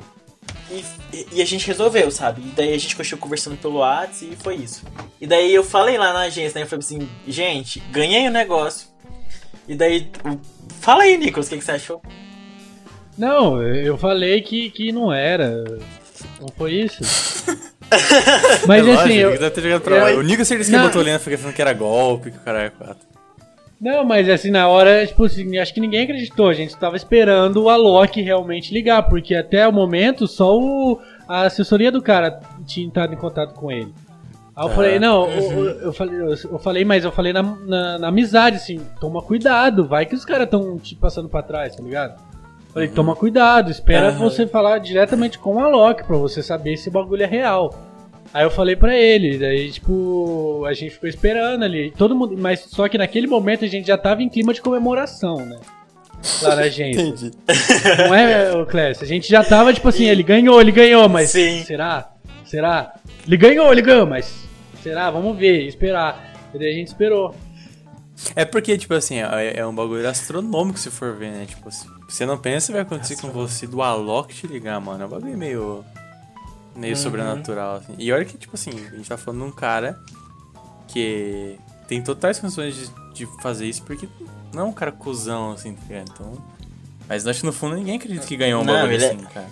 E, 0.71 0.85
e- 1.17 1.27
e 1.33 1.43
a 1.43 1.45
gente 1.45 1.67
resolveu, 1.67 2.11
sabe? 2.11 2.43
E 2.43 2.51
daí 2.55 2.73
a 2.75 2.79
gente 2.79 2.95
continuou 2.95 3.21
conversando 3.23 3.57
pelo 3.57 3.77
WhatsApp 3.79 4.31
e 4.33 4.37
foi 4.37 4.57
isso. 4.57 4.85
E 5.21 5.27
daí 5.27 5.55
eu 5.55 5.65
falei 5.65 5.97
lá 5.99 6.13
na 6.13 6.21
agência, 6.21 6.59
né? 6.59 6.65
Eu 6.65 6.69
falei 6.69 6.85
assim, 6.85 7.09
gente, 7.27 7.81
ganhei 7.91 8.27
o 8.29 8.31
negócio. 8.31 8.89
E 9.67 9.75
daí. 9.75 10.11
Fala 10.81 11.05
aí, 11.05 11.17
Nicolas, 11.17 11.47
o 11.47 11.51
que, 11.51 11.59
que 11.59 11.65
você 11.65 11.73
achou? 11.73 12.03
Não, 13.17 13.63
eu 13.63 13.97
falei 13.97 14.41
que, 14.43 14.71
que 14.71 14.91
não 14.93 15.13
era. 15.13 15.63
Não 16.41 16.49
foi 16.57 16.73
isso? 16.75 16.99
Mas 18.67 18.87
é 18.87 18.93
assim, 18.93 19.23
lógico, 19.23 19.35
eu, 19.35 19.35
lá. 20.15 20.19
O 20.19 20.23
Nico 20.23 20.45
certeza 20.45 20.71
que 20.71 20.79
botou 20.79 21.05
né? 21.05 21.19
Fica 21.19 21.37
falando 21.39 21.55
que 21.55 21.61
era 21.63 21.73
golpe, 21.75 22.31
que 22.31 22.39
o 22.39 22.41
cara 22.41 22.63
é 22.65 22.71
quatro. 22.71 23.07
Não, 23.83 24.05
mas 24.05 24.29
assim, 24.29 24.51
na 24.53 24.69
hora, 24.69 25.05
tipo 25.05 25.25
assim, 25.25 25.59
acho 25.59 25.75
que 25.75 25.81
ninguém 25.81 26.05
acreditou. 26.05 26.49
A 26.49 26.55
gente 26.55 26.77
tava 26.77 26.95
esperando 26.95 27.65
o 27.65 27.69
Alok 27.69 28.23
realmente 28.23 28.73
ligar, 28.73 29.03
porque 29.03 29.35
até 29.35 29.67
o 29.67 29.73
momento 29.73 30.29
só 30.29 30.57
o, 30.57 31.01
a 31.27 31.43
assessoria 31.43 31.91
do 31.91 32.01
cara 32.01 32.39
tinha 32.65 32.87
entrado 32.87 33.13
em 33.13 33.17
contato 33.17 33.55
com 33.55 33.73
ele. 33.73 33.93
Aí 34.55 34.65
eu 34.67 34.71
Ah, 34.71 34.75
falei, 34.75 34.99
não, 35.01 35.29
eu, 35.29 35.41
eu- 35.65 35.81
eu 35.81 35.93
falei, 35.93 36.17
eu 36.23 36.59
falei, 36.61 36.85
mas 36.85 37.05
eu 37.05 37.11
falei 37.11 37.33
na, 37.33 37.43
na, 37.43 37.99
na 37.99 38.09
amizade, 38.09 38.57
assim, 38.57 38.81
toma 39.01 39.21
cuidado, 39.21 39.85
vai 39.89 40.07
que 40.07 40.15
os 40.15 40.25
caras 40.25 40.49
tão 40.49 40.79
te 40.79 40.95
passando 40.95 41.29
pra 41.29 41.43
trás, 41.43 41.75
tá 41.75 41.83
ligado? 41.83 42.21
Falei, 42.73 42.89
toma 42.89 43.17
cuidado, 43.17 43.71
espera 43.71 44.11
Aham. 44.11 44.19
você 44.19 44.47
falar 44.47 44.79
diretamente 44.79 45.39
com 45.39 45.57
o 45.57 45.61
Alok 45.61 46.05
pra 46.05 46.17
você 46.17 46.41
saber 46.43 46.77
se 46.77 46.89
o 46.89 46.93
bagulho 46.93 47.23
é 47.25 47.27
real. 47.27 47.75
Aí 48.35 48.45
eu 48.45 48.51
falei 48.51 48.75
pra 48.75 48.97
ele, 48.97 49.37
daí 49.39 49.71
tipo, 49.71 50.65
a 50.67 50.73
gente 50.73 50.93
ficou 50.93 51.09
esperando 51.09 51.65
ali, 51.65 51.91
todo 51.91 52.15
mundo, 52.17 52.35
mas 52.39 52.61
só 52.61 52.89
que 52.89 52.97
naquele 52.97 53.27
momento 53.27 53.65
a 53.65 53.69
gente 53.69 53.87
já 53.87 53.99
tava 53.99 54.23
em 54.23 54.29
clima 54.29 54.55
de 54.55 54.63
comemoração, 54.63 55.37
né? 55.45 55.61
Lá 56.41 56.57
na 56.57 56.63
agência. 56.63 57.03
Entendi. 57.03 57.31
Não 57.99 58.15
é, 58.15 58.53
ô 58.57 58.65
Clécio? 58.65 59.05
A 59.05 59.07
gente 59.07 59.29
já 59.29 59.45
tava 59.45 59.73
tipo 59.75 59.89
assim, 59.89 60.09
ele 60.09 60.23
ganhou, 60.23 60.61
ele 60.61 60.73
ganhou, 60.73 61.09
mas 61.09 61.31
Sim. 61.31 61.63
será? 61.65 62.11
Será? 62.45 62.95
Ele 63.27 63.37
ganhou, 63.37 63.71
ele 63.71 63.83
ganhou, 63.83 64.07
mas 64.07 64.33
será? 64.83 65.11
Vamos 65.11 65.37
ver, 65.37 65.67
esperar. 65.67 66.33
E 66.55 66.59
daí 66.59 66.71
a 66.71 66.75
gente 66.75 66.89
esperou. 66.89 67.35
É 68.37 68.45
porque, 68.45 68.79
tipo 68.79 68.95
assim, 68.95 69.21
é 69.21 69.59
é 69.59 69.67
um 69.67 69.75
bagulho 69.75 70.09
astronômico 70.09 70.79
se 70.79 70.91
for 70.91 71.15
ver, 71.15 71.31
né? 71.33 71.45
Tipo 71.47 71.69
assim, 71.69 71.89
você 72.09 72.25
não 72.25 72.39
pensa 72.39 72.69
que 72.69 72.73
vai 72.73 72.83
acontecer 72.83 73.17
com 73.21 73.29
você 73.31 73.67
do 73.67 73.83
Alok 73.83 74.35
te 74.35 74.47
ligar, 74.47 74.81
mano. 74.81 75.03
É 75.03 75.07
um 75.07 75.09
bagulho 75.09 75.37
meio. 75.37 75.85
Meio 76.75 76.97
sobrenatural, 76.97 77.77
assim. 77.77 77.95
E 77.99 78.13
olha 78.13 78.25
que, 78.25 78.37
tipo 78.39 78.55
assim, 78.55 78.71
a 78.71 78.97
gente 78.97 79.09
tá 79.09 79.17
falando 79.17 79.41
de 79.43 79.47
um 79.49 79.53
cara 79.53 79.99
que 80.89 81.57
tem 81.89 82.03
totais 82.03 82.39
condições 82.39 82.75
de, 82.75 82.91
de 83.15 83.27
fazer 83.43 83.67
isso 83.67 83.83
porque 83.83 84.09
não 84.53 84.63
é 84.63 84.65
um 84.67 84.73
cara 84.73 84.93
cuzão, 84.93 85.53
assim, 85.53 85.75
tá 85.75 85.83
ligado? 85.89 86.11
Então. 86.13 86.33
Mas 87.09 87.27
acho 87.27 87.41
que 87.41 87.47
no 87.47 87.53
fundo 87.53 87.75
ninguém 87.77 87.97
acredita 87.97 88.27
que 88.27 88.37
ganhou 88.37 88.63
um 88.63 88.65
Não, 88.65 88.75
bagulho 88.75 89.03
é- 89.03 89.07
assim, 89.07 89.19
cara. 89.33 89.47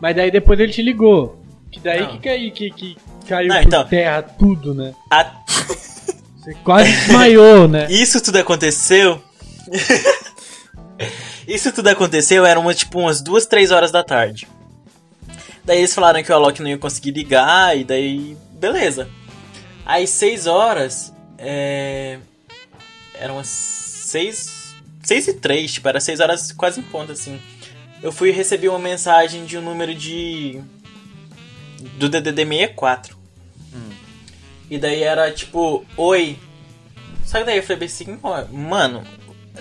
Mas 0.00 0.16
daí 0.16 0.30
depois 0.30 0.58
ele 0.58 0.72
te 0.72 0.82
ligou. 0.82 1.40
Que 1.70 1.80
daí 1.80 2.00
Não. 2.00 2.08
que, 2.10 2.18
cai, 2.18 2.50
que, 2.50 2.70
que 2.70 2.96
caiu 3.26 3.48
Não, 3.48 3.60
então. 3.62 3.84
terra 3.86 4.22
tudo, 4.22 4.74
né? 4.74 4.94
A- 5.10 5.40
Você 6.36 6.54
quase 6.64 6.90
desmaiou, 6.90 7.68
né? 7.68 7.86
Isso 7.90 8.20
tudo 8.20 8.38
aconteceu. 8.38 9.22
Isso 11.46 11.72
tudo 11.72 11.88
aconteceu, 11.88 12.44
eram 12.46 12.72
tipo 12.74 13.00
umas 13.00 13.20
duas, 13.20 13.46
três 13.46 13.70
horas 13.70 13.90
da 13.90 14.02
tarde. 14.04 14.46
Daí 15.64 15.78
eles 15.78 15.94
falaram 15.94 16.22
que 16.22 16.32
o 16.32 16.34
Alok 16.34 16.60
não 16.60 16.68
ia 16.68 16.78
conseguir 16.78 17.12
ligar, 17.12 17.76
e 17.76 17.84
daí. 17.84 18.36
Beleza. 18.52 19.08
Aí 19.84 20.06
seis 20.06 20.46
horas. 20.46 21.12
É... 21.38 22.18
Eram 23.14 23.36
umas 23.36 23.48
seis. 23.48 24.74
Seis 25.02 25.26
e 25.28 25.34
três, 25.34 25.72
tipo, 25.72 25.88
era 25.88 26.00
seis 26.00 26.20
horas 26.20 26.52
quase 26.52 26.80
em 26.80 26.84
ponto, 26.84 27.12
assim. 27.12 27.40
Eu 28.02 28.12
fui 28.12 28.30
receber 28.30 28.68
uma 28.68 28.78
mensagem 28.78 29.44
de 29.44 29.56
um 29.56 29.62
número 29.62 29.94
de. 29.94 30.60
Do 31.98 32.08
DDD 32.08 32.44
64. 32.44 33.22
E 34.72 34.78
daí 34.78 35.02
era 35.02 35.30
tipo, 35.30 35.84
oi. 35.98 36.38
Só 37.26 37.38
que 37.38 37.44
daí 37.44 37.58
eu 37.58 37.62
falei 37.62 37.84
assim, 37.84 38.18
mano, 38.50 39.04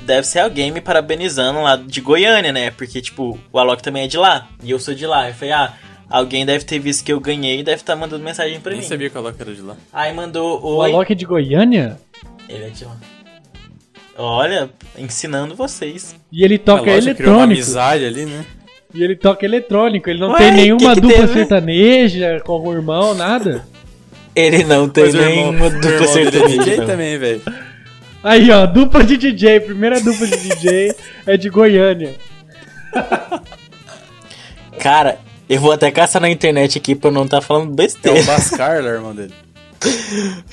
deve 0.04 0.26
ser 0.26 0.40
alguém 0.40 0.72
me 0.72 0.80
parabenizando 0.80 1.62
lá 1.62 1.76
de 1.76 2.00
Goiânia, 2.00 2.54
né? 2.54 2.72
Porque, 2.72 3.02
tipo, 3.02 3.38
o 3.52 3.60
Alok 3.60 3.84
também 3.84 4.06
é 4.06 4.08
de 4.08 4.18
lá. 4.18 4.48
E 4.64 4.72
eu 4.72 4.80
sou 4.80 4.94
de 4.94 5.06
lá. 5.06 5.28
Eu 5.28 5.34
falei, 5.34 5.52
ah, 5.52 5.74
alguém 6.12 6.46
deve 6.46 6.64
ter 6.66 6.78
visto 6.80 7.04
que 7.04 7.12
eu 7.14 7.20
ganhei 7.20 7.60
e 7.60 7.64
deve 7.64 7.82
estar 7.82 7.96
mandando 7.96 8.24
mensagem 8.24 8.60
pra 8.60 8.72
Nem 8.72 8.82
mim. 8.82 8.88
sabia 8.88 9.10
que 9.10 9.16
o 9.18 9.20
Alok 9.20 9.42
era 9.42 9.54
de 9.56 9.62
lá. 9.62 9.76
Aí 9.94 10.14
mandou 10.14 10.62
O 10.64 10.76
oi. 10.78 10.92
Alok 10.92 11.12
é 11.12 11.16
de 11.16 11.26
Goiânia? 11.26 11.98
Ele 12.50 12.66
é 12.66 12.70
de 12.70 12.86
lá. 12.86 12.96
Olha, 14.18 14.70
ensinando 14.98 15.56
vocês. 15.56 16.16
E 16.32 16.44
ele 16.44 16.56
A 16.56 16.60
toca 16.60 16.92
loja 16.92 17.16
criou 17.16 17.36
uma 17.36 17.44
eletrônico. 17.46 17.54
amizade 17.62 18.06
ali, 18.06 18.26
né? 18.26 18.46
E 18.94 19.02
ele 19.04 19.16
toca 19.16 19.46
eletrônico. 19.46 20.10
Ele 20.10 20.20
não 20.20 20.32
Ué, 20.34 20.38
tem 20.38 20.52
nenhuma 20.52 20.90
que 20.90 20.96
que 20.96 21.02
dupla 21.02 21.18
teve? 21.20 21.34
sertaneja 21.34 22.42
com 22.42 22.60
o 22.60 22.74
irmão, 22.74 23.14
nada. 23.14 23.66
Ele 24.36 24.64
não 24.64 24.88
tem 24.88 25.06
Mas 25.06 25.14
o 25.14 25.18
nenhuma 25.18 25.66
o 25.66 25.70
dupla 25.70 25.90
é 26.04 26.08
sertaneja. 26.08 26.64
DJ 26.64 26.86
também, 26.86 27.18
velho. 27.18 27.42
Aí, 28.24 28.50
ó, 28.52 28.66
dupla 28.66 29.04
de 29.04 29.18
DJ. 29.18 29.60
Primeira 29.62 30.00
dupla 30.00 30.26
de 30.28 30.38
DJ 30.38 30.96
é 31.26 31.36
de 31.36 31.50
Goiânia. 31.50 32.16
Cara, 34.80 35.20
Eu 35.54 35.60
vou 35.60 35.72
até 35.74 35.92
caçar 35.92 36.22
na 36.22 36.30
internet 36.30 36.78
aqui 36.78 36.96
pra 36.96 37.10
eu 37.10 37.14
não 37.14 37.26
estar 37.26 37.42
tá 37.42 37.46
falando 37.46 37.74
É 37.74 37.76
besteira. 37.76 38.22
o 38.22 38.24
Bascarla, 38.24 38.88
irmão 38.90 39.14
dele. 39.14 39.34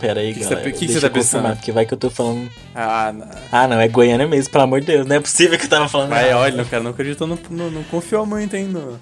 Pera 0.00 0.20
aí, 0.20 0.34
Que 0.34 0.40
galera. 0.40 0.62
você- 0.64 0.72
que 0.72 0.88
você 0.88 1.00
tá 1.00 1.06
eu 1.06 1.10
confirmar, 1.12 1.42
pensando? 1.42 1.56
Porque 1.58 1.70
vai 1.70 1.86
que 1.86 1.94
eu 1.94 1.98
tô 1.98 2.10
falando... 2.10 2.50
Ah, 2.74 3.12
não. 3.16 3.28
Ah, 3.52 3.68
não, 3.68 3.78
é 3.80 3.86
Goiânia 3.86 4.26
mesmo, 4.26 4.50
pelo 4.50 4.64
amor 4.64 4.80
de 4.80 4.88
Deus. 4.88 5.06
Não 5.06 5.14
é 5.14 5.20
possível 5.20 5.56
que 5.56 5.64
eu 5.66 5.70
tava 5.70 5.88
falando 5.88 6.10
Mas 6.10 6.34
olha, 6.34 6.60
o 6.64 6.66
cara 6.66 6.82
não 6.82 6.90
acreditou, 6.90 7.28
no, 7.28 7.38
no- 7.48 7.70
não 7.70 7.84
confiou 7.84 8.26
muito 8.26 8.56
ainda 8.56 8.80
no, 8.80 9.00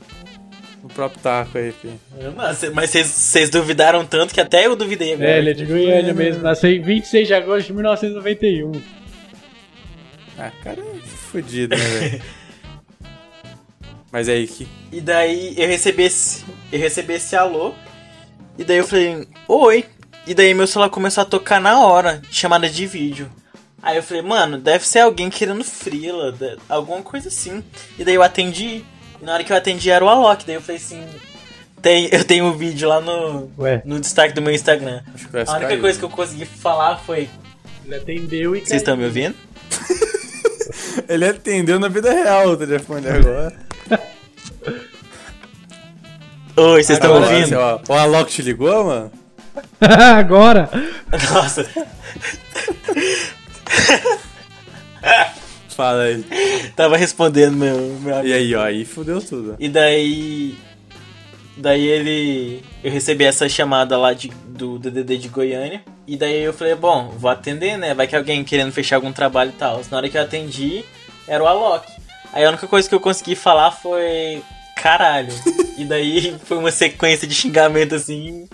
no 0.82 0.88
próprio 0.90 1.18
taco 1.22 1.56
aí, 1.56 1.72
filho. 1.72 1.98
Não, 2.20 2.32
Mas 2.74 2.90
vocês- 2.90 3.06
vocês 3.06 3.48
duvidaram 3.48 4.04
tanto 4.04 4.34
que 4.34 4.40
até 4.42 4.66
eu 4.66 4.76
duvidei 4.76 5.14
agora. 5.14 5.30
É, 5.30 5.38
ele 5.38 5.50
é 5.50 5.54
de 5.54 5.64
Goiânia 5.64 6.12
mesmo. 6.12 6.42
Nasceu 6.42 6.70
em 6.70 6.82
26 6.82 7.26
de 7.28 7.32
agosto 7.32 7.68
de 7.68 7.72
1991. 7.72 8.72
Ah, 10.38 10.50
cara, 10.62 10.80
é 10.82 10.98
fudido, 11.30 11.74
né, 11.74 11.82
velho? 11.82 12.22
Mas 14.12 14.28
aí, 14.28 14.46
que. 14.46 14.68
E 14.92 15.00
daí 15.00 15.54
eu 15.56 15.68
recebi 15.68 16.04
esse, 16.04 16.44
eu 16.72 16.78
recebi 16.78 17.14
esse 17.14 17.36
alô. 17.36 17.74
E 18.58 18.64
daí 18.64 18.78
eu 18.78 18.86
falei, 18.86 19.26
oi. 19.46 19.84
E 20.26 20.34
daí 20.34 20.52
meu 20.52 20.66
celular 20.66 20.90
começou 20.90 21.22
a 21.22 21.24
tocar 21.24 21.60
na 21.60 21.80
hora, 21.80 22.20
chamada 22.30 22.68
de 22.68 22.86
vídeo. 22.86 23.30
Aí 23.82 23.96
eu 23.96 24.02
falei, 24.02 24.22
mano, 24.22 24.58
deve 24.58 24.86
ser 24.86 25.00
alguém 25.00 25.30
querendo 25.30 25.64
frila, 25.64 26.36
alguma 26.68 27.02
coisa 27.02 27.28
assim. 27.28 27.64
E 27.98 28.04
daí 28.04 28.14
eu 28.14 28.22
atendi. 28.22 28.84
E 29.20 29.24
na 29.24 29.32
hora 29.34 29.44
que 29.44 29.52
eu 29.52 29.56
atendi 29.56 29.90
era 29.90 30.04
o 30.04 30.08
Alok. 30.08 30.44
Daí 30.44 30.56
eu 30.56 30.60
falei 30.60 30.76
assim, 30.76 31.02
tem, 31.80 32.08
eu 32.12 32.24
tenho 32.24 32.44
um 32.44 32.52
vídeo 32.52 32.88
lá 32.88 33.00
no, 33.00 33.50
Ué, 33.58 33.80
no 33.84 33.98
destaque 33.98 34.34
do 34.34 34.42
meu 34.42 34.52
Instagram. 34.52 35.02
Acho 35.14 35.26
que 35.26 35.32
vai 35.32 35.44
A 35.46 35.52
única 35.52 35.78
coisa 35.78 35.98
que 35.98 36.04
eu 36.04 36.10
consegui 36.10 36.44
falar 36.44 36.98
foi, 36.98 37.30
ele 37.86 37.94
atendeu 37.94 38.54
e 38.54 38.60
vocês 38.60 38.82
estão 38.82 38.96
me 38.96 39.04
ouvindo? 39.04 39.34
Ele 41.08 41.24
atendeu 41.24 41.78
na 41.78 41.88
vida 41.88 42.12
real 42.12 42.50
o 42.50 42.56
telefone 42.56 43.08
agora. 43.08 43.52
Oi, 46.62 46.82
vocês 46.82 46.98
estão 46.98 47.14
ouvindo? 47.14 47.56
ó, 47.58 47.80
O 47.88 47.94
Alok 47.94 48.30
te 48.30 48.42
ligou, 48.42 48.84
mano? 48.84 49.10
Agora! 49.80 50.68
Nossa, 51.32 51.66
Fala 55.70 56.02
aí. 56.02 56.22
tava 56.76 56.96
respondendo 56.98 57.56
meu, 57.56 57.78
meu 58.00 58.14
amigo. 58.14 58.28
E 58.28 58.32
aí, 58.34 58.54
ó, 58.54 58.62
aí 58.64 58.84
fudeu 58.84 59.20
tudo. 59.22 59.56
E 59.58 59.68
daí. 59.68 60.54
Daí 61.56 61.86
ele. 61.86 62.62
Eu 62.84 62.90
recebi 62.92 63.24
essa 63.24 63.48
chamada 63.48 63.96
lá 63.96 64.12
de, 64.12 64.28
do 64.48 64.78
DDD 64.78 65.16
de 65.16 65.28
Goiânia. 65.28 65.82
E 66.06 66.16
daí 66.16 66.42
eu 66.42 66.52
falei, 66.52 66.74
bom, 66.74 67.08
vou 67.16 67.30
atender, 67.30 67.78
né? 67.78 67.94
Vai 67.94 68.06
que 68.06 68.14
alguém 68.16 68.44
querendo 68.44 68.72
fechar 68.72 68.96
algum 68.96 69.12
trabalho 69.12 69.50
e 69.50 69.54
tal. 69.58 69.80
Na 69.90 69.96
hora 69.96 70.08
que 70.08 70.18
eu 70.18 70.22
atendi, 70.22 70.84
era 71.26 71.42
o 71.42 71.46
Alok. 71.46 71.86
Aí 72.32 72.44
a 72.44 72.48
única 72.50 72.66
coisa 72.66 72.86
que 72.88 72.94
eu 72.94 73.00
consegui 73.00 73.34
falar 73.34 73.70
foi. 73.70 74.42
Caralho. 74.82 75.32
e 75.76 75.84
daí 75.84 76.36
foi 76.44 76.56
uma 76.58 76.70
sequência 76.70 77.26
de 77.26 77.34
xingamento 77.34 77.94
assim. 77.94 78.48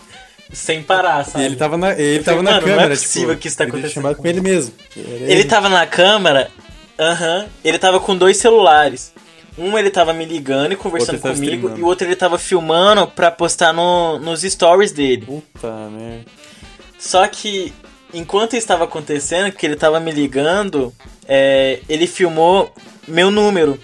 Sem 0.53 0.81
parar, 0.81 1.23
E 1.27 1.31
sabe? 1.31 1.45
ele 1.45 1.57
tava 1.57 1.77
na, 1.77 1.93
ele 1.93 2.23
tava 2.23 2.37
falei, 2.39 2.43
na 2.45 2.51
mano, 2.61 2.67
não 2.67 2.73
é 2.73 2.77
câmera, 2.77 2.95
possível 2.97 3.29
tipo, 3.31 3.41
que 3.43 3.49
isso 3.49 3.57
tá 3.57 3.65
ele 3.65 3.71
acontecendo 3.73 3.95
chamado 3.95 4.17
com 4.17 4.27
ele 4.29 4.41
mesmo. 4.41 4.73
Era 4.97 5.33
Ele 5.33 5.45
tava 5.45 5.69
na 5.69 5.85
câmera, 5.89 6.51
aham. 6.97 7.47
ele 7.65 7.79
tava 7.79 7.99
com 7.99 8.17
dois 8.17 8.37
celulares. 8.37 9.13
Um 9.59 9.77
ele 9.77 9.91
tava 9.91 10.13
me 10.13 10.25
ligando 10.25 10.73
e 10.73 10.77
conversando 10.77 11.15
ele 11.17 11.23
comigo, 11.23 11.43
streamando. 11.45 11.81
e 11.81 11.83
o 11.83 11.87
outro 11.87 12.07
ele 12.07 12.15
tava 12.15 12.39
filmando 12.39 13.09
pra 13.09 13.31
postar 13.31 13.73
no, 13.73 14.19
nos 14.21 14.43
stories 14.43 14.93
dele. 14.93 15.25
Puta 15.27 15.69
merda. 15.91 16.25
Só 16.99 17.27
que 17.27 17.73
enquanto 18.15 18.51
isso 18.51 18.59
estava 18.59 18.85
acontecendo, 18.85 19.51
que 19.51 19.67
ele 19.67 19.75
tava 19.75 19.99
me 19.99 20.13
ligando, 20.13 20.95
é, 21.27 21.81
ele 21.89 22.07
filmou 22.07 22.73
meu 23.09 23.31
número. 23.33 23.81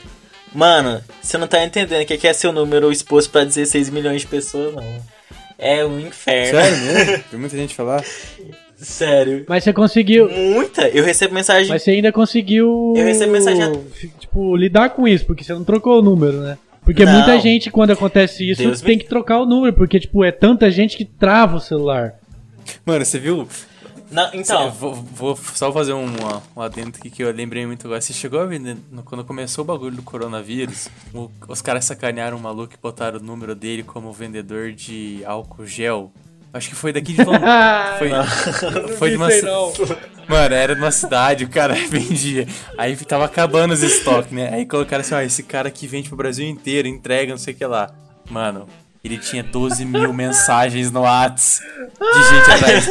Mano, 0.55 1.01
você 1.21 1.39
não 1.39 1.47
tá 1.47 1.65
entendendo 1.65 2.03
o 2.03 2.07
que 2.07 2.27
é 2.27 2.33
seu 2.33 2.53
número 2.53 2.93
exposto 2.93 3.31
pra 3.31 3.45
16 3.45 3.89
milhões 3.91 4.21
de 4.23 4.27
pessoas, 4.27 4.75
não. 4.75 4.85
É 5.59 5.85
um 5.85 5.99
inferno. 6.01 6.59
Sério 6.61 6.79
mesmo? 6.79 7.25
Tem 7.31 7.41
muita 7.41 7.57
gente 7.57 7.75
falar. 7.75 8.05
Sério. 8.77 9.45
Mas 9.49 9.63
você 9.65 9.73
conseguiu. 9.73 10.29
Muita. 10.29 10.89
Eu 10.89 11.05
recebo 11.05 11.35
mensagem. 11.35 11.69
Mas 11.69 11.83
você 11.83 11.93
ainda 11.93 12.11
conseguiu. 12.11 12.95
Eu 12.97 13.05
recebi 13.05 13.31
mensagem- 13.31 13.81
Tipo, 14.19 14.57
lidar 14.57 14.91
com 14.91 15.07
isso, 15.07 15.25
porque 15.25 15.45
você 15.45 15.53
não 15.55 15.63
trocou 15.65 16.01
o 16.01 16.03
número, 16.03 16.41
né? 16.41 16.59
Porque 16.85 17.05
Não. 17.05 17.13
muita 17.13 17.39
gente, 17.39 17.71
quando 17.71 17.93
acontece 17.93 18.49
isso, 18.51 18.61
Deus 18.61 18.81
tem 18.81 18.97
me- 18.97 19.03
que 19.05 19.09
trocar 19.09 19.39
o 19.39 19.47
número, 19.47 19.73
porque, 19.73 20.01
tipo, 20.01 20.25
é 20.25 20.33
tanta 20.33 20.69
gente 20.69 20.97
que 20.97 21.05
trava 21.05 21.57
o 21.59 21.61
celular. 21.61 22.15
Mano, 22.85 23.05
você 23.05 23.21
viu? 23.21 23.47
Não, 24.13 24.31
então. 24.35 24.71
Vou, 24.71 24.95
vou 24.95 25.37
só 25.37 25.73
fazer 25.73 25.93
um, 25.95 26.07
um 26.57 26.61
adendo 26.63 26.93
aqui 26.99 27.11
que 27.11 27.23
eu 27.25 27.33
lembrei 27.33 27.67
muito 27.67 27.87
agora. 27.87 28.01
Você 28.01 28.13
chegou 28.13 28.41
a 28.41 28.45
ver, 28.45 28.61
né, 28.61 28.77
no- 28.91 29.03
quando 29.03 29.25
começou 29.25 29.65
o 29.65 29.67
bagulho 29.67 29.97
do 29.97 30.03
coronavírus, 30.03 30.89
o- 31.15 31.31
os 31.49 31.63
caras 31.63 31.85
sacanearam 31.87 32.37
o 32.37 32.41
maluco 32.41 32.75
e 32.75 32.77
botaram 32.81 33.19
o 33.19 33.23
número 33.23 33.55
dele 33.55 33.83
como 33.83 34.13
vendedor 34.13 34.73
de 34.73 35.23
álcool 35.25 35.67
gel. 35.67 36.13
Acho 36.53 36.69
que 36.69 36.75
foi 36.75 36.93
daqui 36.93 37.15
de 37.15 37.25
Londres. 37.25 37.43
Foi, 37.99 38.11
foi 38.99 39.11
de 39.11 39.17
uma 39.17 39.31
ci- 39.31 39.41
Mano, 40.29 40.55
era 40.55 40.75
de 40.75 40.81
uma 40.83 40.91
cidade, 40.91 41.45
o 41.45 41.49
cara 41.49 41.73
vendia. 41.89 42.47
Aí 42.77 42.95
tava 42.97 43.25
acabando 43.25 43.73
os 43.73 43.83
estoques, 43.83 44.31
né? 44.33 44.51
Aí 44.53 44.67
colocaram 44.67 45.01
assim, 45.01 45.15
ó, 45.15 45.21
esse 45.21 45.43
cara 45.43 45.69
aqui 45.69 45.87
vende 45.87 46.09
pro 46.09 46.17
Brasil 46.19 46.47
inteiro, 46.47 46.87
entrega, 46.87 47.31
não 47.33 47.39
sei 47.39 47.55
o 47.55 47.57
que 47.57 47.65
lá. 47.65 47.91
Mano, 48.31 48.69
ele 49.05 49.19
tinha 49.19 49.43
12 49.43 49.85
mil 49.85 50.13
mensagens 50.15 50.91
no 50.91 51.03
Whats 51.03 51.61
de 52.01 52.23
gente 52.29 52.51
atrás. 52.51 52.89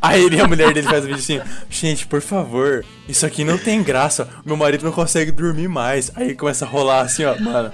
Aí 0.00 0.24
ele, 0.24 0.40
a 0.40 0.46
mulher 0.46 0.72
dele 0.72 0.86
faz 0.86 1.04
o 1.04 1.06
vídeo 1.06 1.20
assim, 1.20 1.40
gente, 1.70 2.06
por 2.06 2.20
favor, 2.20 2.84
isso 3.08 3.24
aqui 3.24 3.44
não 3.44 3.56
tem 3.56 3.82
graça. 3.82 4.28
Meu 4.44 4.56
marido 4.56 4.84
não 4.84 4.92
consegue 4.92 5.32
dormir 5.32 5.68
mais. 5.68 6.12
Aí 6.14 6.34
começa 6.34 6.64
a 6.64 6.68
rolar 6.68 7.00
assim, 7.00 7.24
ó, 7.24 7.38
mano, 7.38 7.70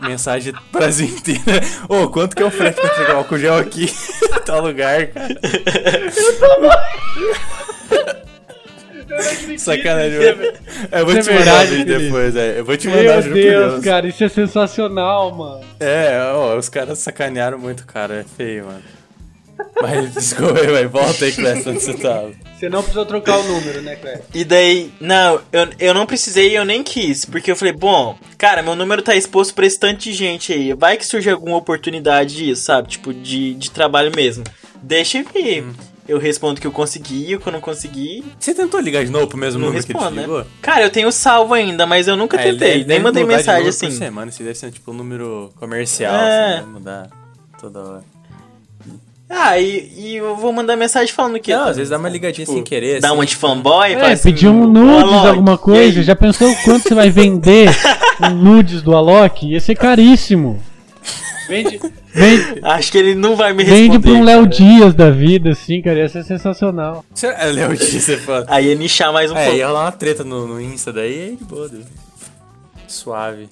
mensagem 0.00 0.54
Brasil 0.72 1.06
inteiro. 1.06 1.42
Ô, 1.88 2.08
quanto 2.08 2.36
que 2.36 2.42
é 2.42 2.46
o 2.46 2.50
frete 2.50 2.80
pra 2.80 2.90
entregar 2.90 3.14
o 3.14 3.18
álcool 3.18 3.38
gel 3.38 3.56
aqui? 3.56 3.92
Tal 4.46 4.62
lugar, 4.62 5.08
cara. 5.08 5.36
Sacanagem, 9.58 10.18
mano. 10.18 10.52
Eu 10.92 11.06
vou 11.06 11.20
te 11.20 11.30
é 11.30 11.38
mandar 11.38 11.64
o 11.64 11.68
vídeo 11.68 11.98
depois, 11.98 12.36
é. 12.36 12.58
Eu 12.58 12.64
vou 12.64 12.76
te 12.76 12.88
mandar, 12.88 13.02
Meu 13.02 13.22
juro 13.22 13.34
Deus, 13.34 13.72
Deus. 13.72 13.84
cara, 13.84 14.06
isso 14.06 14.24
é 14.24 14.28
sensacional, 14.28 15.34
mano. 15.34 15.64
É, 15.80 16.30
ó, 16.32 16.56
os 16.56 16.68
caras 16.68 16.98
sacanearam 16.98 17.58
muito, 17.58 17.86
cara. 17.86 18.14
É 18.16 18.24
feio, 18.24 18.66
mano. 18.66 18.82
Mas 19.80 20.12
desculpa 20.14 20.60
aí, 20.60 20.66
vai. 20.66 20.86
Volta 20.86 21.24
aí, 21.24 21.32
Clécio, 21.32 21.72
onde 21.72 21.80
você 21.82 21.94
tava. 21.94 22.32
Você 22.58 22.68
não 22.68 22.80
precisou 22.80 23.04
trocar 23.04 23.38
o 23.38 23.42
número, 23.42 23.82
né, 23.82 23.96
Cléber? 23.96 24.22
E 24.34 24.44
daí, 24.44 24.90
não, 25.00 25.40
eu, 25.52 25.68
eu 25.78 25.94
não 25.94 26.06
precisei 26.06 26.50
e 26.50 26.54
eu 26.54 26.64
nem 26.64 26.82
quis, 26.82 27.24
porque 27.24 27.50
eu 27.50 27.56
falei, 27.56 27.72
bom, 27.74 28.18
cara, 28.38 28.62
meu 28.62 28.74
número 28.74 29.02
tá 29.02 29.14
exposto 29.14 29.54
pra 29.54 29.66
esse 29.66 29.78
tanto 29.78 29.98
de 30.00 30.12
gente 30.12 30.52
aí, 30.52 30.72
vai 30.72 30.96
que 30.96 31.04
surge 31.04 31.28
alguma 31.28 31.56
oportunidade 31.58 32.36
disso, 32.36 32.62
sabe? 32.62 32.88
Tipo, 32.88 33.12
de, 33.12 33.54
de 33.54 33.70
trabalho 33.70 34.10
mesmo. 34.14 34.44
Deixa 34.82 35.18
eu 35.18 35.26
vir. 35.34 35.64
Hum. 35.64 35.74
Eu 36.08 36.18
respondo 36.18 36.60
que 36.60 36.66
eu 36.66 36.70
consegui, 36.72 37.34
o 37.34 37.40
que 37.40 37.48
eu 37.48 37.52
não 37.52 37.60
consegui, 37.60 38.24
Você 38.38 38.54
tentou 38.54 38.78
ligar 38.80 39.04
de 39.04 39.10
novo 39.10 39.26
pro 39.26 39.36
mesmo 39.36 39.58
não 39.58 39.66
número 39.68 39.84
que 39.84 39.90
ele 39.92 39.98
te 39.98 40.02
respondo, 40.02 40.16
né? 40.16 40.22
ligou? 40.22 40.46
Cara, 40.62 40.82
eu 40.82 40.90
tenho 40.90 41.10
salvo 41.10 41.52
ainda, 41.52 41.84
mas 41.86 42.06
eu 42.06 42.16
nunca 42.16 42.40
ele- 42.40 42.52
tentei, 42.58 42.74
ele 42.76 42.84
nem 42.84 43.00
mandei 43.00 43.24
mensagem 43.24 43.68
assim. 43.68 43.90
semana, 43.90 44.30
isso 44.30 44.42
deve 44.42 44.54
ser 44.54 44.70
tipo 44.70 44.92
um 44.92 44.94
número 44.94 45.52
comercial, 45.58 46.14
É. 46.14 46.54
assim, 46.58 46.66
né? 46.66 46.72
Mudar 46.72 47.10
toda 47.60 47.80
hora. 47.80 48.04
Ah, 49.28 49.58
e, 49.58 49.92
e 49.96 50.16
eu 50.16 50.36
vou 50.36 50.52
mandar 50.52 50.76
mensagem 50.76 51.12
falando 51.12 51.40
que. 51.40 51.52
Não, 51.52 51.64
às 51.64 51.76
vezes 51.76 51.90
dá 51.90 51.98
uma 51.98 52.08
ligadinha 52.08 52.46
sem 52.46 52.62
querer. 52.62 53.00
Dá 53.00 53.08
assim. 53.08 53.16
uma 53.16 53.26
de 53.26 53.34
fanboy, 53.34 53.92
É, 53.94 54.12
assim, 54.12 54.22
pedir 54.30 54.46
um 54.46 54.62
"Ô, 54.62 54.66
nudes, 54.68 55.12
alguma 55.12 55.58
coisa. 55.58 55.98
aí?" 55.98 56.04
Já 56.04 56.14
pensou 56.14 56.48
o 56.48 56.56
quanto 56.62 56.84
você 56.88 56.94
vai 56.94 57.10
vender 57.10 57.68
um 58.22 58.30
nudes 58.30 58.82
do 58.82 58.94
Alok? 58.94 59.44
Ia 59.44 59.58
ser 59.58 59.74
caríssimo. 59.74 60.62
Vende, 61.48 61.80
vende, 62.16 62.60
Acho 62.62 62.92
que 62.92 62.98
ele 62.98 63.14
não 63.14 63.36
vai 63.36 63.52
me 63.52 63.62
responder. 63.62 63.82
vende 63.92 63.98
pra 64.00 64.10
um 64.12 64.22
Léo. 64.24 64.46
Dias 64.46 64.94
da 64.94 65.10
vida, 65.10 65.50
assim, 65.50 65.80
cara. 65.82 65.98
Ia 66.00 66.08
ser 66.08 66.24
sensacional. 66.24 67.04
Será- 67.14 67.42
É, 67.44 67.46
Léo 67.52 67.76
Dias, 67.76 68.02
você 68.02 68.16
fala. 68.16 68.44
Aí 68.48 68.66
ia 68.68 68.74
nichar 68.74 69.12
mais 69.12 69.30
um 69.30 69.36
É, 69.36 69.44
pouco. 69.44 69.58
ia 69.58 69.66
rolar 69.66 69.84
uma 69.84 69.92
treta 69.92 70.24
no, 70.24 70.46
no 70.46 70.60
Insta 70.60 70.92
daí, 70.92 71.20
aí 71.30 71.36
de 71.36 71.44
boa. 71.44 71.70
Suave. 72.86 73.48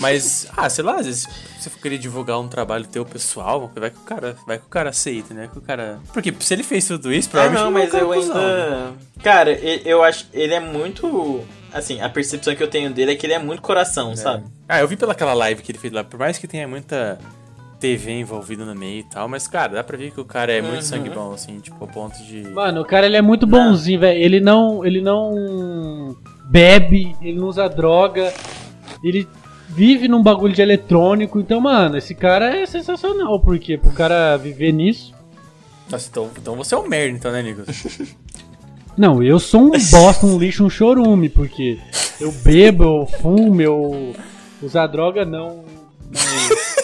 Mas, 0.00 0.46
ah, 0.56 0.68
sei 0.68 0.84
lá, 0.84 0.96
às 1.00 1.06
vezes 1.06 1.22
se 1.22 1.62
você 1.64 1.70
for 1.70 1.80
querer 1.80 1.98
divulgar 1.98 2.38
um 2.38 2.46
trabalho 2.46 2.84
teu 2.86 3.04
pessoal, 3.04 3.70
vai 3.74 3.90
que 3.90 3.96
o 3.96 4.02
cara, 4.02 4.36
vai 4.46 4.58
que 4.58 4.66
o 4.66 4.68
cara 4.68 4.90
aceita, 4.90 5.32
né? 5.34 5.48
Que 5.50 5.58
o 5.58 5.62
cara... 5.62 5.98
Porque 6.12 6.32
se 6.40 6.54
ele 6.54 6.62
fez 6.62 6.86
tudo 6.86 7.12
isso, 7.12 7.28
Ah, 7.32 7.48
provavelmente 7.48 7.92
não, 7.92 7.98
ele 7.98 8.04
é 8.04 8.16
mas 8.16 8.28
eu 8.28 8.34
né? 8.34 8.40
ainda. 8.44 8.92
Cara, 9.22 9.52
eu 9.52 10.02
acho. 10.04 10.26
Ele 10.32 10.54
é 10.54 10.60
muito. 10.60 11.40
Assim, 11.72 12.00
a 12.00 12.08
percepção 12.08 12.54
que 12.54 12.62
eu 12.62 12.68
tenho 12.68 12.90
dele 12.92 13.12
é 13.12 13.16
que 13.16 13.26
ele 13.26 13.32
é 13.32 13.38
muito 13.38 13.62
coração, 13.62 14.14
sabe? 14.14 14.44
Ah, 14.68 14.78
eu 14.80 14.86
vi 14.86 14.96
pelaquela 14.96 15.32
live 15.34 15.60
que 15.62 15.72
ele 15.72 15.78
fez 15.78 15.92
lá, 15.92 16.04
por 16.04 16.18
mais 16.20 16.38
que 16.38 16.46
tenha 16.46 16.68
muita 16.68 17.18
TV 17.78 18.12
envolvida 18.12 18.64
no 18.64 18.74
meio 18.74 19.00
e 19.00 19.04
tal, 19.04 19.28
mas, 19.28 19.46
cara, 19.46 19.74
dá 19.74 19.84
pra 19.84 19.96
ver 19.96 20.10
que 20.10 20.20
o 20.20 20.24
cara 20.24 20.52
é 20.52 20.60
muito 20.62 20.76
Uhum. 20.76 20.82
sangue 20.82 21.10
bom, 21.10 21.32
assim, 21.32 21.58
tipo, 21.60 21.76
ao 21.80 21.88
ponto 21.88 22.16
de... 22.24 22.42
Mano, 22.48 22.80
o 22.80 22.84
cara 22.84 23.06
ele 23.06 23.16
é 23.16 23.22
muito 23.22 23.46
bonzinho, 23.46 24.00
velho. 24.00 24.18
Ele 24.18 24.40
não, 24.40 24.84
ele 24.84 25.00
não 25.00 26.16
bebe, 26.46 27.14
ele 27.20 27.38
não 27.38 27.48
usa 27.48 27.68
droga, 27.68 28.32
ele 29.02 29.28
vive 29.68 30.08
num 30.08 30.22
bagulho 30.22 30.54
de 30.54 30.62
eletrônico. 30.62 31.38
Então, 31.40 31.60
mano, 31.60 31.96
esse 31.96 32.14
cara 32.14 32.56
é 32.56 32.66
sensacional, 32.66 33.40
porque 33.40 33.76
pro 33.76 33.90
cara 33.92 34.36
viver 34.36 34.72
nisso. 34.72 35.14
Nossa, 35.90 36.08
então, 36.10 36.30
então 36.40 36.56
você 36.56 36.74
é 36.74 36.78
um 36.78 36.88
merda, 36.88 37.16
então, 37.16 37.32
né, 37.32 37.42
Nicolas? 37.42 38.14
Não, 38.96 39.20
eu 39.20 39.40
sou 39.40 39.60
um 39.60 39.70
bosta, 39.90 40.24
um 40.24 40.38
lixo, 40.38 40.64
um 40.64 40.70
chorume, 40.70 41.28
porque 41.28 41.78
eu 42.20 42.30
bebo, 42.30 42.84
eu 42.84 43.06
fumo, 43.06 43.60
eu 43.60 44.14
Usar 44.62 44.86
droga 44.86 45.26
não. 45.26 45.62
Mas, 46.10 46.76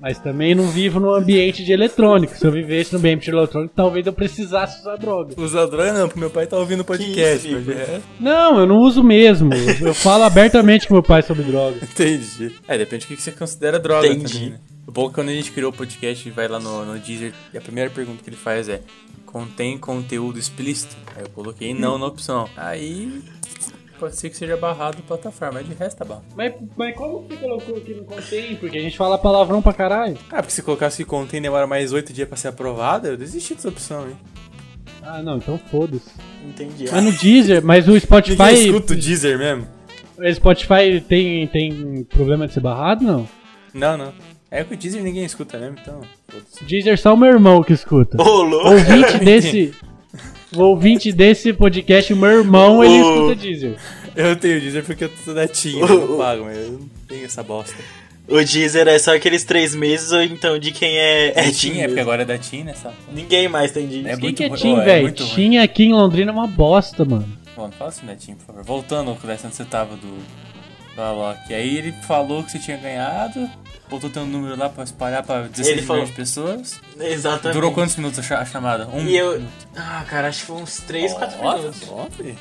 mas 0.00 0.18
também 0.18 0.54
não 0.54 0.66
vivo 0.68 0.98
num 0.98 1.12
ambiente 1.12 1.64
de 1.64 1.72
eletrônico. 1.72 2.34
Se 2.36 2.46
eu 2.46 2.50
vivesse 2.50 2.92
num 2.92 2.98
ambiente 2.98 3.24
de 3.24 3.30
eletrônico, 3.30 3.72
talvez 3.76 4.06
eu 4.06 4.12
precisasse 4.12 4.80
usar 4.80 4.96
droga. 4.96 5.34
Usar 5.36 5.66
droga 5.66 5.92
não, 5.92 6.08
porque 6.08 6.18
meu 6.20 6.30
pai 6.30 6.46
tá 6.46 6.56
ouvindo 6.56 6.80
o 6.80 6.84
podcast. 6.84 7.46
isso, 7.46 7.56
mas 7.56 7.66
resto- 7.66 8.02
Não, 8.18 8.58
eu 8.58 8.66
não 8.66 8.78
uso 8.78 9.02
mesmo. 9.04 9.50
Eu, 9.80 9.92
falo 9.94 10.24
abertamente 10.24 10.88
com 10.88 10.94
meu 10.94 11.02
pai 11.02 11.22
sobre 11.22 11.42
droga. 11.44 11.76
Entendi. 11.84 12.52
É, 12.66 12.78
depende 12.78 13.06
do 13.06 13.14
que 13.14 13.20
você 13.22 13.30
considera 13.32 13.78
droga 13.78 14.06
Entendi. 14.08 14.32
também, 14.32 14.50
né? 14.50 14.60
O 14.86 14.92
bom 14.92 15.04
é 15.04 15.08
que 15.08 15.14
quando 15.14 15.28
a 15.28 15.32
gente 15.34 15.52
criou 15.52 15.70
o 15.70 15.74
podcast 15.74 16.26
e 16.26 16.32
vai 16.32 16.48
lá 16.48 16.58
no, 16.58 16.84
no 16.84 16.98
Deezer, 16.98 17.32
e 17.52 17.58
a 17.58 17.60
primeira 17.60 17.90
pergunta 17.90 18.24
que 18.24 18.30
ele 18.30 18.36
faz 18.36 18.68
é 18.68 18.80
contém 19.26 19.78
conteúdo 19.78 20.38
explícito? 20.38 20.96
Aí 21.14 21.22
eu 21.22 21.28
coloquei 21.30 21.72
não 21.74 21.96
na 21.98 22.06
opção. 22.06 22.48
Aí 22.56 23.22
pode 24.00 24.16
ser 24.16 24.30
que 24.30 24.36
seja 24.36 24.56
barrado 24.56 24.98
a 24.98 25.02
plataforma, 25.06 25.60
mas 25.60 25.68
de 25.68 25.74
resto 25.74 25.98
tá 25.98 26.04
bom. 26.04 26.22
Mas, 26.34 26.54
mas 26.76 26.96
como 26.96 27.22
que 27.24 27.34
você 27.34 27.40
colocou 27.40 27.80
que 27.80 27.94
não 27.94 28.04
contém? 28.04 28.56
Porque 28.56 28.78
a 28.78 28.80
gente 28.80 28.96
fala 28.96 29.18
palavrão 29.18 29.60
pra 29.62 29.72
caralho. 29.72 30.16
Ah, 30.30 30.36
porque 30.42 30.50
se 30.52 30.62
colocasse 30.62 30.96
que 30.96 31.04
contém 31.04 31.40
demora 31.40 31.66
mais 31.66 31.92
8 31.92 32.12
dias 32.12 32.26
pra 32.26 32.36
ser 32.36 32.48
aprovada, 32.48 33.08
eu 33.08 33.16
desisti 33.16 33.54
dessa 33.54 33.68
opção, 33.68 34.08
hein? 34.08 34.16
Ah, 35.02 35.22
não, 35.22 35.36
então 35.36 35.58
foda-se. 35.70 36.10
Entendi. 36.46 36.86
Mas 36.90 37.04
no 37.04 37.12
Deezer, 37.12 37.64
mas 37.64 37.84
o 37.84 37.88
Ninguém 37.92 38.00
Spotify. 38.00 38.52
escuta 38.54 38.92
o 38.92 38.96
Deezer 38.96 39.38
mesmo? 39.38 39.66
O 40.18 40.34
Spotify 40.34 41.00
tem, 41.06 41.46
tem 41.46 42.04
problema 42.04 42.46
de 42.46 42.54
ser 42.54 42.60
barrado, 42.60 43.04
não? 43.04 43.28
Não, 43.72 43.96
não. 43.96 44.12
É 44.50 44.64
que 44.64 44.74
o 44.74 44.76
Deezer 44.76 45.02
ninguém 45.02 45.24
escuta 45.24 45.58
mesmo, 45.58 45.76
então. 45.80 46.00
foda-se. 46.28 46.64
Deezer 46.64 46.98
só 46.98 47.14
o 47.14 47.16
meu 47.16 47.28
irmão 47.30 47.62
que 47.62 47.72
escuta. 47.72 48.20
Ô, 48.20 48.42
louco. 48.42 48.68
ouvinte 48.70 49.18
desse. 49.18 49.74
O 50.54 50.62
ouvinte 50.62 51.12
desse 51.12 51.52
podcast, 51.52 52.12
o 52.12 52.16
meu 52.16 52.30
irmão, 52.30 52.82
ele 52.82 53.00
Ô. 53.02 53.14
escuta 53.14 53.34
Deezer. 53.36 53.76
Eu 54.16 54.34
tenho 54.36 54.60
Deezer 54.60 54.84
porque 54.84 55.04
eu 55.04 55.10
tô 55.24 55.32
da 55.32 55.46
TIM, 55.46 55.78
eu 55.78 55.86
não 56.08 56.18
pago, 56.18 56.44
mas 56.44 56.56
eu 56.58 56.72
não 56.72 56.88
tenho 57.06 57.24
essa 57.24 57.42
bosta. 57.42 57.76
O 58.28 58.42
Deezer 58.44 58.86
é 58.88 58.98
só 58.98 59.14
aqueles 59.14 59.44
três 59.44 59.74
meses 59.74 60.10
ou 60.12 60.22
então 60.22 60.58
de 60.58 60.72
quem 60.72 60.98
é, 60.98 61.28
é 61.28 61.48
É 61.48 61.50
TIM 61.50 61.80
é 61.80 61.86
porque 61.86 62.00
agora 62.00 62.22
é 62.22 62.24
da 62.24 62.38
TIM, 62.38 62.64
né? 62.64 62.74
Sabe? 62.74 62.94
Ninguém 63.12 63.48
mais 63.48 63.70
tem 63.72 63.86
Deezer. 63.86 64.12
É 64.12 64.14
Quem 64.16 64.22
muito 64.22 64.36
que 64.36 64.44
é 64.44 64.48
ruim. 64.48 64.58
Tim, 64.58 64.76
é 64.76 64.84
velho? 64.84 65.04
ruim. 65.06 65.12
Tim 65.12 65.56
aqui 65.58 65.84
em 65.84 65.92
Londrina 65.92 66.30
é 66.30 66.34
uma 66.34 66.46
bosta, 66.46 67.04
mano. 67.04 67.28
Não 67.56 67.70
fala 67.72 67.90
assim 67.90 68.06
da 68.06 68.16
TIM, 68.16 68.34
por 68.34 68.46
favor. 68.46 68.64
Voltando 68.64 69.10
ao 69.10 69.16
onde 69.16 69.54
você 69.54 69.64
tava 69.64 69.94
do, 69.96 70.18
do 70.96 71.02
Alok. 71.02 71.52
Aí 71.52 71.76
ele 71.76 71.92
falou 72.06 72.42
que 72.42 72.50
você 72.52 72.58
tinha 72.58 72.76
ganhado, 72.76 73.48
botou 73.90 74.08
teu 74.08 74.24
número 74.24 74.56
lá 74.56 74.68
pra 74.68 74.84
espalhar 74.84 75.22
pra 75.22 75.42
16 75.42 75.66
Ele 75.66 75.74
milhões 75.82 75.86
falou. 75.86 76.04
de 76.06 76.12
pessoas. 76.12 76.80
Exatamente. 76.98 77.54
Durou 77.54 77.72
quantos 77.72 77.96
minutos 77.96 78.18
a 78.18 78.22
cha- 78.22 78.38
a 78.38 78.44
chamada? 78.46 78.86
Um 78.88 79.06
E 79.06 79.16
eu. 79.16 79.32
minuto. 79.32 79.52
Ah, 79.76 80.04
cara, 80.08 80.28
acho 80.28 80.40
que 80.40 80.46
foi 80.46 80.56
uns 80.56 80.76
3, 80.78 81.12
4 81.12 81.36
Ó, 81.42 81.56
minutos. 81.58 81.80
top. 81.80 82.34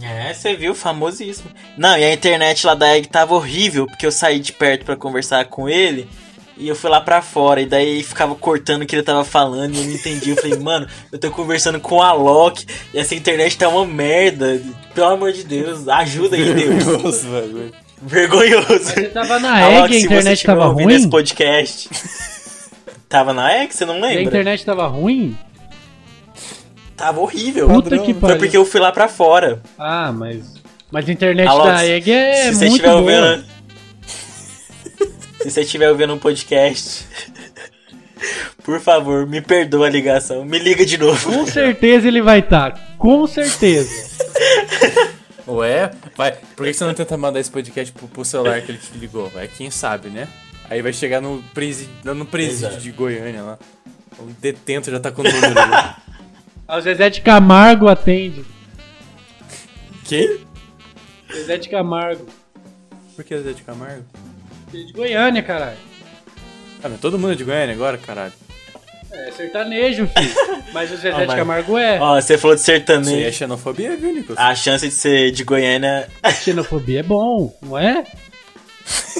É, 0.00 0.32
você 0.32 0.54
viu, 0.54 0.74
famosíssimo. 0.74 1.50
Não, 1.76 1.96
e 1.98 2.04
a 2.04 2.12
internet 2.12 2.64
lá 2.66 2.74
da 2.74 2.96
Egg 2.96 3.08
tava 3.08 3.34
horrível, 3.34 3.86
porque 3.86 4.06
eu 4.06 4.12
saí 4.12 4.38
de 4.38 4.52
perto 4.52 4.84
pra 4.84 4.94
conversar 4.96 5.44
com 5.46 5.68
ele. 5.68 6.08
E 6.56 6.66
eu 6.68 6.74
fui 6.74 6.90
lá 6.90 7.00
pra 7.00 7.22
fora, 7.22 7.60
e 7.60 7.66
daí 7.66 8.02
ficava 8.02 8.34
cortando 8.34 8.82
o 8.82 8.86
que 8.86 8.94
ele 8.96 9.02
tava 9.04 9.24
falando 9.24 9.74
e 9.74 9.78
eu 9.78 9.84
não 9.84 9.92
entendi. 9.92 10.30
Eu 10.30 10.36
falei, 10.36 10.58
mano, 10.58 10.88
eu 11.12 11.18
tô 11.18 11.30
conversando 11.30 11.78
com 11.80 12.02
a 12.02 12.12
Loki 12.12 12.66
e 12.92 12.98
essa 12.98 13.14
internet 13.14 13.56
tá 13.56 13.68
uma 13.68 13.86
merda. 13.86 14.60
Pelo 14.94 15.06
amor 15.10 15.32
de 15.32 15.44
Deus, 15.44 15.86
ajuda 15.88 16.34
aí, 16.36 16.52
Deus. 16.54 16.84
Vergonhoso, 16.84 17.28
bagulho. 17.28 17.72
Vergonhoso. 18.02 18.78
Você 18.84 19.04
tava 19.08 19.38
na 19.40 19.64
Alok, 19.64 19.84
egg 19.86 19.94
e 19.94 19.96
a 19.96 20.00
internet 20.00 20.44
tava 20.46 20.66
ouvindo 20.68 20.86
ruim? 20.88 20.96
esse 20.96 21.08
podcast. 21.08 21.88
tava 23.08 23.32
na 23.32 23.52
Egg, 23.62 23.74
você 23.74 23.84
não 23.84 23.94
E 23.96 23.98
a 23.98 24.06
lembra? 24.06 24.22
internet 24.22 24.64
tava 24.64 24.86
ruim? 24.86 25.36
Tava 26.96 27.20
horrível. 27.20 27.66
Puta 27.68 27.90
Padrão. 27.90 28.04
que 28.04 28.12
Foi 28.12 28.20
pariu. 28.20 28.38
porque 28.38 28.56
eu 28.56 28.64
fui 28.64 28.80
lá 28.80 28.92
pra 28.92 29.08
fora. 29.08 29.60
Ah, 29.78 30.12
mas. 30.12 30.54
Mas 30.90 31.08
a 31.08 31.12
internet 31.12 31.48
Alok, 31.48 31.66
da 31.68 31.86
egg 31.86 32.10
é 32.10 32.34
se 32.34 32.54
você 32.54 32.64
muito 32.66 32.76
estiver 32.86 32.88
boa. 32.88 33.00
ouvindo. 33.30 33.44
se 35.42 35.50
você 35.50 35.60
estiver 35.62 35.90
ouvindo 35.90 36.14
um 36.14 36.18
podcast. 36.18 37.06
Por 38.64 38.80
favor, 38.80 39.26
me 39.26 39.40
perdoa 39.40 39.86
a 39.86 39.90
ligação. 39.90 40.44
Me 40.44 40.58
liga 40.58 40.84
de 40.84 40.98
novo. 40.98 41.32
Com 41.32 41.46
certeza 41.46 42.06
ele 42.08 42.20
vai 42.20 42.40
estar. 42.40 42.94
Com 42.98 43.26
certeza. 43.26 43.90
Ué, 45.48 45.90
vai. 46.16 46.32
Por 46.54 46.66
que 46.66 46.74
você 46.74 46.84
não 46.84 46.94
tenta 46.94 47.16
mandar 47.16 47.40
esse 47.40 47.50
podcast 47.50 47.92
pro, 47.92 48.06
pro 48.08 48.24
celular 48.24 48.60
que 48.60 48.70
ele 48.72 48.78
te 48.78 48.92
ligou? 48.98 49.28
Vai, 49.30 49.48
quem 49.48 49.70
sabe, 49.70 50.10
né? 50.10 50.28
Aí 50.68 50.82
vai 50.82 50.92
chegar 50.92 51.20
no, 51.22 51.42
presi, 51.54 51.88
no 52.04 52.26
presídio 52.26 52.68
Exato. 52.68 52.82
de 52.82 52.92
Goiânia 52.92 53.42
lá. 53.42 53.58
O 54.18 54.24
detento 54.40 54.90
já 54.90 55.00
tá 55.00 55.10
com 55.10 55.22
o 55.22 55.24
número. 55.24 55.54
Ah, 56.66 56.76
O 56.76 56.80
Zezé 56.82 57.08
de 57.08 57.22
Camargo 57.22 57.88
atende. 57.88 58.44
Quem? 60.04 60.40
Zezé 61.32 61.56
de 61.56 61.68
Camargo. 61.70 62.26
Por 63.16 63.24
que 63.24 63.38
Zé 63.40 63.52
de 63.52 63.62
Camargo? 63.62 64.04
Ele 64.72 64.82
é 64.82 64.86
de 64.86 64.92
Goiânia, 64.92 65.42
caralho. 65.42 65.78
Ah, 66.82 66.88
mas 66.88 67.00
todo 67.00 67.18
mundo 67.18 67.32
é 67.32 67.36
de 67.36 67.44
Goiânia 67.44 67.74
agora, 67.74 67.96
caralho. 67.96 68.32
É 69.10 69.32
sertanejo, 69.32 70.06
filho. 70.06 70.62
Mas 70.72 70.90
o 70.92 70.96
Zezé 70.96 71.12
Ah, 71.12 71.24
de 71.24 71.34
Camargo 71.36 71.78
é. 71.78 71.98
Ó, 72.00 72.20
você 72.20 72.36
falou 72.36 72.54
de 72.54 72.60
Isso 72.62 72.70
aí 72.70 72.76
é 72.76 72.80
sertanejo. 72.80 73.32
xenofobia, 73.32 73.96
viu, 73.96 74.12
Nicolas? 74.12 74.38
A 74.38 74.54
chance 74.54 74.86
de 74.86 74.92
ser 74.94 75.30
de 75.30 75.44
Goiânia. 75.44 76.08
Xenofobia 76.42 77.00
é 77.00 77.02
bom, 77.02 77.56
não 77.62 77.78
é? 77.78 78.04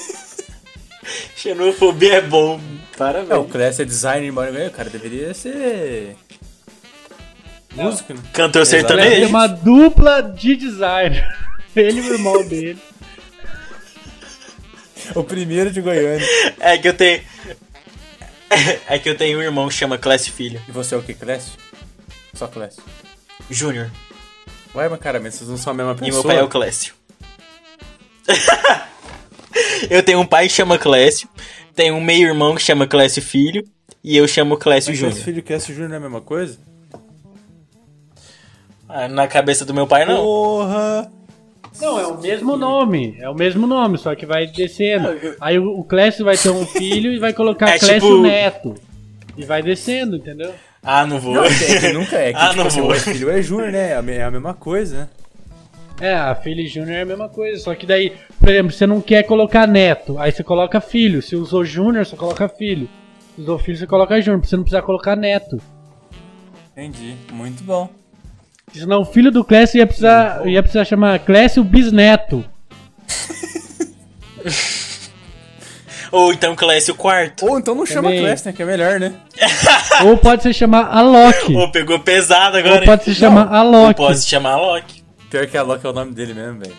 Xenofobia 1.37 2.15
é 2.17 2.21
bom. 2.21 2.55
É, 2.55 2.95
o 2.95 2.99
Parabéns. 2.99 3.51
Clécio 3.53 3.83
é 3.83 3.85
designer 3.85 4.27
e 4.27 4.31
mora 4.33 4.49
em 4.49 4.53
Goiânia, 4.53 4.73
o 4.73 4.77
cara 4.77 4.91
deveria 4.91 5.33
ser. 5.33 6.17
Músico, 7.75 8.13
né? 8.13 8.21
Cantor 8.33 8.63
Exato. 8.63 8.93
Ele 8.93 9.01
é 9.01 9.05
sertanejo. 9.05 9.29
uma 9.29 9.47
dupla 9.47 10.21
de 10.23 10.57
design. 10.57 11.25
Ele 11.77 12.01
e 12.01 12.11
o 12.11 12.15
irmão 12.15 12.45
dele. 12.47 12.79
O 15.15 15.23
primeiro 15.23 15.71
de 15.71 15.81
Goiânia. 15.81 16.27
É 16.61 16.77
que 16.77 16.89
eu 16.89 16.95
tenho. 16.95 17.23
É 18.89 18.99
que 18.99 19.09
eu 19.09 19.17
tenho 19.17 19.39
um 19.39 19.43
irmão 19.43 19.69
que 19.69 19.75
chama 19.75 19.99
Clécio 19.99 20.33
Filho. 20.33 20.61
E 20.69 20.73
você 20.73 20.95
é 20.95 20.99
o 20.99 21.03
que, 21.03 21.15
Clécio? 21.15 21.53
Só 22.35 22.47
Clécio. 22.47 22.83
Júnior. 23.51 23.91
Ué, 24.75 24.89
mas 24.89 25.01
cara, 25.01 25.19
mas 25.21 25.35
vocês 25.35 25.49
não 25.51 25.57
são 25.57 25.73
a 25.73 25.75
mesma 25.77 25.93
E 25.93 25.97
pessoa. 25.97 26.13
meu 26.13 26.23
pai 26.23 26.39
é 26.39 26.43
o 26.43 26.49
Clécio. 26.49 26.95
eu 29.91 30.03
tenho 30.03 30.21
um 30.21 30.27
pai 30.27 30.49
que 30.49 30.55
chama 30.55 30.79
Clécio. 30.79 31.29
Tenho 31.75 31.95
um 31.95 32.01
meio-irmão 32.01 32.55
que 32.55 32.63
chama 32.63 32.87
Clécio 32.87 33.23
Filho. 33.23 33.65
E 34.03 34.17
eu 34.17 34.27
chamo 34.29 34.57
Clécio 34.57 34.95
Júnior. 34.95 35.13
Clécio 35.13 35.25
Filho 35.25 35.39
e 35.39 35.43
Clécio 35.43 35.75
Júnior 35.75 35.89
não 35.91 35.97
é 35.97 35.99
a 35.99 36.03
mesma 36.03 36.21
coisa? 36.21 36.59
Ah, 38.89 39.09
na 39.09 39.27
cabeça 39.29 39.65
do 39.65 39.75
meu 39.75 39.87
pai, 39.87 40.05
não. 40.07 40.17
Porra! 40.17 41.11
Não, 41.81 41.99
é 41.99 42.07
o 42.07 42.19
mesmo 42.21 42.57
nome. 42.57 43.17
É 43.21 43.29
o 43.29 43.35
mesmo 43.35 43.67
nome, 43.67 43.99
só 43.99 44.15
que 44.15 44.27
vai 44.27 44.47
descendo. 44.47 45.09
Aí 45.41 45.59
o, 45.59 45.85
Clécio 45.85 46.25
vai 46.25 46.37
ter 46.37 46.51
um 46.51 46.67
filho 46.67 47.13
e 47.13 47.19
vai 47.19 47.33
colocar 47.33 47.71
É 47.71 47.79
Clécio 47.79 48.01
tipo- 48.11 48.23
Neto. 48.23 48.75
E 49.37 49.45
vai 49.45 49.63
descendo, 49.63 50.17
entendeu? 50.17 50.53
Ah, 50.83 51.07
não 51.07 51.19
vou. 51.21 51.35
Não, 51.35 51.45
é 51.45 51.49
que 51.81 51.93
nunca 51.93 52.17
é. 52.17 52.33
Que, 52.33 52.39
Ah, 52.41 52.47
tipo 52.49 52.57
não 52.57 52.67
assim, 52.67 52.81
vou. 52.81 52.91
o 52.91 52.95
filho 52.95 53.31
é 53.31 53.41
Júnior, 53.43 53.71
né? 53.71 53.93
É 53.93 54.15
é 54.17 54.23
a 54.25 54.31
mesma 54.31 54.55
coisa, 54.55 54.97
né? 54.99 55.09
É, 56.01 56.15
a 56.15 56.35
filha 56.35 56.61
e 56.63 56.67
Júnior 56.67 56.97
é 56.97 57.03
a 57.03 57.07
mesma 57.07 57.29
coisa. 57.29 57.61
Só 57.63 57.75
que 57.75 57.85
daí, 57.87 58.13
por 58.39 58.49
exemplo, 58.49 58.73
você 58.73 58.87
não 58.87 59.01
quer 59.01 59.25
colocar 59.25 59.67
neto, 59.67 60.19
aí 60.19 60.31
você 60.33 60.43
coloca 60.45 60.81
filho. 60.81 61.21
Se 61.21 61.35
usou 61.37 61.65
Júnior, 61.65 62.07
você 62.07 62.17
coloca 62.17 62.49
filho. 62.49 62.89
Se 63.35 63.41
usou 63.43 63.59
filho, 63.59 63.77
você 63.77 63.87
coloca 63.87 64.21
Júnior, 64.21 64.41
pra 64.41 64.49
você 64.49 64.57
não 64.57 64.63
precisar 64.65 64.83
colocar 64.83 65.17
neto. 65.17 65.61
Entendi. 66.73 67.17
Muito 67.33 67.63
bom. 67.65 67.89
Senão 68.73 69.01
o 69.03 69.05
filho 69.05 69.31
do 69.31 69.45
Clécio 69.45 69.79
ia 69.79 69.87
precisar, 69.87 70.47
ia 70.47 70.63
precisar 70.63 70.85
chamar 70.85 71.19
Clécio 71.21 71.63
Bisneto. 71.65 72.45
Ou 76.11 76.33
então 76.33 76.57
Clécio 76.57 76.95
quarto. 76.95 77.45
Ou 77.47 77.59
então 77.59 77.75
não 77.75 77.85
chama 77.85 78.09
Também. 78.09 78.21
Clécio, 78.23 78.47
né? 78.47 78.53
Que 78.57 78.63
é 78.63 78.67
melhor, 78.67 78.99
né? 78.99 79.13
Ou 80.05 80.17
pode 80.17 80.43
se 80.43 80.55
chamar 80.55 80.87
Alok. 80.87 81.55
Ou 81.55 81.71
pegou 81.71 81.99
pesado 81.99 82.57
agora. 82.57 82.81
Ou 82.81 82.85
pode 82.87 83.05
se 83.05 83.15
chamar 83.15 83.47
Ou 83.49 83.55
Alok. 83.55 83.95
pode 83.97 84.19
se 84.19 84.27
chamar 84.27 84.57
Loki. 84.57 85.03
Pior 85.31 85.47
que 85.47 85.57
a 85.59 85.63
Loki 85.63 85.87
é 85.87 85.91
o 85.91 85.93
nome 85.93 86.13
dele 86.13 86.33
mesmo, 86.33 86.61
velho. 86.61 86.73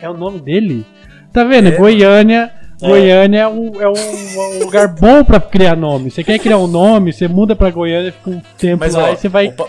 É 0.00 0.08
o 0.08 0.14
nome 0.14 0.38
dele? 0.40 0.86
Tá 1.32 1.44
vendo? 1.44 1.68
É, 1.68 1.72
Goiânia. 1.72 2.50
É. 2.80 2.86
Goiânia 2.86 3.40
é 3.40 3.48
um, 3.48 3.72
é, 3.82 3.88
um, 3.88 3.92
é 3.96 4.54
um 4.54 4.58
lugar 4.60 4.88
bom 4.88 5.22
pra 5.24 5.40
criar 5.40 5.76
nome. 5.76 6.10
Você 6.10 6.22
quer 6.24 6.38
criar 6.38 6.56
um 6.58 6.66
nome, 6.68 7.12
você 7.12 7.26
muda 7.28 7.54
pra 7.56 7.70
Goiânia, 7.70 8.12
fica 8.12 8.30
um 8.30 8.40
tempo 8.56 8.78
Mas, 8.84 8.94
lá 8.94 9.10
ó, 9.10 9.12
e 9.12 9.16
você 9.16 9.28
vai. 9.28 9.48
o 9.48 9.52
pa- 9.52 9.66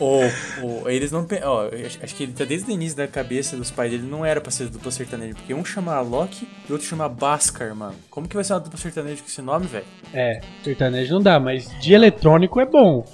o- 0.00 0.82
o- 0.84 0.88
eles 0.88 1.10
não. 1.12 1.26
Ó, 1.44 1.68
acho, 2.02 2.14
que 2.14 2.22
ele 2.24 2.32
tá 2.32 2.44
desde 2.44 2.70
o 2.70 2.74
início 2.74 2.96
da 2.96 3.06
cabeça 3.08 3.56
dos 3.56 3.70
pais 3.70 3.90
dele, 3.90 4.04
não 4.08 4.24
era 4.24 4.40
pra 4.40 4.50
ser 4.50 4.68
dupla 4.68 4.90
sertaneja. 4.90 5.34
Porque 5.34 5.52
um 5.54 5.64
chama 5.64 5.94
Alok 5.94 6.44
e 6.44 6.70
o 6.70 6.74
outro 6.74 6.86
chama 6.86 7.08
Bhaskar, 7.08 7.74
mano. 7.74 7.94
Como 8.10 8.26
que 8.28 8.34
vai 8.34 8.44
ser 8.44 8.52
uma 8.54 8.60
dupla 8.60 8.78
sertaneja 8.78 9.22
com 9.22 9.28
esse 9.28 9.42
nome, 9.42 9.66
velho? 9.66 9.84
É, 10.14 10.40
sertanejo 10.64 11.14
não 11.14 11.22
dá, 11.22 11.38
mas 11.40 11.68
de 11.80 11.92
eletrônico 11.92 12.60
é 12.60 12.66
bom. 12.66 13.04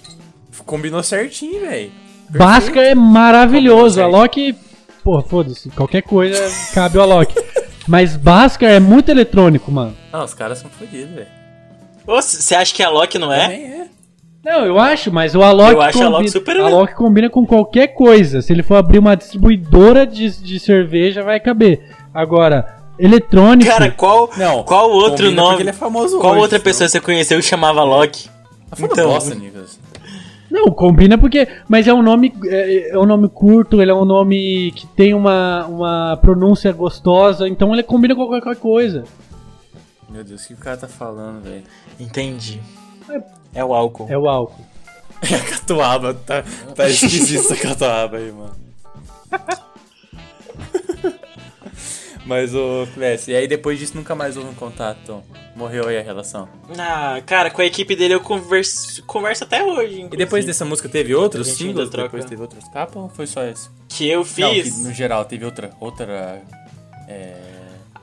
Combinou 0.64 1.02
certinho, 1.02 1.60
velho. 1.62 1.90
Bhaskar 2.30 2.84
é 2.84 2.94
maravilhoso. 2.94 4.00
Como 4.00 4.16
Alok, 4.16 4.54
pô, 5.02 5.22
foda-se, 5.22 5.68
qualquer 5.70 6.02
coisa 6.02 6.40
cabe 6.72 6.98
o 6.98 7.02
Alok. 7.02 7.34
Mas 7.86 8.16
Bhaskar 8.16 8.70
é 8.70 8.80
muito 8.80 9.10
eletrônico, 9.10 9.70
mano. 9.70 9.94
Ah, 10.10 10.24
os 10.24 10.32
caras 10.32 10.58
são 10.58 10.70
fodidos, 10.70 11.14
velho. 11.14 11.26
Você 12.06 12.54
acha 12.54 12.74
que 12.74 12.82
é 12.82 12.88
Loki, 12.88 13.18
não 13.18 13.30
é? 13.30 13.42
Também 13.42 13.64
é. 13.66 13.86
Não, 14.44 14.64
eu 14.66 14.78
acho, 14.78 15.10
mas 15.10 15.34
o 15.34 15.42
Alok 15.42 15.72
Eu 15.72 15.80
acho 15.80 15.98
o 15.98 16.02
combina, 16.02 16.16
Alok 16.18 16.30
super- 16.30 16.60
Alok 16.60 16.94
combina 16.94 17.30
com 17.30 17.46
qualquer 17.46 17.88
coisa. 17.88 18.42
Se 18.42 18.52
ele 18.52 18.62
for 18.62 18.74
abrir 18.76 18.98
uma 18.98 19.14
distribuidora 19.16 20.06
de, 20.06 20.28
de 20.42 20.60
cerveja, 20.60 21.22
vai 21.22 21.40
caber. 21.40 21.80
Agora, 22.12 22.76
eletrônico. 22.98 23.70
Cara, 23.70 23.90
qual, 23.90 24.28
Não, 24.36 24.62
qual 24.62 24.90
outro 24.90 25.30
nome? 25.30 25.60
ele 25.62 25.70
é 25.70 25.72
famoso 25.72 26.18
Qual 26.18 26.32
hoje, 26.34 26.42
outra 26.42 26.58
senão- 26.58 26.64
pessoa 26.64 26.88
você 26.88 27.00
conheceu 27.00 27.38
que 27.38 27.44
chamava 27.46 27.82
Loki? 27.82 28.28
Tá 28.70 28.76
Então- 28.80 29.08
bosta, 29.08 29.34
Nicolas. 29.34 29.80
Não, 30.50 30.66
combina 30.66 31.16
porque. 31.18 31.48
Mas 31.66 31.88
é 31.88 31.92
um 31.94 32.02
nome. 32.02 32.32
É, 32.44 32.90
é 32.90 32.98
um 32.98 33.06
nome 33.06 33.28
curto, 33.28 33.80
ele 33.82 33.90
é 33.90 33.94
um 33.94 34.04
nome 34.04 34.70
que 34.72 34.86
tem 34.86 35.12
uma, 35.14 35.66
uma 35.66 36.16
pronúncia 36.20 36.70
gostosa, 36.72 37.48
então 37.48 37.72
ele 37.72 37.82
combina 37.82 38.14
com 38.14 38.24
qualquer 38.26 38.54
coisa. 38.56 39.02
Meu 40.08 40.22
Deus, 40.22 40.44
o 40.44 40.48
que 40.48 40.54
o 40.54 40.56
cara 40.58 40.76
tá 40.76 40.86
falando, 40.86 41.42
velho? 41.42 41.64
Entendi. 41.98 42.60
É 43.10 43.20
o 43.62 43.74
álcool. 43.74 44.06
É 44.08 44.16
o 44.16 44.26
álcool. 44.26 44.64
É 45.22 45.34
a 45.36 45.40
catuaba, 45.44 46.14
tá, 46.14 46.42
tá 46.74 46.88
esquisito 46.88 47.40
essa 47.44 47.56
catuaba 47.56 48.16
aí, 48.16 48.32
mano. 48.32 48.56
Mas 52.26 52.54
o 52.54 52.86
Clécio, 52.94 53.32
e 53.32 53.36
aí 53.36 53.46
depois 53.46 53.78
disso 53.78 53.94
nunca 53.94 54.14
mais 54.14 54.36
houve 54.36 54.48
um 54.48 54.54
contato. 54.54 55.22
Morreu 55.54 55.86
aí 55.86 55.98
a 55.98 56.02
relação. 56.02 56.48
Ah, 56.76 57.20
cara, 57.24 57.50
com 57.50 57.60
a 57.60 57.66
equipe 57.66 57.94
dele 57.94 58.14
eu 58.14 58.20
converso, 58.20 59.04
converso 59.04 59.44
até 59.44 59.62
hoje. 59.62 59.92
E 59.92 60.00
inclusive. 60.00 60.16
depois 60.16 60.44
dessa 60.46 60.64
música 60.64 60.88
teve 60.88 61.14
outros 61.14 61.48
singles? 61.48 61.90
Depois 61.90 62.24
teve 62.24 62.40
outras 62.40 62.66
capas 62.70 62.96
ou 62.96 63.08
foi 63.10 63.26
só 63.26 63.44
esse? 63.44 63.68
Que 63.88 64.08
eu 64.08 64.20
Não, 64.20 64.24
fiz 64.24 64.82
no 64.82 64.92
geral 64.92 65.24
teve 65.26 65.44
outra. 65.44 65.70
outra 65.78 66.42
é... 67.06 67.36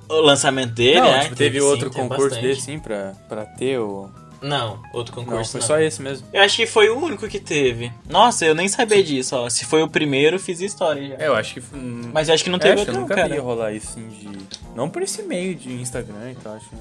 o 0.07 0.21
lançamento 0.21 0.73
dele, 0.73 1.01
Não, 1.01 1.11
né? 1.11 1.23
tipo, 1.23 1.35
teve 1.35 1.59
sim, 1.59 1.65
outro 1.65 1.89
concurso 1.91 2.39
desse, 2.39 2.61
sim, 2.61 2.79
pra, 2.79 3.13
pra 3.27 3.43
ter 3.45 3.79
o. 3.79 4.09
Não, 4.41 4.81
outro 4.93 5.15
Não, 5.15 5.23
concurso 5.23 5.51
foi 5.51 5.59
não. 5.61 5.67
só 5.67 5.79
esse 5.79 6.01
mesmo. 6.01 6.27
Eu 6.33 6.41
acho 6.41 6.55
que 6.55 6.65
foi 6.65 6.89
o 6.89 6.97
único 6.97 7.27
que 7.27 7.39
teve. 7.39 7.91
Nossa, 8.09 8.43
eu 8.45 8.55
nem 8.55 8.67
sabia 8.67 9.03
disso, 9.03 9.35
ó. 9.35 9.49
Se 9.49 9.65
foi 9.65 9.83
o 9.83 9.87
primeiro, 9.87 10.39
fiz 10.39 10.59
história 10.61 11.09
já. 11.09 11.15
É, 11.23 11.27
eu 11.27 11.35
acho 11.35 11.53
que. 11.53 11.61
foi- 11.61 11.79
Mas 11.79 12.27
eu 12.27 12.33
acho 12.33 12.43
que 12.43 12.49
não 12.49 12.57
É, 12.57 12.61
teve 12.61 12.73
acho 12.73 12.85
que 12.85 12.89
outro, 12.89 12.91
eu 12.91 13.01
não, 13.01 13.07
nunca 13.07 13.29
cara. 13.29 13.41
rolar 13.41 13.71
isso 13.73 13.89
assim 13.91 14.07
de. 14.09 14.29
Não 14.75 14.89
por 14.89 15.03
esse 15.03 15.21
meio 15.23 15.53
de 15.53 15.71
Instagram, 15.73 16.31
então 16.31 16.55
acho 16.55 16.67
que. 16.69 16.75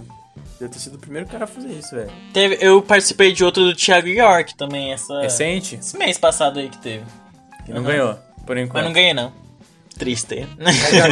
Deve 0.59 0.73
ter 0.73 0.79
sido 0.79 0.95
o 0.95 0.99
primeiro 0.99 1.27
cara 1.27 1.45
a 1.45 1.47
fazer 1.47 1.69
isso, 1.69 1.95
velho. 1.95 2.11
Teve, 2.33 2.59
eu 2.61 2.81
participei 2.83 3.33
de 3.33 3.43
outro 3.45 3.63
do 3.65 3.75
Thiago 3.75 4.09
York 4.09 4.55
também, 4.57 4.93
essa... 4.93 5.21
Recente? 5.23 5.77
esse 5.77 5.97
mês 5.97 6.19
passado 6.19 6.59
aí 6.59 6.69
que 6.69 6.77
teve. 6.79 7.05
E 7.67 7.71
não 7.73 7.79
Aham. 7.79 7.87
ganhou, 7.87 8.19
por 8.47 8.57
enquanto. 8.59 8.75
Mas 8.75 8.85
não 8.85 8.93
ganhei, 8.93 9.15
não. 9.15 9.33
Triste. 9.99 10.47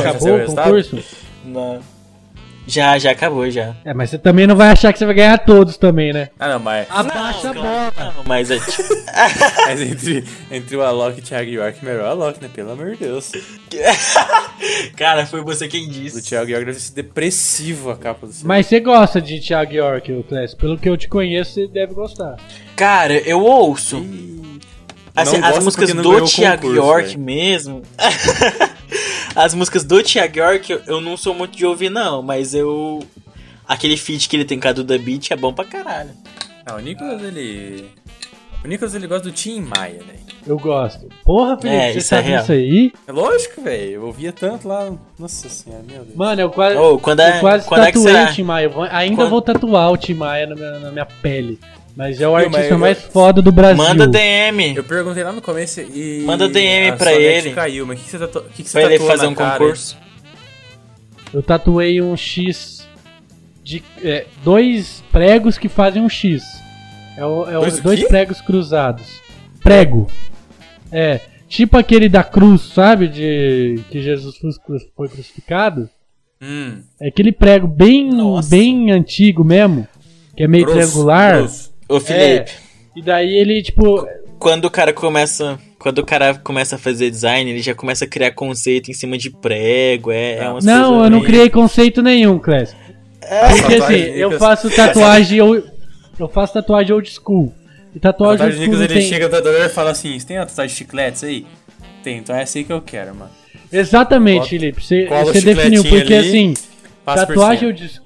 Acabou 0.01 0.37
o 0.37 0.47
concurso? 0.47 0.99
Não. 1.45 1.81
Já, 2.69 2.99
já 2.99 3.13
acabou, 3.13 3.51
já. 3.51 3.75
É, 3.83 3.95
mas 3.95 4.11
você 4.11 4.19
também 4.19 4.47
não 4.47 4.55
vai 4.55 4.69
achar 4.69 4.93
que 4.93 4.99
você 4.99 5.07
vai 5.07 5.15
ganhar 5.15 5.39
todos 5.39 5.79
também, 5.79 6.13
né? 6.13 6.29
Ah, 6.39 6.51
não, 6.51 6.59
mas. 6.61 6.87
Abaixa 6.91 7.49
a 7.49 7.53
bola. 7.55 7.93
Não, 7.97 8.25
mas 8.27 8.51
é 8.51 8.59
tipo... 8.59 8.99
Mas 9.67 9.81
entre, 9.81 10.25
entre 10.51 10.77
o 10.77 10.83
Alok 10.83 11.19
e 11.19 11.21
o 11.21 11.25
Thiago 11.25 11.51
York, 11.51 11.85
melhor 11.85 12.05
o 12.05 12.07
Alok, 12.07 12.41
né? 12.43 12.49
Pelo 12.55 12.71
amor 12.73 12.91
de 12.93 12.97
Deus. 12.99 13.33
Cara, 14.97 15.27
foi 15.27 15.43
você 15.43 15.67
quem 15.67 15.87
O 15.87 15.91
disse. 15.91 16.23
Thiago 16.23 16.51
York 16.51 16.67
deve 16.67 16.79
ser 16.79 16.93
depressivo 16.93 17.91
a 17.91 17.97
capa 17.97 18.27
do 18.27 18.33
seu. 18.33 18.47
Mas 18.47 18.67
você 18.67 18.81
gosta 18.81 19.21
de 19.21 19.41
Thiago 19.41 19.73
York, 19.73 20.13
o 20.13 20.23
Clécio. 20.23 20.57
Pelo 20.59 20.79
que 20.79 20.89
eu 20.89 20.97
te 20.97 21.09
conheço, 21.09 21.55
você 21.55 21.67
deve 21.67 21.95
gostar. 21.95 22.37
Cara, 22.77 23.15
eu 23.15 23.43
ouço. 23.43 23.97
Ih, 23.97 24.61
Assim, 25.17 25.39
não 25.39 25.49
as 25.49 25.55
gosto 25.55 25.65
músicas 25.65 25.93
do 25.95 26.11
o 26.11 26.25
Thiago 26.25 26.63
concurso, 26.63 26.77
York 26.77 27.09
velho. 27.09 27.21
mesmo. 27.21 27.83
as 29.35 29.55
músicas 29.55 29.85
do 29.85 30.03
Thiago 30.03 30.39
York 30.39 30.81
eu, 30.87 31.01
não 31.01 31.17
sou 31.17 31.35
muito 31.35 31.57
de 31.57 31.65
ouvir, 31.67 31.91
não, 31.91 32.23
mas 32.23 32.55
eu. 32.55 33.01
Aquele 33.67 33.97
feat 33.97 34.29
que 34.29 34.37
ele 34.37 34.45
tem 34.45 34.59
com 34.59 34.69
a 34.69 34.73
Duda 34.73 34.99
Beat 34.99 35.31
é 35.31 35.37
bom 35.37 35.53
pra 35.53 35.65
caralho. 35.65 36.11
Ah, 36.65 36.77
o 36.77 36.79
Nicolas, 36.79 37.23
ele. 37.23 37.85
O 38.65 38.67
Nicolas, 38.69 38.95
ele 38.95 39.07
gosta 39.07 39.25
do 39.29 39.33
Tim 39.33 39.61
Maia, 39.61 40.03
velho. 40.03 40.19
Eu 40.47 40.59
gosto. 40.59 41.07
Porra, 41.25 41.59
Felipe, 41.59 41.77
É, 41.77 41.93
você 41.93 41.99
isso 41.99 42.15
é 42.15 42.17
sabe 42.19 42.29
real. 42.31 42.43
isso 42.43 42.53
aí? 42.53 42.93
É 43.07 43.13
lógico, 43.13 43.61
velho. 43.61 43.91
Eu 43.93 44.07
ouvia 44.07 44.33
tanto 44.33 44.67
lá. 44.67 44.91
Nossa 45.19 45.49
senhora, 45.51 45.83
meu 45.87 46.03
Deus. 46.03 46.17
Mano, 46.17 46.41
eu 46.41 46.51
quase, 46.51 46.77
Ô, 46.77 46.99
quando 46.99 47.21
é- 47.21 47.37
eu 47.37 47.41
quase 47.41 47.67
quando 47.69 47.83
é 47.83 47.93
que 47.93 47.99
tatuei 47.99 48.15
será? 48.15 48.31
o 48.31 48.35
Tim 48.35 48.43
Maia. 48.43 48.71
Ainda 48.91 49.17
Quando- 49.17 49.31
vou 49.31 49.43
tatuar 49.43 49.93
o 49.93 49.97
Tim 49.99 50.15
Maia 50.15 50.47
na 50.47 50.55
minha, 50.55 50.79
na 50.81 50.91
minha 50.91 51.07
pele. 51.07 51.61
Mas 51.99 52.21
é 52.21 52.29
o 52.29 52.37
artista 52.37 52.59
mas 52.61 52.71
eu- 52.71 52.79
mais 52.79 53.03
foda 53.03 53.43
do 53.43 53.51
Brasil. 53.51 53.77
Manda 53.83 54.07
DM 54.07 54.77
Eu 54.77 54.85
perguntei 54.85 55.25
lá 55.25 55.33
no 55.33 55.43
começo 55.43 55.81
e. 55.81 56.23
Manda 56.25 56.49
DM 56.49 56.91
a 56.91 56.97
pra 56.97 57.11
sua 57.11 57.19
net 57.19 57.47
ele. 57.47 57.55
caiu, 57.55 57.85
mas 57.87 57.99
o 57.99 58.01
que, 58.01 58.05
que 58.05 58.11
você 58.13 58.19
tatuou? 58.21 58.45
O 58.45 58.49
que, 58.51 58.63
que 58.63 58.69
você 58.69 58.79
pra 58.79 58.83
ele 58.89 58.93
tatuou 58.99 59.11
fazer 59.11 59.25
na 59.25 59.29
um 59.31 59.35
cara? 59.35 59.59
concurso. 59.59 59.99
Eu 61.35 61.43
tatuei 61.43 62.01
um 62.01 62.17
X 62.17 62.87
de 63.65 63.83
é, 64.03 64.27
dois 64.45 65.03
pregos 65.11 65.59
que 65.59 65.69
fazem 65.69 66.01
um 66.01 66.09
X. 66.09 66.43
É, 67.17 67.25
o- 67.25 67.51
é 67.51 67.59
o- 67.59 67.63
Dois 67.63 67.79
o 67.81 67.83
dois 67.83 68.01
quê? 68.01 68.07
pregos 68.07 68.41
cruzados. 68.41 69.21
Prego. 69.61 70.07
É, 70.93 71.21
tipo 71.49 71.77
aquele 71.77 72.09
da 72.09 72.23
cruz, 72.23 72.63
sabe? 72.63 73.09
De 73.09 73.83
que 73.91 74.01
Jesus 74.01 74.37
foi 74.39 74.51
foi 74.97 75.09
crucificado. 75.09 75.91
Hum. 76.41 76.81
É 77.01 77.09
aquele 77.09 77.33
prego 77.33 77.67
bem, 77.67 78.09
Nossa. 78.11 78.49
bem 78.49 78.93
antigo 78.93 79.43
mesmo, 79.45 79.87
que 80.37 80.45
é 80.45 80.47
meio 80.49 80.65
grosso, 80.65 80.79
triangular. 80.93 81.39
grosso. 81.39 81.68
Ô, 81.89 81.99
Felipe, 82.01 82.53
E 82.95 83.03
daí 83.03 83.37
ele, 83.37 83.63
tipo, 83.63 84.07
quando 84.39 84.67
o 84.67 84.71
cara 84.71 84.93
começa. 84.93 85.59
Quando 85.79 85.99
o 86.01 86.05
cara 86.05 86.35
começa 86.35 86.75
a 86.75 86.79
fazer 86.79 87.09
design, 87.09 87.49
ele 87.49 87.63
já 87.63 87.73
começa 87.73 88.05
a 88.05 88.09
criar 88.09 88.33
conceito 88.33 88.91
em 88.91 88.95
cima 88.95 89.17
de 89.17 89.31
prego, 89.31 90.11
é, 90.11 90.39
é 90.39 90.49
umas 90.49 90.65
Não, 90.65 91.05
eu 91.05 91.11
não 91.11 91.19
meio- 91.19 91.25
criei 91.25 91.49
conceito 91.49 92.03
nenhum, 92.03 92.37
Clécio. 92.37 92.77
Porque 93.21 93.75
assim, 93.75 93.79
Tatuagem, 93.79 94.17
eu 94.17 94.39
faço 94.39 94.71
tatuagem. 94.71 95.39
Eu, 95.39 95.65
eu 96.19 96.29
faço 96.29 96.55
tatuagem 96.55 96.93
old 96.93 97.09
school. 97.09 97.55
E 97.95 98.01
tatuagem 98.01 98.45
old 98.47 98.57
school 98.65 98.75
ele 98.83 98.89
tem. 98.95 99.03
chega 99.03 99.27
no 99.27 99.31
tatuador 99.31 99.65
e 99.65 99.69
fala 99.69 99.91
assim: 99.93 100.19
Você 100.19 100.27
tem 100.27 100.37
uma 100.39 100.47
tatuagem 100.47 100.73
de 100.73 100.79
chicletes 100.79 101.23
aí? 101.23 101.47
Tem, 102.03 102.19
então 102.19 102.35
é 102.35 102.43
assim 102.43 102.65
que 102.65 102.73
eu 102.73 102.83
quero, 102.83 103.15
mano. 103.15 103.31
Exatamente, 103.73 104.39
Bota- 104.39 104.49
Felipe. 104.51 104.83
Você, 104.85 105.07
você 105.07 105.41
definiu, 105.43 105.85
porque 105.85 106.15
ali, 106.15 106.29
assim, 106.29 106.55
tatuagem 107.05 107.69
old, 107.69 108.01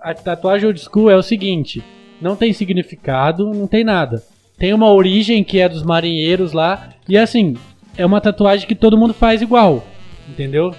a 0.00 0.12
tatuagem 0.12 0.66
old 0.66 0.78
school 0.80 1.10
é 1.10 1.16
o 1.16 1.22
seguinte: 1.22 1.82
não 2.20 2.36
tem 2.36 2.52
significado, 2.52 3.52
não 3.52 3.66
tem 3.66 3.84
nada. 3.84 4.22
Tem 4.58 4.72
uma 4.72 4.90
origem 4.90 5.42
que 5.42 5.60
é 5.60 5.68
dos 5.68 5.82
marinheiros 5.82 6.52
lá, 6.52 6.90
e 7.08 7.18
assim, 7.18 7.56
é 7.96 8.06
uma 8.06 8.20
tatuagem 8.20 8.66
que 8.66 8.74
todo 8.74 8.98
mundo 8.98 9.12
faz 9.12 9.42
igual, 9.42 9.84
entendeu? 10.28 10.74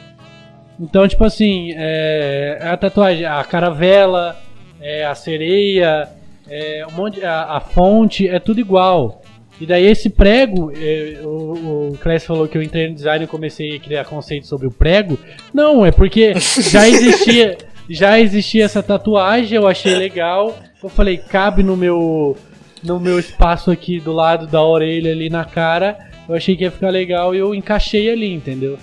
Então, 0.79 1.07
tipo 1.07 1.23
assim, 1.23 1.73
é, 1.75 2.59
a 2.61 2.75
tatuagem, 2.75 3.25
a 3.25 3.43
caravela, 3.43 4.39
é, 4.79 5.05
a 5.05 5.15
sereia, 5.15 6.09
é, 6.49 6.86
um 6.89 6.95
monte, 6.95 7.23
a, 7.23 7.57
a 7.57 7.59
fonte, 7.59 8.27
é 8.27 8.39
tudo 8.39 8.59
igual. 8.59 9.21
E 9.59 9.65
daí 9.65 9.86
esse 9.86 10.09
prego, 10.09 10.71
é, 10.75 11.21
o, 11.23 11.93
o 11.93 12.19
falou 12.19 12.47
que 12.47 12.57
eu 12.57 12.61
entrei 12.61 12.89
no 12.89 12.95
design 12.95 13.23
e 13.23 13.27
comecei 13.27 13.77
a 13.77 13.79
criar 13.79 14.05
conceitos 14.05 14.49
sobre 14.49 14.67
o 14.67 14.71
prego. 14.71 15.17
Não, 15.53 15.86
é 15.86 15.91
porque 15.91 16.33
já 16.38 16.88
existia, 16.88 17.57
já 17.89 18.19
existia 18.19 18.65
essa 18.65 18.81
tatuagem, 18.81 19.57
eu 19.57 19.67
achei 19.67 19.95
legal. 19.95 20.57
Eu 20.81 20.89
falei, 20.89 21.17
cabe 21.17 21.63
no 21.63 21.75
meu 21.75 22.38
no 22.83 22.99
meu 22.99 23.19
espaço 23.19 23.71
aqui 23.71 23.99
do 23.99 24.13
lado 24.13 24.45
da 24.47 24.61
orelha 24.61 25.11
ali 25.11 25.29
na 25.29 25.43
cara. 25.43 25.97
Eu 26.27 26.36
achei 26.36 26.55
que 26.55 26.63
ia 26.63 26.71
ficar 26.71 26.89
legal 26.89 27.36
e 27.36 27.39
eu 27.39 27.53
encaixei 27.53 28.09
ali, 28.09 28.33
entendeu? 28.33 28.77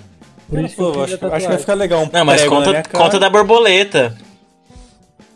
Por 0.49 0.59
isso 0.63 0.75
que 0.75 0.81
eu 0.81 0.91
Pô, 0.91 1.03
acho, 1.03 1.13
acho 1.13 1.45
que 1.45 1.47
vai 1.47 1.57
ficar 1.57 1.73
legal 1.73 2.03
um 2.03 2.09
Não, 2.11 2.25
mas 2.25 2.41
prego 2.41 2.59
na 2.59 2.65
conta, 2.65 2.89
conta 2.89 3.19
da 3.19 3.29
borboleta. 3.29 4.15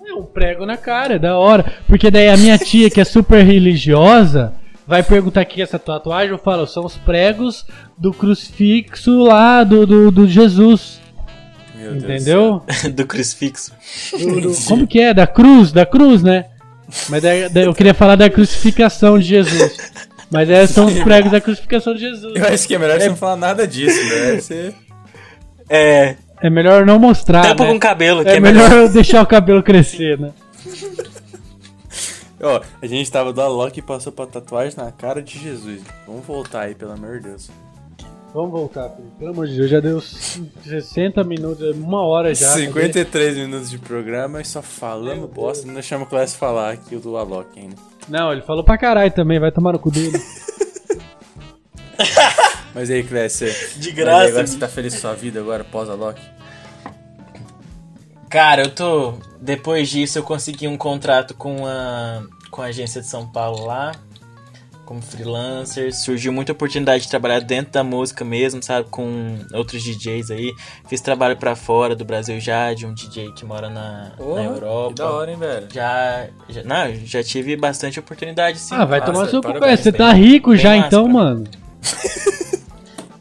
É 0.06 0.14
um 0.14 0.24
prego 0.24 0.66
na 0.66 0.78
cara, 0.78 1.16
é 1.16 1.20
da 1.20 1.38
hora. 1.38 1.74
Porque 1.88 2.12
daí 2.12 2.30
a 2.30 2.38
minha 2.38 2.58
tia, 2.58 2.90
que 2.90 3.02
é 3.02 3.06
super 3.06 3.44
religiosa, 3.44 4.54
vai 4.86 5.04
perguntar 5.04 5.42
aqui 5.42 5.62
essa 5.62 5.80
tatuagem. 5.80 6.32
Eu 6.32 6.38
falo, 6.38 6.66
são 6.68 6.86
os 6.86 6.96
pregos 6.98 7.66
do 7.98 8.14
crucifixo 8.14 9.24
lá 9.24 9.64
do, 9.64 9.86
do, 9.86 10.12
do 10.12 10.28
Jesus. 10.28 11.02
Meu 11.78 11.92
Deus 11.92 12.04
do 12.04 12.12
Entendeu? 12.14 12.64
do 12.94 13.06
crucifixo. 13.06 13.72
Do- 14.12 14.42
do- 14.42 14.56
como 14.68 14.88
que 14.88 15.00
é? 15.00 15.14
Da 15.14 15.28
cruz, 15.28 15.72
da 15.72 15.86
cruz, 15.86 16.24
né? 16.24 16.46
Mas 17.10 17.22
da- 17.22 17.48
da- 17.50 17.62
eu 17.62 17.74
queria 17.74 17.94
falar 17.94 18.16
da 18.16 18.30
crucificação 18.30 19.20
de 19.20 19.26
Jesus. 19.26 19.78
Mas 20.30 20.50
é, 20.50 20.66
são 20.68 20.86
os 20.88 21.00
pregos 21.00 21.32
da 21.32 21.40
crucificação 21.40 21.94
de 21.94 22.02
Jesus. 22.02 22.36
Eu 22.36 22.46
acho 22.48 22.68
que 22.68 22.76
é 22.76 22.78
melhor 22.80 23.00
você 23.00 23.10
não 23.10 23.16
falar 23.16 23.38
nada 23.38 23.66
disso, 23.68 24.04
né? 24.10 24.36
Você... 24.42 24.74
É. 25.70 26.16
É 26.42 26.50
melhor 26.50 26.86
não 26.86 27.00
mostrar. 27.00 27.42
Tampa 27.42 27.64
né? 27.66 27.72
com 27.72 27.80
cabelo, 27.80 28.24
que 28.24 28.30
É 28.30 28.36
é, 28.36 28.40
melhor 28.40 28.70
melhor. 28.70 28.90
deixar 28.90 29.22
o 29.22 29.26
cabelo 29.28 29.64
crescer, 29.64 30.20
né? 30.20 30.32
Ó, 32.42 32.62
a 32.82 32.86
gente 32.86 33.12
tava 33.12 33.34
do 33.34 33.42
Alok 33.42 33.80
e 33.80 33.82
passou 33.82 34.12
pra 34.12 34.28
tatuagem 34.28 34.78
na 34.78 34.92
cara 34.92 35.22
de 35.22 35.40
Jesus. 35.40 35.82
Vamos 36.06 36.26
voltar 36.26 36.62
aí, 36.62 36.76
pelo 36.76 36.92
amor 36.92 37.18
de 37.20 37.30
Deus. 37.30 37.50
Vamos 38.38 38.52
voltar, 38.52 38.90
Felipe. 38.92 39.16
Pelo 39.18 39.32
amor 39.32 39.48
de 39.48 39.56
Deus, 39.56 39.68
já 39.68 39.80
deu 39.80 40.00
60 40.00 41.24
minutos, 41.24 41.76
uma 41.76 42.06
hora 42.06 42.36
já. 42.36 42.50
53 42.50 43.36
minutos 43.36 43.68
de 43.68 43.80
programa 43.80 44.40
e 44.40 44.46
só 44.46 44.62
falando 44.62 45.28
bosta. 45.28 45.66
Não 45.66 45.74
deixamos 45.74 46.06
o 46.06 46.10
Clássico 46.12 46.38
falar 46.38 46.74
aqui 46.74 46.96
o 46.96 47.00
do 47.00 47.18
Alok 47.18 47.60
ainda. 47.60 47.76
Não, 48.08 48.32
ele 48.32 48.44
falou 48.44 48.64
pra 48.64 48.78
caralho 48.78 49.12
também, 49.12 49.40
vai 49.40 49.52
tomar 49.52 49.74
no 49.74 49.80
cu 49.80 49.90
dele. 49.90 50.22
Mas 52.76 52.92
aí, 52.92 53.04
Clécio, 53.04 53.48
De 53.48 53.56
mas 53.78 53.88
aí 53.88 53.94
graça. 53.94 54.28
agora 54.28 54.46
você 54.46 54.58
tá 54.60 54.68
feliz 54.68 54.94
com 54.94 55.02
sua 55.02 55.16
vida 55.16 55.40
agora, 55.40 55.64
pós-Alok? 55.64 56.22
Cara, 58.30 58.66
eu 58.66 58.70
tô. 58.70 59.16
Depois 59.42 59.90
disso, 59.90 60.20
eu 60.20 60.24
consegui 60.24 60.68
um 60.68 60.78
contrato 60.78 61.34
com 61.34 61.66
a, 61.66 62.22
com 62.52 62.62
a 62.62 62.66
agência 62.66 63.02
de 63.02 63.08
São 63.08 63.26
Paulo 63.32 63.66
lá. 63.66 63.94
Como 64.88 65.02
freelancer, 65.02 65.94
surgiu 65.94 66.32
muita 66.32 66.54
oportunidade 66.54 67.04
de 67.04 67.10
trabalhar 67.10 67.42
dentro 67.42 67.74
da 67.74 67.84
música 67.84 68.24
mesmo, 68.24 68.64
sabe, 68.64 68.88
com 68.90 69.38
outros 69.54 69.84
DJs 69.84 70.32
aí. 70.32 70.54
Fiz 70.88 71.02
trabalho 71.02 71.36
para 71.36 71.58
fora 71.58 71.94
do 71.94 72.06
Brasil 72.06 72.40
já, 72.40 72.74
de 72.74 72.86
um 72.86 72.94
DJ 72.94 73.34
que 73.34 73.44
mora 73.46 73.70
na, 73.70 74.14
Porra, 74.16 74.44
na 74.44 74.46
Europa. 74.46 74.88
Que 74.90 74.96
da 74.96 75.12
hora, 75.12 75.32
hein, 75.32 75.38
velho? 75.38 75.68
Já, 75.74 76.28
já, 76.48 76.64
não, 76.64 76.96
já 77.06 77.22
tive 77.22 77.58
bastante 77.58 78.00
oportunidade 78.00 78.60
sim. 78.60 78.74
Ah, 78.76 78.86
vai 78.86 79.02
Massa, 79.02 79.12
tomar 79.12 79.28
seu 79.28 79.42
cu, 79.42 79.48
parabéns, 79.50 79.82
Você 79.82 79.92
tá 79.92 80.14
rico 80.14 80.52
bem 80.52 80.60
já 80.60 80.70
massa, 80.74 80.88
então, 80.88 81.08
mano. 81.08 81.44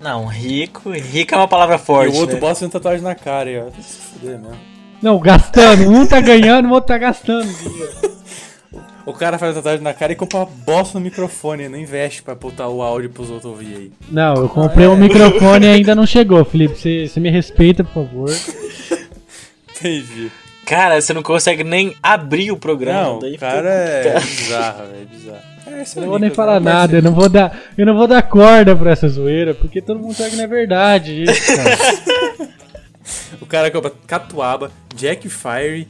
Não, 0.01 0.27
rico, 0.27 0.91
rico 0.91 1.35
é 1.35 1.37
uma 1.37 1.49
palavra 1.49 1.75
E 1.75 1.79
forte. 1.81 2.15
o 2.15 2.21
outro 2.21 2.37
né? 2.37 2.41
bosta 2.41 2.69
tatuagem 2.69 3.03
na 3.03 3.17
cara 3.17 3.51
ó. 3.67 3.71
Tem 3.71 3.83
que 3.83 3.83
se 3.83 3.99
fuder 3.99 4.39
mesmo. 4.39 4.57
Não, 5.03 5.19
gastando. 5.19 5.91
Um 5.91 6.07
tá 6.07 6.21
ganhando, 6.21 6.69
o 6.69 6.73
outro 6.73 6.87
tá 6.87 6.97
gastando. 6.97 7.53
dinheiro. 7.53 8.16
O 9.07 9.13
cara 9.13 9.39
faz 9.39 9.55
tatuagem 9.55 9.83
na 9.83 9.95
cara 9.95 10.13
e 10.13 10.17
compra 10.17 10.39
uma 10.39 10.47
bosta 10.47 10.99
no 10.99 11.05
microfone, 11.05 11.69
não 11.69 11.79
investe 11.79 12.25
pra 12.25 12.35
botar 12.35 12.67
o 12.67 12.83
áudio 12.83 13.09
pros 13.09 13.31
outros 13.31 13.53
ouvir 13.53 13.77
aí. 13.77 13.93
Não, 14.11 14.35
eu 14.35 14.49
comprei 14.49 14.87
é. 14.87 14.89
um 14.89 14.97
microfone 14.97 15.65
e 15.65 15.69
ainda 15.69 15.95
não 15.95 16.05
chegou, 16.07 16.45
Felipe. 16.45 16.77
Você 16.77 17.07
você 17.07 17.21
me 17.21 17.31
respeita, 17.31 17.85
por 17.85 18.05
favor. 18.05 18.31
Entendi. 19.71 20.33
Cara, 20.67 21.01
você 21.01 21.13
não 21.13 21.23
consegue 21.23 21.63
nem 21.63 21.95
abrir 22.03 22.51
o 22.51 22.57
programa. 22.57 23.03
Não, 23.03 23.19
daí 23.21 23.37
o 23.37 23.39
cara 23.39 23.71
é 23.71 24.19
bizarro, 24.19 24.87
velho, 24.89 25.03
é 25.03 25.05
bizarro. 25.05 25.43
É, 25.69 25.83
esse 25.83 25.97
é 25.97 26.01
Eu 26.01 26.03
não 26.03 26.11
vou 26.11 26.19
nem 26.19 26.29
Nicolas, 26.29 26.49
falar 26.49 26.61
né, 26.61 26.73
nada, 26.73 26.97
eu 26.97 27.03
não 27.03 27.13
vou 27.13 27.29
dar, 27.29 27.61
eu 27.79 27.87
não 27.87 27.97
vou 27.97 28.09
dar 28.09 28.23
corda 28.23 28.75
pra 28.75 28.91
essa 28.91 29.09
zoeira, 29.09 29.55
porque 29.55 29.81
todo 29.81 30.01
mundo 30.01 30.15
sabe 30.15 30.31
que 30.31 30.37
não 30.37 30.45
é 30.45 30.49
verdade 30.49 31.23
isso, 31.23 31.57
cara. 31.57 32.57
O 33.41 33.47
cara 33.47 33.71
compra 33.71 33.93
catuaba, 34.07 34.73
Jack 34.93 35.29
Fire, 35.29 35.87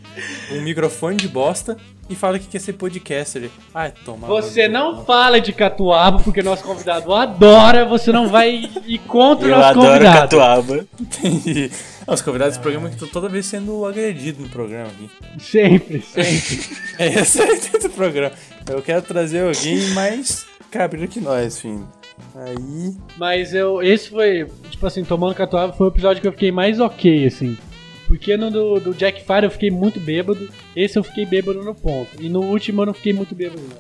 um 0.53 0.61
microfone 0.61 1.17
de 1.17 1.27
bosta 1.27 1.77
e 2.09 2.15
fala 2.15 2.39
que 2.39 2.47
quer 2.47 2.61
ser 2.61 2.75
podcaster. 2.75 3.51
Ai, 3.75 3.93
toma. 4.05 4.27
Você 4.29 4.69
não 4.69 5.05
fala 5.05 5.41
de 5.41 5.53
catuaba 5.53 6.19
porque 6.21 6.43
nosso 6.43 6.63
convidado 6.63 7.13
adora, 7.15 7.85
você 7.85 8.13
não 8.13 8.29
vai 8.29 8.71
ir 8.87 8.99
contra 9.07 9.47
o 9.47 9.51
Eu 9.51 9.57
nosso 9.57 9.69
adoro 9.71 9.89
convidado. 9.93 10.21
catuaba. 10.21 10.87
Entendi. 11.01 11.71
Ah, 12.07 12.15
Os 12.15 12.23
convidados 12.23 12.57
do 12.57 12.61
programa 12.63 12.89
que 12.89 12.95
estão 12.95 13.09
toda 13.09 13.29
vez 13.29 13.47
sendo 13.47 13.85
agredidos 13.85 14.41
no 14.41 14.49
programa 14.49 14.87
aqui. 14.89 15.11
Sempre, 15.41 16.01
sempre. 16.03 16.61
É 16.99 17.07
esse 17.21 17.43
aí 17.43 17.59
dentro 17.61 17.89
do 17.89 17.91
programa. 17.91 18.33
Eu 18.69 18.81
quero 18.83 19.03
trazer 19.03 19.41
alguém 19.47 19.79
mais 19.91 20.47
cabreiro 20.71 21.09
que 21.09 21.21
nós, 21.21 21.61
filho. 21.61 21.87
Aí. 22.35 22.95
Mas 23.19 23.53
eu, 23.53 23.83
esse 23.83 24.09
foi, 24.11 24.47
tipo 24.71 24.87
assim, 24.87 25.05
tomando 25.05 25.35
catuaba 25.35 25.73
foi 25.73 25.89
o 25.89 25.91
episódio 25.91 26.23
que 26.23 26.29
eu 26.29 26.33
fiquei 26.33 26.51
mais 26.53 26.81
ok, 26.81 27.27
assim. 27.27 27.59
Porque 28.07 28.37
no 28.37 28.51
do, 28.51 28.79
do 28.81 28.95
Jack 28.95 29.23
Fire 29.25 29.45
eu 29.45 29.51
fiquei 29.51 29.71
muito 29.71 29.99
bêbado, 29.99 30.49
esse 30.75 30.99
eu 30.99 31.03
fiquei 31.03 31.27
bêbado 31.27 31.63
no 31.63 31.75
ponto. 31.75 32.11
E 32.21 32.29
no 32.29 32.41
último 32.41 32.83
eu 32.83 32.87
não 32.87 32.95
fiquei 32.95 33.13
muito 33.13 33.35
bêbado, 33.35 33.61
não. 33.63 33.77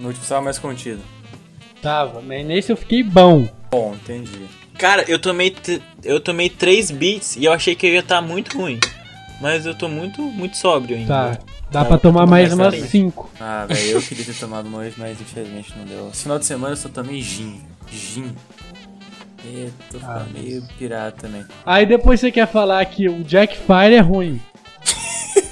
No 0.00 0.06
último 0.08 0.22
estava 0.24 0.42
mais 0.42 0.58
contido. 0.58 1.00
Tava, 1.80 2.20
mas 2.20 2.44
nesse 2.44 2.72
eu 2.72 2.76
fiquei 2.76 3.02
bom. 3.02 3.48
Bom, 3.70 3.94
entendi. 3.94 4.46
Cara, 4.78 5.04
eu 5.06 5.18
tomei, 5.18 5.54
eu 6.02 6.18
tomei 6.18 6.48
3 6.50 6.90
beats 6.90 7.36
e 7.36 7.44
eu 7.44 7.52
achei 7.52 7.74
que 7.76 7.86
eu 7.86 7.92
ia 7.92 8.00
estar 8.00 8.20
muito 8.20 8.58
ruim. 8.58 8.80
Mas 9.40 9.66
eu 9.66 9.74
tô 9.74 9.88
muito, 9.88 10.20
muito 10.22 10.56
sóbrio 10.56 10.96
ainda. 10.96 11.08
Tá. 11.08 11.38
Dá 11.70 11.80
Tá, 11.82 11.84
pra 11.84 11.98
tomar 11.98 12.26
mais 12.26 12.52
umas 12.52 12.74
aí. 12.74 12.82
5. 12.86 13.30
Ah, 13.40 13.66
velho, 13.68 13.90
eu 13.92 14.02
queria 14.02 14.24
ter 14.24 14.34
tomado 14.34 14.68
mais, 14.68 14.96
mas 14.96 15.20
infelizmente 15.20 15.72
não 15.76 15.84
deu. 15.84 16.08
Esse 16.12 16.22
final 16.22 16.38
de 16.38 16.46
semana 16.46 16.72
eu 16.72 16.76
só 16.76 16.88
tomei 16.88 17.20
gin. 17.20 17.60
Gin. 17.90 18.32
E 19.44 19.70
tô 19.90 19.98
ficando 19.98 20.20
Ah, 20.20 20.26
meio 20.32 20.62
pirata 20.78 21.22
também. 21.28 21.44
Aí 21.66 21.84
depois 21.84 22.18
você 22.20 22.32
quer 22.32 22.46
falar 22.48 22.84
que 22.86 23.08
o 23.08 23.22
Jack 23.22 23.56
Fire 23.58 23.94
é 23.94 24.00
ruim. 24.00 24.40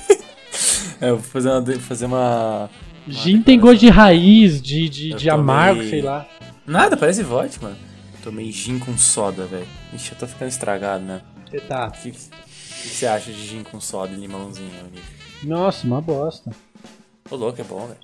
É, 1.00 1.10
eu 1.10 1.16
vou 1.16 1.24
fazer 1.24 1.48
uma. 1.50 1.62
Fazer 1.80 2.04
uma... 2.06 2.70
Gin 3.08 3.42
tem 3.42 3.58
gosto 3.58 3.80
de 3.80 3.88
raiz, 3.88 4.62
de, 4.62 4.88
de, 4.88 5.10
Eu 5.10 5.16
de 5.16 5.28
amargo, 5.28 5.74
tomei- 5.78 5.90
sei 5.90 6.00
lá. 6.02 6.28
Nada, 6.64 6.96
parece 6.96 7.24
vodka, 7.24 7.66
mano. 7.66 7.76
Tomei 8.22 8.52
gin 8.52 8.78
com 8.78 8.96
soda, 8.96 9.44
velho. 9.46 9.66
Ixi, 9.92 10.12
eu 10.12 10.18
tô 10.18 10.28
ficando 10.28 10.48
estragado, 10.48 11.02
né? 11.04 11.20
Você 11.50 11.58
tá. 11.58 11.88
O 11.88 11.90
que, 11.90 12.12
que 12.12 12.18
você 12.88 13.04
acha 13.06 13.32
de 13.32 13.44
gin 13.44 13.64
com 13.64 13.80
soda 13.80 14.12
e 14.12 14.16
limãozinho, 14.16 14.70
Nico? 14.92 15.04
Nossa, 15.42 15.84
uma 15.84 16.00
bosta. 16.00 16.52
Ô, 17.28 17.34
louco, 17.34 17.60
é 17.60 17.64
bom, 17.64 17.84
velho. 17.88 17.98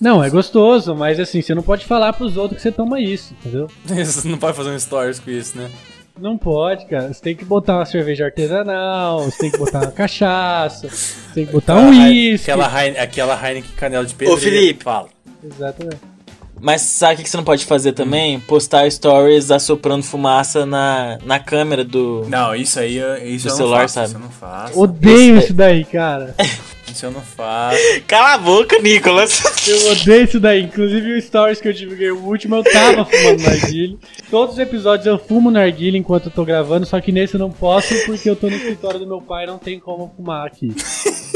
Não, 0.00 0.22
é 0.22 0.28
gostoso, 0.30 0.94
mas 0.94 1.18
assim, 1.20 1.40
você 1.40 1.54
não 1.54 1.62
pode 1.62 1.84
falar 1.86 2.12
pros 2.12 2.36
outros 2.36 2.56
que 2.56 2.62
você 2.62 2.72
toma 2.72 3.00
isso, 3.00 3.34
entendeu? 3.40 3.68
Você 3.86 4.28
não 4.28 4.38
pode 4.38 4.56
fazer 4.56 4.70
um 4.70 4.78
stories 4.78 5.20
com 5.20 5.30
isso, 5.30 5.56
né? 5.56 5.70
Não 6.18 6.36
pode, 6.38 6.86
cara. 6.86 7.12
Você 7.12 7.20
tem 7.20 7.34
que 7.36 7.44
botar 7.44 7.76
uma 7.76 7.84
cerveja 7.86 8.24
artesanal, 8.26 9.22
você 9.24 9.38
tem 9.38 9.50
que 9.50 9.58
botar 9.58 9.80
uma 9.80 9.90
cachaça, 9.92 10.88
você 10.88 11.16
tem 11.34 11.46
que 11.46 11.52
botar 11.52 11.74
um 11.76 11.88
Aquela 11.88 12.06
Heine- 12.08 12.30
uísque. 12.32 12.50
Aquela, 12.50 12.84
Heine- 12.84 12.98
aquela 12.98 13.34
Heineken 13.48 13.70
canela 13.76 14.04
de 14.06 14.14
pedra. 14.14 14.36
Felipe. 14.36 14.84
Fala. 14.84 15.08
Exatamente. 15.42 16.13
Mas 16.60 16.80
sabe 16.82 17.20
o 17.20 17.24
que 17.24 17.28
você 17.28 17.36
não 17.36 17.44
pode 17.44 17.64
fazer 17.66 17.92
também? 17.92 18.40
Postar 18.40 18.90
stories 18.90 19.50
assoprando 19.50 20.02
fumaça 20.02 20.64
na, 20.64 21.18
na 21.24 21.38
câmera 21.38 21.84
do. 21.84 22.24
Não, 22.28 22.54
isso 22.54 22.80
aí, 22.80 22.96
isso 23.34 23.46
Do 23.46 23.52
eu 23.52 23.56
celular, 23.56 23.80
não 23.82 23.88
faço. 23.88 23.94
sabe? 23.94 24.06
Isso 24.08 24.16
eu 24.16 24.20
não 24.20 24.30
faço. 24.30 24.80
Odeio 24.80 25.36
Esse- 25.36 25.44
isso 25.46 25.54
daí, 25.54 25.84
cara. 25.84 26.34
Isso 26.86 27.06
eu 27.06 27.10
não 27.10 27.22
faço. 27.22 27.76
Cala 28.06 28.34
a 28.34 28.38
boca, 28.38 28.78
Nicolas! 28.78 29.42
Eu 29.66 29.90
odeio 29.92 30.24
isso 30.24 30.38
daí. 30.38 30.62
Inclusive 30.62 31.14
o 31.14 31.20
stories 31.22 31.60
que 31.60 31.66
eu 31.66 31.72
divulguei, 31.72 32.10
o 32.12 32.18
último 32.24 32.54
eu 32.56 32.62
tava 32.62 33.04
fumando 33.04 33.42
narguilha. 33.42 33.96
Todos 34.30 34.52
os 34.54 34.60
episódios 34.60 35.04
eu 35.06 35.18
fumo 35.18 35.50
narguilha 35.50 35.96
enquanto 35.98 36.26
eu 36.26 36.30
tô 36.30 36.44
gravando, 36.44 36.86
só 36.86 37.00
que 37.00 37.10
nesse 37.10 37.34
eu 37.34 37.40
não 37.40 37.50
posso 37.50 37.92
porque 38.06 38.30
eu 38.30 38.36
tô 38.36 38.48
no 38.48 38.54
escritório 38.54 39.00
do 39.00 39.08
meu 39.08 39.20
pai 39.20 39.42
e 39.42 39.46
não 39.48 39.58
tem 39.58 39.80
como 39.80 40.12
fumar 40.14 40.46
aqui. 40.46 40.68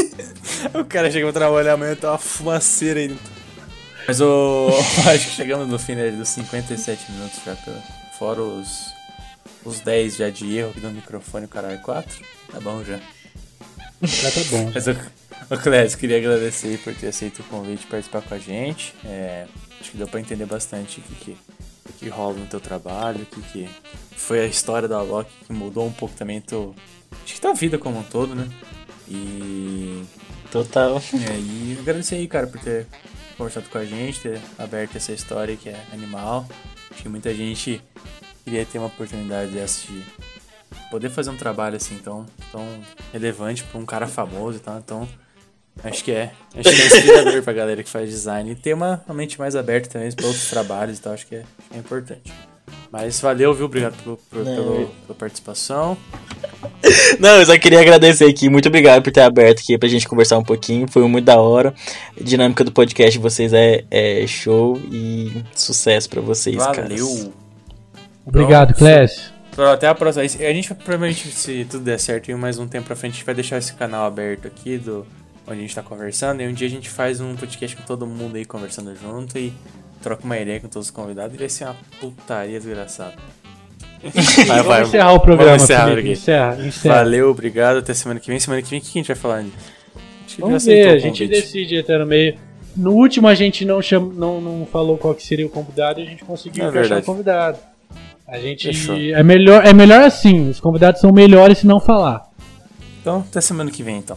o 0.78 0.84
cara 0.84 1.10
chega 1.10 1.24
pra 1.26 1.40
trabalhar 1.40 1.72
amanhã 1.72 1.92
e 1.92 1.96
tá 1.96 2.12
uma 2.12 2.18
fumaceira 2.18 3.00
aí. 3.00 3.16
Mas 4.08 4.20
o. 4.20 4.68
Acho 5.06 5.26
que 5.26 5.32
chegamos 5.34 5.68
no 5.68 5.78
fim 5.78 5.94
né, 5.94 6.10
dos 6.10 6.28
57 6.30 7.12
minutos 7.12 7.38
já, 7.44 7.54
pela- 7.54 7.82
fora 8.18 8.42
os. 8.42 8.96
Os 9.64 9.80
10 9.80 10.16
já 10.16 10.30
de 10.30 10.56
erro 10.56 10.70
aqui 10.70 10.80
do 10.80 10.88
microfone, 10.90 11.44
o 11.44 11.48
caralho, 11.48 11.78
4. 11.82 12.24
Tá 12.50 12.58
bom 12.60 12.82
já. 12.82 12.98
Já 14.02 14.30
tá 14.30 14.40
bom. 14.50 14.70
Mas, 14.72 14.86
ô 14.88 15.56
Clécio, 15.62 15.98
queria 15.98 16.16
agradecer 16.16 16.78
por 16.78 16.94
ter 16.94 17.08
aceito 17.08 17.40
o 17.40 17.44
convite 17.44 17.80
de 17.80 17.86
participar 17.86 18.22
com 18.22 18.34
a 18.34 18.38
gente. 18.38 18.94
É, 19.04 19.46
acho 19.80 19.90
que 19.90 19.96
deu 19.98 20.08
pra 20.08 20.20
entender 20.20 20.46
bastante 20.46 21.00
o 21.00 21.02
que, 21.02 21.14
que, 21.16 21.36
o 21.90 21.92
que 21.98 22.08
rola 22.08 22.34
no 22.38 22.46
teu 22.46 22.60
trabalho, 22.60 23.22
o 23.22 23.26
que, 23.26 23.42
que 23.42 23.68
foi 24.16 24.40
a 24.40 24.46
história 24.46 24.88
da 24.88 24.98
Alok 24.98 25.28
que 25.46 25.52
mudou 25.52 25.86
um 25.86 25.92
pouco 25.92 26.14
também 26.14 26.40
teu, 26.40 26.74
acho 27.24 27.34
que 27.34 27.40
tua 27.40 27.52
vida 27.52 27.76
como 27.76 27.98
um 27.98 28.04
todo, 28.04 28.34
né? 28.34 28.48
E, 29.08 30.02
Total. 30.50 30.96
é, 30.96 31.36
e 31.36 31.76
agradecer 31.80 32.14
aí, 32.14 32.28
cara, 32.28 32.46
por 32.46 32.60
ter 32.60 32.86
conversado 33.38 33.68
com 33.70 33.78
a 33.78 33.84
gente, 33.84 34.20
ter 34.20 34.40
aberto 34.58 34.96
essa 34.96 35.12
história 35.12 35.56
que 35.56 35.68
é 35.68 35.80
animal. 35.92 36.46
Acho 36.90 37.02
que 37.02 37.08
muita 37.08 37.32
gente 37.32 37.80
queria 38.44 38.66
ter 38.66 38.78
uma 38.78 38.88
oportunidade 38.88 39.52
dessa 39.52 39.86
de 39.86 40.02
poder 40.90 41.08
fazer 41.08 41.30
um 41.30 41.36
trabalho 41.36 41.76
assim 41.76 41.96
tão, 41.98 42.26
tão 42.50 42.66
relevante 43.12 43.62
pra 43.62 43.78
um 43.78 43.86
cara 43.86 44.08
famoso 44.08 44.58
e 44.58 44.60
tal. 44.60 44.78
Então, 44.78 45.08
acho 45.84 46.02
que 46.02 46.10
é. 46.10 46.32
Acho 46.56 46.74
que 46.74 46.82
é 46.82 46.86
inspirador 46.86 47.42
pra 47.44 47.52
galera 47.52 47.82
que 47.82 47.88
faz 47.88 48.10
design 48.10 48.50
e 48.50 48.56
ter 48.56 48.74
uma, 48.74 49.02
uma 49.06 49.14
mente 49.14 49.38
mais 49.38 49.54
aberta 49.54 49.88
também 49.88 50.10
pra 50.12 50.26
outros 50.26 50.50
trabalhos 50.50 50.98
e 50.98 51.00
tal. 51.00 51.12
Acho 51.12 51.26
que 51.26 51.36
é, 51.36 51.38
acho 51.40 51.68
que 51.70 51.76
é 51.76 51.78
importante. 51.78 52.32
Mas 52.90 53.20
valeu, 53.20 53.52
viu? 53.54 53.66
Obrigado 53.66 53.94
por- 54.02 54.18
Não, 54.32 54.44
pelo- 54.44 54.86
pela 55.06 55.18
participação. 55.18 55.96
Não, 57.20 57.36
eu 57.40 57.46
só 57.46 57.58
queria 57.58 57.80
agradecer 57.80 58.24
aqui. 58.24 58.48
Muito 58.48 58.68
obrigado 58.68 59.02
por 59.02 59.12
ter 59.12 59.20
aberto 59.20 59.60
aqui 59.60 59.76
pra 59.78 59.88
gente 59.88 60.08
conversar 60.08 60.38
um 60.38 60.44
pouquinho. 60.44 60.86
Foi 60.90 61.06
muito 61.06 61.24
da 61.24 61.36
hora. 61.38 61.74
A 62.18 62.22
dinâmica 62.22 62.64
do 62.64 62.72
podcast 62.72 63.12
de 63.12 63.18
vocês 63.22 63.52
é, 63.52 63.84
é 63.90 64.26
show 64.26 64.80
e 64.90 65.42
sucesso 65.54 66.08
pra 66.08 66.20
vocês, 66.20 66.56
cara. 66.56 66.82
Valeu! 66.82 67.32
Obrigado, 68.26 68.68
Pronto. 68.68 68.78
Clécio. 68.78 69.32
Então, 69.52 69.70
Até 69.72 69.88
a 69.88 69.94
próxima. 69.94 70.22
A 70.24 70.26
gente 70.52 70.72
provavelmente, 70.74 71.28
se 71.32 71.66
tudo 71.68 71.84
der 71.84 71.98
certo, 71.98 72.30
em 72.30 72.34
mais 72.34 72.58
um 72.58 72.68
tempo 72.68 72.86
pra 72.86 72.94
frente, 72.96 73.12
a 73.12 73.16
gente 73.16 73.26
vai 73.26 73.34
deixar 73.34 73.58
esse 73.58 73.72
canal 73.74 74.06
aberto 74.06 74.46
aqui 74.46 74.78
do 74.78 75.04
onde 75.46 75.58
a 75.58 75.62
gente 75.62 75.74
tá 75.74 75.82
conversando. 75.82 76.40
E 76.42 76.46
um 76.46 76.52
dia 76.52 76.66
a 76.66 76.70
gente 76.70 76.88
faz 76.88 77.20
um 77.20 77.34
podcast 77.34 77.74
com 77.76 77.82
todo 77.82 78.06
mundo 78.06 78.36
aí 78.36 78.44
conversando 78.44 78.94
junto 78.94 79.36
e 79.38 79.52
troca 80.02 80.24
uma 80.24 80.38
ideia 80.38 80.60
com 80.60 80.68
todos 80.68 80.88
os 80.88 80.90
convidados 80.90 81.34
e 81.34 81.38
vai 81.38 81.48
ser 81.48 81.64
uma 81.64 81.76
putaria 82.00 82.58
desgraçada. 82.58 83.14
Vai, 84.46 84.62
Vamos 84.62 84.88
encerrar 84.88 85.12
o 85.12 85.20
programa, 85.20 85.50
Vamos 85.50 85.64
encerrar 85.64 85.88
Felipe. 85.88 86.10
Encerra, 86.10 86.66
encerra. 86.66 86.94
Valeu, 86.94 87.30
obrigado. 87.30 87.78
Até 87.78 87.92
semana 87.94 88.20
que 88.20 88.30
vem. 88.30 88.38
Semana 88.38 88.62
que 88.62 88.70
vem, 88.70 88.78
o 88.78 88.82
que 88.82 88.90
a 88.90 88.92
gente 88.92 89.08
vai 89.08 89.16
falar? 89.16 89.38
Andy? 89.38 89.52
Acho 90.24 90.36
que 90.36 90.40
Vamos 90.40 90.64
ver, 90.64 90.88
a 90.88 90.98
gente 90.98 91.26
decide 91.26 91.78
até 91.78 91.98
no 91.98 92.06
meio. 92.06 92.36
No 92.76 92.92
último 92.92 93.26
a 93.26 93.34
gente 93.34 93.64
não, 93.64 93.82
cham... 93.82 94.12
não, 94.14 94.40
não 94.40 94.66
falou 94.66 94.96
qual 94.96 95.14
que 95.14 95.22
seria 95.24 95.44
o 95.46 95.48
convidado 95.50 95.98
e 95.98 96.04
a 96.04 96.06
gente 96.06 96.24
conseguiu 96.24 96.64
É 96.64 96.68
encaixar 96.68 96.98
o 96.98 97.02
convidado. 97.02 97.58
A 98.26 98.38
gente 98.38 98.68
Fechou. 98.68 98.94
é 98.94 99.22
melhor, 99.22 99.66
é 99.66 99.72
melhor 99.72 100.02
assim, 100.02 100.50
os 100.50 100.60
convidados 100.60 101.00
são 101.00 101.10
melhores 101.10 101.58
se 101.58 101.66
não 101.66 101.80
falar. 101.80 102.28
Então, 103.00 103.24
até 103.28 103.40
semana 103.40 103.70
que 103.70 103.82
vem, 103.82 103.96
então. 103.96 104.16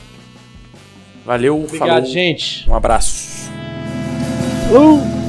Valeu, 1.26 1.64
Obrigado, 1.64 1.88
falou. 1.88 2.06
gente. 2.06 2.70
Um 2.70 2.76
abraço. 2.76 3.50
Uh! 4.70 5.21